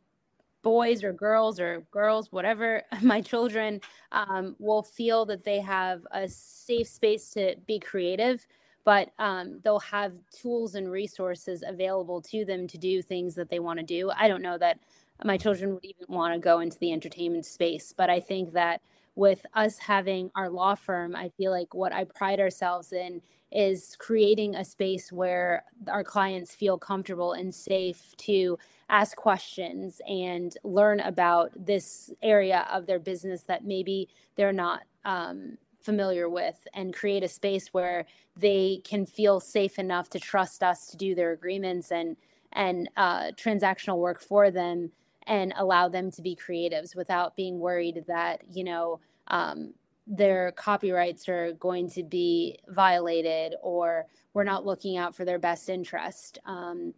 boys 0.63 1.03
or 1.03 1.13
girls 1.13 1.59
or 1.59 1.81
girls, 1.91 2.31
whatever, 2.31 2.83
my 3.01 3.21
children 3.21 3.81
um, 4.11 4.55
will 4.59 4.83
feel 4.83 5.25
that 5.25 5.43
they 5.45 5.59
have 5.59 6.01
a 6.11 6.27
safe 6.27 6.87
space 6.87 7.29
to 7.31 7.55
be 7.67 7.79
creative, 7.79 8.45
but 8.83 9.11
um, 9.19 9.59
they'll 9.63 9.79
have 9.79 10.13
tools 10.31 10.75
and 10.75 10.91
resources 10.91 11.63
available 11.67 12.21
to 12.21 12.45
them 12.45 12.67
to 12.67 12.77
do 12.77 13.01
things 13.01 13.35
that 13.35 13.49
they 13.49 13.59
want 13.59 13.79
to 13.79 13.85
do. 13.85 14.11
I 14.17 14.27
don't 14.27 14.41
know 14.41 14.57
that 14.57 14.79
my 15.23 15.37
children 15.37 15.73
would 15.73 15.85
even 15.85 16.05
want 16.07 16.33
to 16.33 16.39
go 16.39 16.59
into 16.59 16.77
the 16.79 16.91
entertainment 16.91 17.45
space. 17.45 17.93
But 17.95 18.09
I 18.09 18.19
think 18.19 18.53
that 18.53 18.81
with 19.15 19.45
us 19.53 19.77
having 19.77 20.31
our 20.35 20.49
law 20.49 20.75
firm, 20.75 21.15
I 21.15 21.29
feel 21.29 21.51
like 21.51 21.73
what 21.73 21.93
I 21.93 22.05
pride 22.05 22.39
ourselves 22.39 22.93
in 22.93 23.21
is 23.51 23.97
creating 23.99 24.55
a 24.55 24.63
space 24.63 25.11
where 25.11 25.63
our 25.89 26.03
clients 26.03 26.55
feel 26.55 26.77
comfortable 26.77 27.33
and 27.33 27.53
safe 27.53 28.15
to 28.17 28.57
ask 28.89 29.17
questions 29.17 30.01
and 30.07 30.57
learn 30.63 31.01
about 31.01 31.51
this 31.55 32.13
area 32.21 32.65
of 32.71 32.85
their 32.85 32.99
business 32.99 33.43
that 33.43 33.65
maybe 33.65 34.07
they're 34.37 34.53
not 34.53 34.83
um, 35.03 35.57
familiar 35.81 36.29
with 36.29 36.65
and 36.73 36.93
create 36.93 37.23
a 37.23 37.27
space 37.27 37.73
where 37.73 38.05
they 38.37 38.81
can 38.85 39.05
feel 39.05 39.39
safe 39.39 39.77
enough 39.77 40.09
to 40.09 40.19
trust 40.19 40.63
us 40.63 40.87
to 40.87 40.97
do 40.97 41.13
their 41.13 41.31
agreements 41.31 41.91
and 41.91 42.15
and 42.53 42.89
uh, 42.97 43.31
transactional 43.37 43.97
work 43.97 44.21
for 44.21 44.51
them 44.51 44.91
and 45.27 45.53
allow 45.57 45.87
them 45.87 46.11
to 46.11 46.21
be 46.21 46.35
creatives 46.35 46.95
without 46.95 47.35
being 47.35 47.59
worried 47.59 48.03
that 48.07 48.41
you 48.51 48.63
know 48.63 48.99
um, 49.27 49.73
their 50.07 50.51
copyrights 50.51 51.29
are 51.29 51.53
going 51.53 51.89
to 51.89 52.03
be 52.03 52.57
violated 52.69 53.55
or 53.61 54.05
we're 54.33 54.43
not 54.43 54.65
looking 54.65 54.97
out 54.97 55.15
for 55.15 55.25
their 55.25 55.39
best 55.39 55.69
interest. 55.69 56.39
Um, 56.45 56.93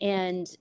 and 0.00 0.56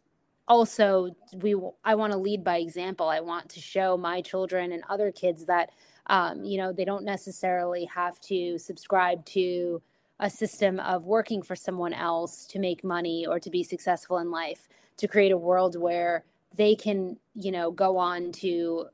also 0.47 1.15
we 1.37 1.55
i 1.83 1.95
want 1.95 2.13
to 2.13 2.17
lead 2.17 2.43
by 2.43 2.57
example. 2.57 3.09
I 3.09 3.19
want 3.19 3.49
to 3.49 3.59
show 3.59 3.97
my 3.97 4.21
children 4.21 4.71
and 4.71 4.83
other 4.89 5.11
kids 5.11 5.45
that 5.45 5.71
um, 6.07 6.43
you 6.43 6.57
know 6.57 6.71
they 6.71 6.85
don't 6.85 7.03
necessarily 7.03 7.85
have 7.85 8.19
to 8.21 8.59
subscribe 8.59 9.25
to 9.25 9.81
a 10.19 10.29
system 10.29 10.79
of 10.79 11.05
working 11.05 11.41
for 11.41 11.55
someone 11.55 11.93
else 11.93 12.45
to 12.47 12.59
make 12.59 12.83
money 12.83 13.25
or 13.25 13.39
to 13.39 13.49
be 13.49 13.63
successful 13.63 14.19
in 14.19 14.31
life 14.31 14.67
to 14.97 15.07
create 15.07 15.31
a 15.31 15.37
world 15.37 15.77
where 15.77 16.23
they 16.55 16.75
can, 16.75 17.17
you 17.33 17.51
know, 17.51 17.71
go 17.71 17.97
on 17.97 18.31
to 18.31 18.87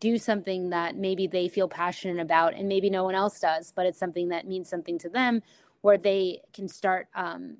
do 0.00 0.18
something 0.18 0.70
that 0.70 0.96
maybe 0.96 1.26
they 1.26 1.48
feel 1.48 1.68
passionate 1.68 2.20
about 2.20 2.54
and 2.54 2.68
maybe 2.68 2.88
no 2.88 3.04
one 3.04 3.14
else 3.14 3.40
does, 3.40 3.72
but 3.74 3.86
it's 3.86 3.98
something 3.98 4.28
that 4.28 4.46
means 4.46 4.68
something 4.68 4.98
to 4.98 5.08
them 5.08 5.42
where 5.80 5.98
they 5.98 6.40
can 6.52 6.68
start, 6.68 7.08
um, 7.14 7.58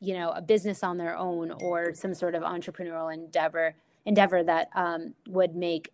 you 0.00 0.14
know, 0.14 0.30
a 0.30 0.42
business 0.42 0.82
on 0.82 0.96
their 0.96 1.16
own 1.16 1.52
or 1.62 1.94
some 1.94 2.14
sort 2.14 2.34
of 2.34 2.42
entrepreneurial 2.42 3.12
endeavor 3.12 3.74
endeavor 4.04 4.42
that 4.42 4.68
um, 4.74 5.14
would 5.26 5.54
make 5.56 5.92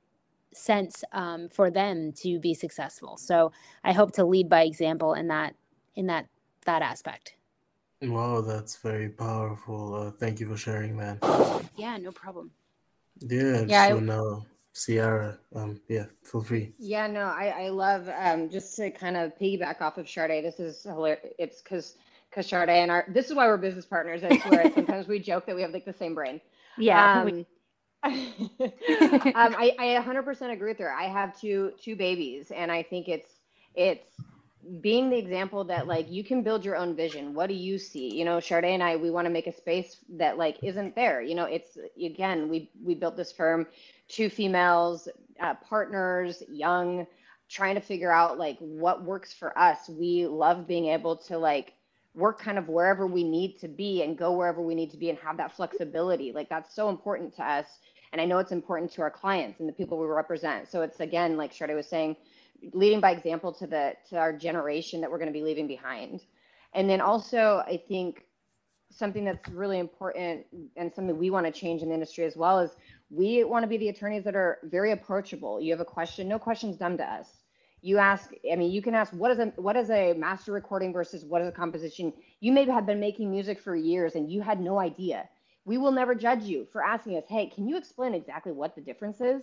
sense 0.52 1.02
um, 1.12 1.48
for 1.48 1.70
them 1.70 2.12
to 2.12 2.38
be 2.38 2.54
successful. 2.54 3.16
So 3.16 3.52
I 3.82 3.92
hope 3.92 4.12
to 4.12 4.24
lead 4.24 4.48
by 4.48 4.62
example 4.64 5.14
in 5.14 5.28
that 5.28 5.54
in 5.94 6.06
that 6.06 6.26
that 6.64 6.82
aspect. 6.82 7.34
Wow, 8.02 8.40
that's 8.40 8.76
very 8.76 9.08
powerful. 9.08 9.94
Uh, 9.94 10.10
thank 10.10 10.40
you 10.40 10.46
for 10.46 10.56
sharing 10.56 10.96
that. 10.98 11.18
Yeah, 11.76 11.96
no 11.98 12.10
problem. 12.10 12.50
Yeah, 13.28 13.64
yeah 13.66 13.88
so 13.88 13.96
I, 13.96 14.00
now 14.00 14.46
Ciara, 14.74 15.38
um, 15.54 15.80
yeah, 15.88 16.06
feel 16.24 16.42
free. 16.42 16.72
Yeah, 16.78 17.06
no, 17.06 17.24
I, 17.26 17.64
I 17.64 17.68
love 17.68 18.08
um, 18.18 18.48
just 18.48 18.74
to 18.76 18.90
kind 18.90 19.16
of 19.16 19.36
piggyback 19.38 19.80
off 19.80 19.98
of 19.98 20.06
Sharde. 20.06 20.42
This 20.42 20.58
is 20.58 20.82
hilarious. 20.82 21.20
It's 21.38 21.60
because 21.60 21.96
because 22.30 22.48
Sharde 22.48 22.70
and 22.70 22.90
our 22.90 23.04
this 23.08 23.26
is 23.28 23.34
why 23.34 23.46
we're 23.46 23.58
business 23.58 23.84
partners. 23.84 24.24
I 24.24 24.38
swear. 24.38 24.72
sometimes 24.74 25.08
we 25.08 25.18
joke 25.18 25.46
that 25.46 25.54
we 25.54 25.62
have 25.62 25.72
like 25.72 25.84
the 25.84 25.92
same 25.92 26.14
brain. 26.14 26.40
Yeah. 26.78 27.20
Um, 27.20 27.26
we... 27.26 27.46
um, 28.04 29.54
I, 29.56 29.76
I 29.78 30.02
100% 30.04 30.50
agree 30.50 30.70
with 30.70 30.78
her. 30.78 30.92
I 30.92 31.04
have 31.04 31.38
two 31.38 31.72
two 31.80 31.94
babies, 31.94 32.50
and 32.50 32.72
I 32.72 32.82
think 32.82 33.08
it's 33.08 33.30
it's 33.74 34.06
being 34.80 35.10
the 35.10 35.16
example 35.18 35.64
that 35.64 35.86
like 35.86 36.10
you 36.10 36.22
can 36.22 36.42
build 36.42 36.64
your 36.64 36.76
own 36.76 36.94
vision. 36.94 37.34
What 37.34 37.48
do 37.48 37.54
you 37.54 37.78
see? 37.78 38.14
You 38.16 38.24
know 38.24 38.38
Sharde 38.38 38.64
and 38.64 38.82
i 38.82 38.96
we 38.96 39.10
want 39.10 39.26
to 39.26 39.30
make 39.30 39.46
a 39.46 39.52
space 39.52 39.96
that 40.10 40.38
like 40.38 40.58
isn't 40.62 40.94
there. 40.94 41.20
You 41.20 41.34
know 41.34 41.44
it's 41.44 41.76
again 42.02 42.48
we 42.48 42.70
we 42.82 42.94
built 42.94 43.16
this 43.16 43.32
firm 43.32 43.66
two 44.08 44.30
females 44.30 45.08
uh, 45.40 45.54
partners 45.68 46.42
young 46.48 47.06
trying 47.48 47.74
to 47.74 47.80
figure 47.80 48.12
out 48.12 48.38
like 48.38 48.56
what 48.60 49.04
works 49.04 49.32
for 49.32 49.56
us. 49.58 49.88
We 49.88 50.26
love 50.26 50.66
being 50.66 50.86
able 50.86 51.16
to 51.16 51.38
like 51.38 51.74
work 52.14 52.40
kind 52.40 52.58
of 52.58 52.68
wherever 52.68 53.06
we 53.06 53.24
need 53.24 53.58
to 53.60 53.68
be 53.68 54.02
and 54.02 54.16
go 54.16 54.32
wherever 54.32 54.60
we 54.62 54.74
need 54.74 54.90
to 54.90 54.96
be 54.96 55.10
and 55.10 55.18
have 55.18 55.36
that 55.38 55.56
flexibility. 55.56 56.32
Like 56.32 56.48
that's 56.48 56.74
so 56.74 56.88
important 56.88 57.34
to 57.36 57.44
us 57.44 57.66
and 58.12 58.20
i 58.20 58.24
know 58.24 58.38
it's 58.38 58.52
important 58.52 58.92
to 58.92 59.02
our 59.02 59.10
clients 59.10 59.60
and 59.60 59.68
the 59.68 59.72
people 59.72 59.98
we 59.98 60.06
represent. 60.06 60.70
So 60.70 60.82
it's 60.82 61.00
again 61.00 61.36
like 61.36 61.52
Sharde 61.52 61.74
was 61.74 61.88
saying 61.88 62.16
leading 62.72 63.00
by 63.00 63.12
example 63.12 63.52
to 63.52 63.66
the 63.66 63.94
to 64.10 64.16
our 64.16 64.32
generation 64.32 65.00
that 65.00 65.10
we're 65.10 65.18
going 65.18 65.32
to 65.32 65.32
be 65.32 65.42
leaving 65.42 65.66
behind. 65.66 66.20
And 66.74 66.88
then 66.88 67.00
also 67.00 67.62
i 67.66 67.82
think 67.88 68.26
something 68.90 69.24
that's 69.24 69.48
really 69.48 69.78
important 69.78 70.44
and 70.76 70.92
something 70.94 71.16
we 71.16 71.30
want 71.30 71.46
to 71.46 71.52
change 71.52 71.82
in 71.82 71.88
the 71.88 71.94
industry 71.94 72.24
as 72.24 72.36
well 72.36 72.58
is 72.58 72.72
we 73.10 73.42
want 73.44 73.62
to 73.62 73.66
be 73.66 73.78
the 73.78 73.88
attorneys 73.88 74.24
that 74.24 74.36
are 74.36 74.58
very 74.64 74.92
approachable. 74.92 75.60
You 75.60 75.72
have 75.72 75.80
a 75.80 75.84
question 75.84 76.28
no 76.28 76.38
questions 76.38 76.76
dumb 76.76 76.96
to 76.98 77.04
us. 77.04 77.28
You 77.80 77.98
ask 77.98 78.30
i 78.50 78.56
mean 78.56 78.70
you 78.70 78.82
can 78.82 78.94
ask 78.94 79.12
what 79.12 79.30
is 79.30 79.38
a 79.38 79.46
what 79.56 79.76
is 79.76 79.90
a 79.90 80.14
master 80.14 80.52
recording 80.52 80.92
versus 80.92 81.24
what 81.24 81.42
is 81.42 81.48
a 81.48 81.52
composition? 81.52 82.12
You 82.40 82.52
may 82.52 82.64
have 82.66 82.86
been 82.86 83.00
making 83.00 83.30
music 83.30 83.60
for 83.60 83.74
years 83.74 84.14
and 84.14 84.30
you 84.30 84.40
had 84.40 84.60
no 84.60 84.78
idea. 84.78 85.28
We 85.64 85.78
will 85.78 85.92
never 85.92 86.14
judge 86.14 86.42
you 86.44 86.66
for 86.72 86.82
asking 86.82 87.16
us 87.16 87.24
hey 87.28 87.46
can 87.46 87.68
you 87.68 87.76
explain 87.76 88.14
exactly 88.14 88.52
what 88.52 88.74
the 88.74 88.80
difference 88.80 89.20
is? 89.20 89.42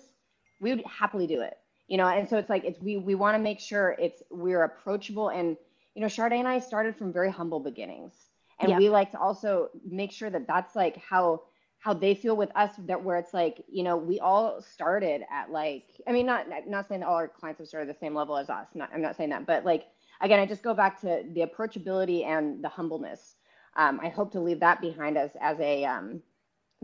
We 0.61 0.72
would 0.72 0.86
happily 0.86 1.28
do 1.28 1.41
it 1.41 1.57
you 1.90 1.98
know 1.98 2.08
and 2.08 2.30
so 2.30 2.38
it's 2.38 2.50
like 2.50 2.64
it's 2.64 2.80
we 2.82 2.96
we 2.98 3.16
want 3.16 3.36
to 3.36 3.40
make 3.40 3.60
sure 3.60 3.96
it's 4.00 4.24
we're 4.30 4.64
approachable 4.64 5.30
and 5.30 5.58
you 5.96 6.02
know 6.02 6.08
Sharde 6.08 6.34
and 6.34 6.48
I 6.48 6.60
started 6.60 6.96
from 6.96 7.12
very 7.12 7.32
humble 7.32 7.60
beginnings. 7.60 8.14
And 8.62 8.70
yeah. 8.72 8.78
we 8.78 8.90
like 8.90 9.12
to 9.12 9.20
also 9.20 9.70
make 9.90 10.12
sure 10.12 10.30
that 10.30 10.46
that's 10.48 10.76
like 10.76 10.98
how 10.98 11.44
how 11.80 11.94
they 11.94 12.14
feel 12.14 12.36
with 12.36 12.50
us 12.56 12.72
that 12.80 13.04
where 13.04 13.18
it's 13.18 13.34
like 13.34 13.64
you 13.70 13.84
know 13.84 13.98
we 13.98 14.20
all 14.20 14.62
started 14.62 15.24
at 15.32 15.50
like 15.50 15.86
i 16.08 16.12
mean 16.12 16.26
not 16.26 16.46
not 16.68 16.88
saying 16.88 17.00
that 17.00 17.08
all 17.08 17.16
our 17.16 17.28
clients 17.28 17.60
have 17.60 17.68
started 17.68 17.90
at 17.90 17.96
the 17.96 18.00
same 18.06 18.14
level 18.14 18.38
as 18.38 18.50
us 18.50 18.68
not, 18.76 18.90
i'm 18.94 19.02
not 19.02 19.16
saying 19.16 19.30
that 19.30 19.46
but 19.46 19.64
like 19.64 19.86
again 20.20 20.40
i 20.40 20.46
just 20.46 20.62
go 20.62 20.74
back 20.74 21.00
to 21.00 21.24
the 21.34 21.42
approachability 21.42 22.26
and 22.26 22.64
the 22.64 22.68
humbleness. 22.70 23.36
Um, 23.78 24.00
i 24.04 24.10
hope 24.10 24.32
to 24.34 24.42
leave 24.42 24.60
that 24.60 24.82
behind 24.82 25.18
us 25.18 25.32
as 25.40 25.58
a 25.62 25.86
um, 25.86 26.22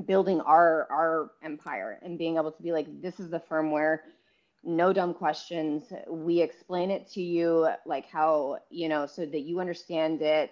building 0.05 0.39
our 0.41 0.87
our 0.89 1.31
empire 1.43 1.99
and 2.01 2.17
being 2.17 2.37
able 2.37 2.53
to 2.53 2.63
be 2.63 2.71
like 2.71 2.87
this 3.01 3.19
is 3.19 3.29
the 3.29 3.39
firm 3.39 3.71
where 3.71 4.03
no 4.65 4.91
dumb 4.91 5.13
questions. 5.13 5.83
We 6.09 6.41
explain 6.41 6.91
it 6.91 7.09
to 7.11 7.21
you 7.21 7.69
like 7.85 8.09
how, 8.09 8.59
you 8.69 8.89
know, 8.89 9.05
so 9.05 9.25
that 9.25 9.41
you 9.41 9.59
understand 9.59 10.21
it 10.21 10.51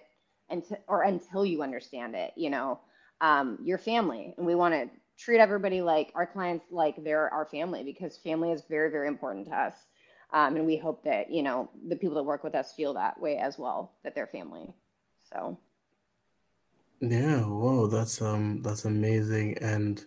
and 0.49 0.63
or 0.87 1.03
until 1.03 1.45
you 1.45 1.63
understand 1.63 2.15
it, 2.15 2.31
you 2.35 2.49
know, 2.49 2.79
um, 3.21 3.57
your 3.63 3.77
family. 3.77 4.33
And 4.37 4.45
we 4.45 4.55
want 4.55 4.73
to 4.73 4.89
treat 5.17 5.39
everybody 5.39 5.81
like 5.81 6.11
our 6.15 6.25
clients 6.25 6.65
like 6.71 7.03
they're 7.03 7.33
our 7.33 7.45
family 7.45 7.83
because 7.83 8.17
family 8.17 8.51
is 8.51 8.63
very, 8.69 8.91
very 8.91 9.07
important 9.07 9.47
to 9.47 9.55
us. 9.55 9.73
Um, 10.31 10.55
and 10.55 10.65
we 10.65 10.77
hope 10.77 11.03
that, 11.03 11.31
you 11.31 11.43
know, 11.43 11.69
the 11.87 11.95
people 11.95 12.15
that 12.15 12.23
work 12.23 12.43
with 12.43 12.55
us 12.55 12.73
feel 12.73 12.95
that 12.95 13.19
way 13.19 13.37
as 13.37 13.57
well, 13.57 13.93
that 14.03 14.15
they're 14.15 14.27
family. 14.27 14.73
So. 15.31 15.57
Yeah, 16.99 17.41
whoa, 17.41 17.87
that's 17.87 18.21
um 18.21 18.61
that's 18.61 18.85
amazing. 18.85 19.57
And 19.59 20.03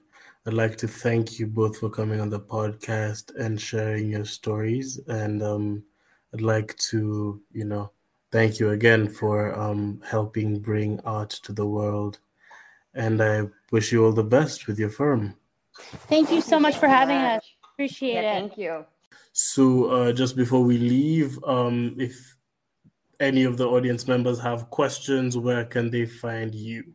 I'd 0.46 0.54
like 0.54 0.76
to 0.78 0.86
thank 0.86 1.40
you 1.40 1.48
both 1.48 1.78
for 1.78 1.90
coming 1.90 2.20
on 2.20 2.30
the 2.30 2.38
podcast 2.38 3.34
and 3.34 3.60
sharing 3.60 4.10
your 4.10 4.24
stories. 4.24 5.00
And 5.08 5.42
um 5.42 5.82
I'd 6.32 6.40
like 6.40 6.76
to, 6.90 7.40
you 7.52 7.64
know, 7.64 7.90
thank 8.30 8.60
you 8.60 8.70
again 8.70 9.08
for 9.08 9.58
um 9.58 10.00
helping 10.06 10.60
bring 10.60 11.00
art 11.00 11.30
to 11.44 11.52
the 11.52 11.66
world. 11.66 12.20
And 12.94 13.20
I 13.20 13.48
wish 13.72 13.90
you 13.90 14.04
all 14.04 14.12
the 14.12 14.22
best 14.22 14.68
with 14.68 14.78
your 14.78 14.90
firm. 14.90 15.34
Thank 16.08 16.30
you 16.30 16.40
so 16.40 16.60
much 16.60 16.76
for 16.76 16.86
having 16.86 17.18
us. 17.18 17.42
Appreciate 17.74 18.14
Yeah, 18.14 18.36
it. 18.36 18.40
thank 18.40 18.56
you. 18.56 18.86
So 19.32 19.86
uh 19.86 20.12
just 20.12 20.36
before 20.36 20.62
we 20.62 20.78
leave, 20.78 21.42
um 21.42 21.96
if 21.98 22.36
any 23.18 23.42
of 23.44 23.56
the 23.56 23.66
audience 23.66 24.06
members 24.06 24.38
have 24.38 24.70
questions, 24.70 25.36
where 25.36 25.64
can 25.64 25.90
they 25.90 26.06
find 26.06 26.54
you? 26.54 26.94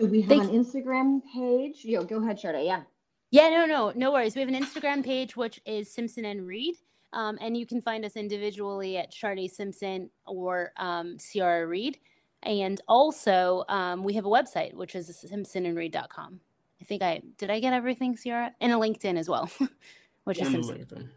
So 0.00 0.06
we 0.06 0.22
have 0.22 0.30
Thank- 0.30 0.50
an 0.50 0.64
Instagram 0.64 1.20
page. 1.32 1.84
Yo, 1.84 2.02
go 2.02 2.22
ahead, 2.22 2.40
Sharde. 2.40 2.64
Yeah. 2.64 2.82
Yeah, 3.30 3.50
no, 3.50 3.66
no, 3.66 3.92
no 3.94 4.10
worries. 4.10 4.34
We 4.34 4.40
have 4.40 4.48
an 4.48 4.60
Instagram 4.60 5.04
page 5.04 5.36
which 5.36 5.60
is 5.64 5.92
Simpson 5.92 6.24
and 6.24 6.46
Reed, 6.46 6.74
um, 7.12 7.38
and 7.40 7.56
you 7.56 7.64
can 7.64 7.80
find 7.80 8.04
us 8.04 8.16
individually 8.16 8.96
at 8.96 9.12
Sharde 9.12 9.48
Simpson 9.48 10.10
or 10.26 10.72
um, 10.78 11.16
Ciara 11.18 11.66
Reed, 11.66 11.98
and 12.42 12.80
also 12.88 13.62
um, 13.68 14.02
we 14.02 14.14
have 14.14 14.24
a 14.24 14.28
website 14.28 14.74
which 14.74 14.96
is 14.96 15.24
simpsonandreed.com. 15.30 16.40
I 16.80 16.84
think 16.84 17.02
I 17.02 17.20
did. 17.36 17.50
I 17.50 17.60
get 17.60 17.72
everything, 17.72 18.16
Ciara, 18.16 18.52
and 18.60 18.72
a 18.72 18.76
LinkedIn 18.76 19.16
as 19.16 19.28
well, 19.28 19.48
which 20.24 20.40
is 20.40 20.48
Simpson. 20.48 21.10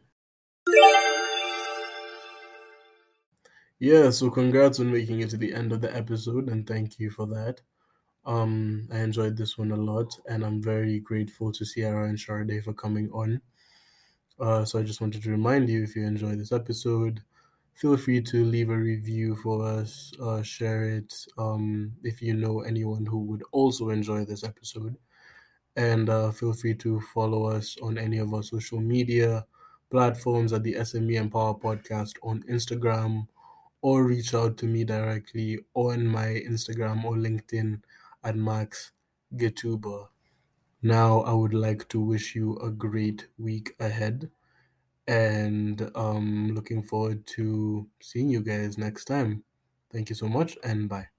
Yeah, 3.79 4.11
so 4.11 4.29
congrats 4.29 4.79
on 4.79 4.91
making 4.91 5.21
it 5.21 5.29
to 5.31 5.37
the 5.37 5.53
end 5.53 5.71
of 5.71 5.81
the 5.81 5.95
episode 5.95 6.47
and 6.47 6.67
thank 6.67 6.99
you 6.99 7.09
for 7.09 7.25
that. 7.27 7.61
Um, 8.25 8.87
I 8.91 8.99
enjoyed 8.99 9.35
this 9.35 9.57
one 9.57 9.71
a 9.71 9.75
lot 9.75 10.17
and 10.27 10.45
I'm 10.45 10.61
very 10.61 10.99
grateful 10.99 11.51
to 11.51 11.65
Ciara 11.65 12.07
and 12.07 12.17
Sharde 12.17 12.63
for 12.63 12.73
coming 12.73 13.09
on. 13.11 13.41
Uh, 14.39 14.65
so 14.65 14.79
I 14.79 14.83
just 14.83 15.01
wanted 15.01 15.23
to 15.23 15.29
remind 15.29 15.69
you 15.69 15.83
if 15.83 15.95
you 15.95 16.05
enjoyed 16.05 16.39
this 16.39 16.51
episode, 16.51 17.21
feel 17.73 17.97
free 17.97 18.21
to 18.21 18.45
leave 18.45 18.69
a 18.69 18.77
review 18.77 19.35
for 19.35 19.65
us, 19.65 20.13
uh, 20.21 20.41
share 20.41 20.85
it 20.85 21.13
um, 21.37 21.91
if 22.03 22.21
you 22.21 22.33
know 22.33 22.61
anyone 22.61 23.05
who 23.05 23.19
would 23.19 23.43
also 23.51 23.89
enjoy 23.89 24.25
this 24.25 24.43
episode. 24.43 24.95
And 25.75 26.09
uh, 26.09 26.31
feel 26.31 26.53
free 26.53 26.75
to 26.75 27.01
follow 27.13 27.47
us 27.47 27.75
on 27.81 27.97
any 27.97 28.19
of 28.19 28.33
our 28.33 28.43
social 28.43 28.79
media 28.79 29.45
platforms 29.89 30.53
at 30.53 30.63
the 30.63 30.75
SME 30.75 31.15
Empower 31.15 31.55
Podcast 31.55 32.13
on 32.23 32.43
Instagram 32.43 33.27
or 33.81 34.05
reach 34.05 34.33
out 34.33 34.57
to 34.57 34.65
me 34.65 34.83
directly 34.83 35.59
on 35.73 36.07
my 36.07 36.41
Instagram 36.47 37.03
or 37.03 37.15
LinkedIn 37.15 37.81
at 38.23 38.35
Max 38.35 38.91
Getuba. 39.35 40.09
Now, 40.81 41.21
I 41.21 41.33
would 41.33 41.53
like 41.53 41.87
to 41.89 41.99
wish 42.01 42.35
you 42.35 42.57
a 42.59 42.71
great 42.71 43.27
week 43.37 43.75
ahead 43.79 44.31
and 45.07 45.91
um, 45.95 46.53
looking 46.55 46.83
forward 46.83 47.27
to 47.27 47.89
seeing 48.01 48.29
you 48.29 48.41
guys 48.43 48.77
next 48.77 49.05
time. 49.05 49.43
Thank 49.91 50.09
you 50.09 50.15
so 50.15 50.27
much 50.29 50.57
and 50.63 50.89
bye. 50.89 51.09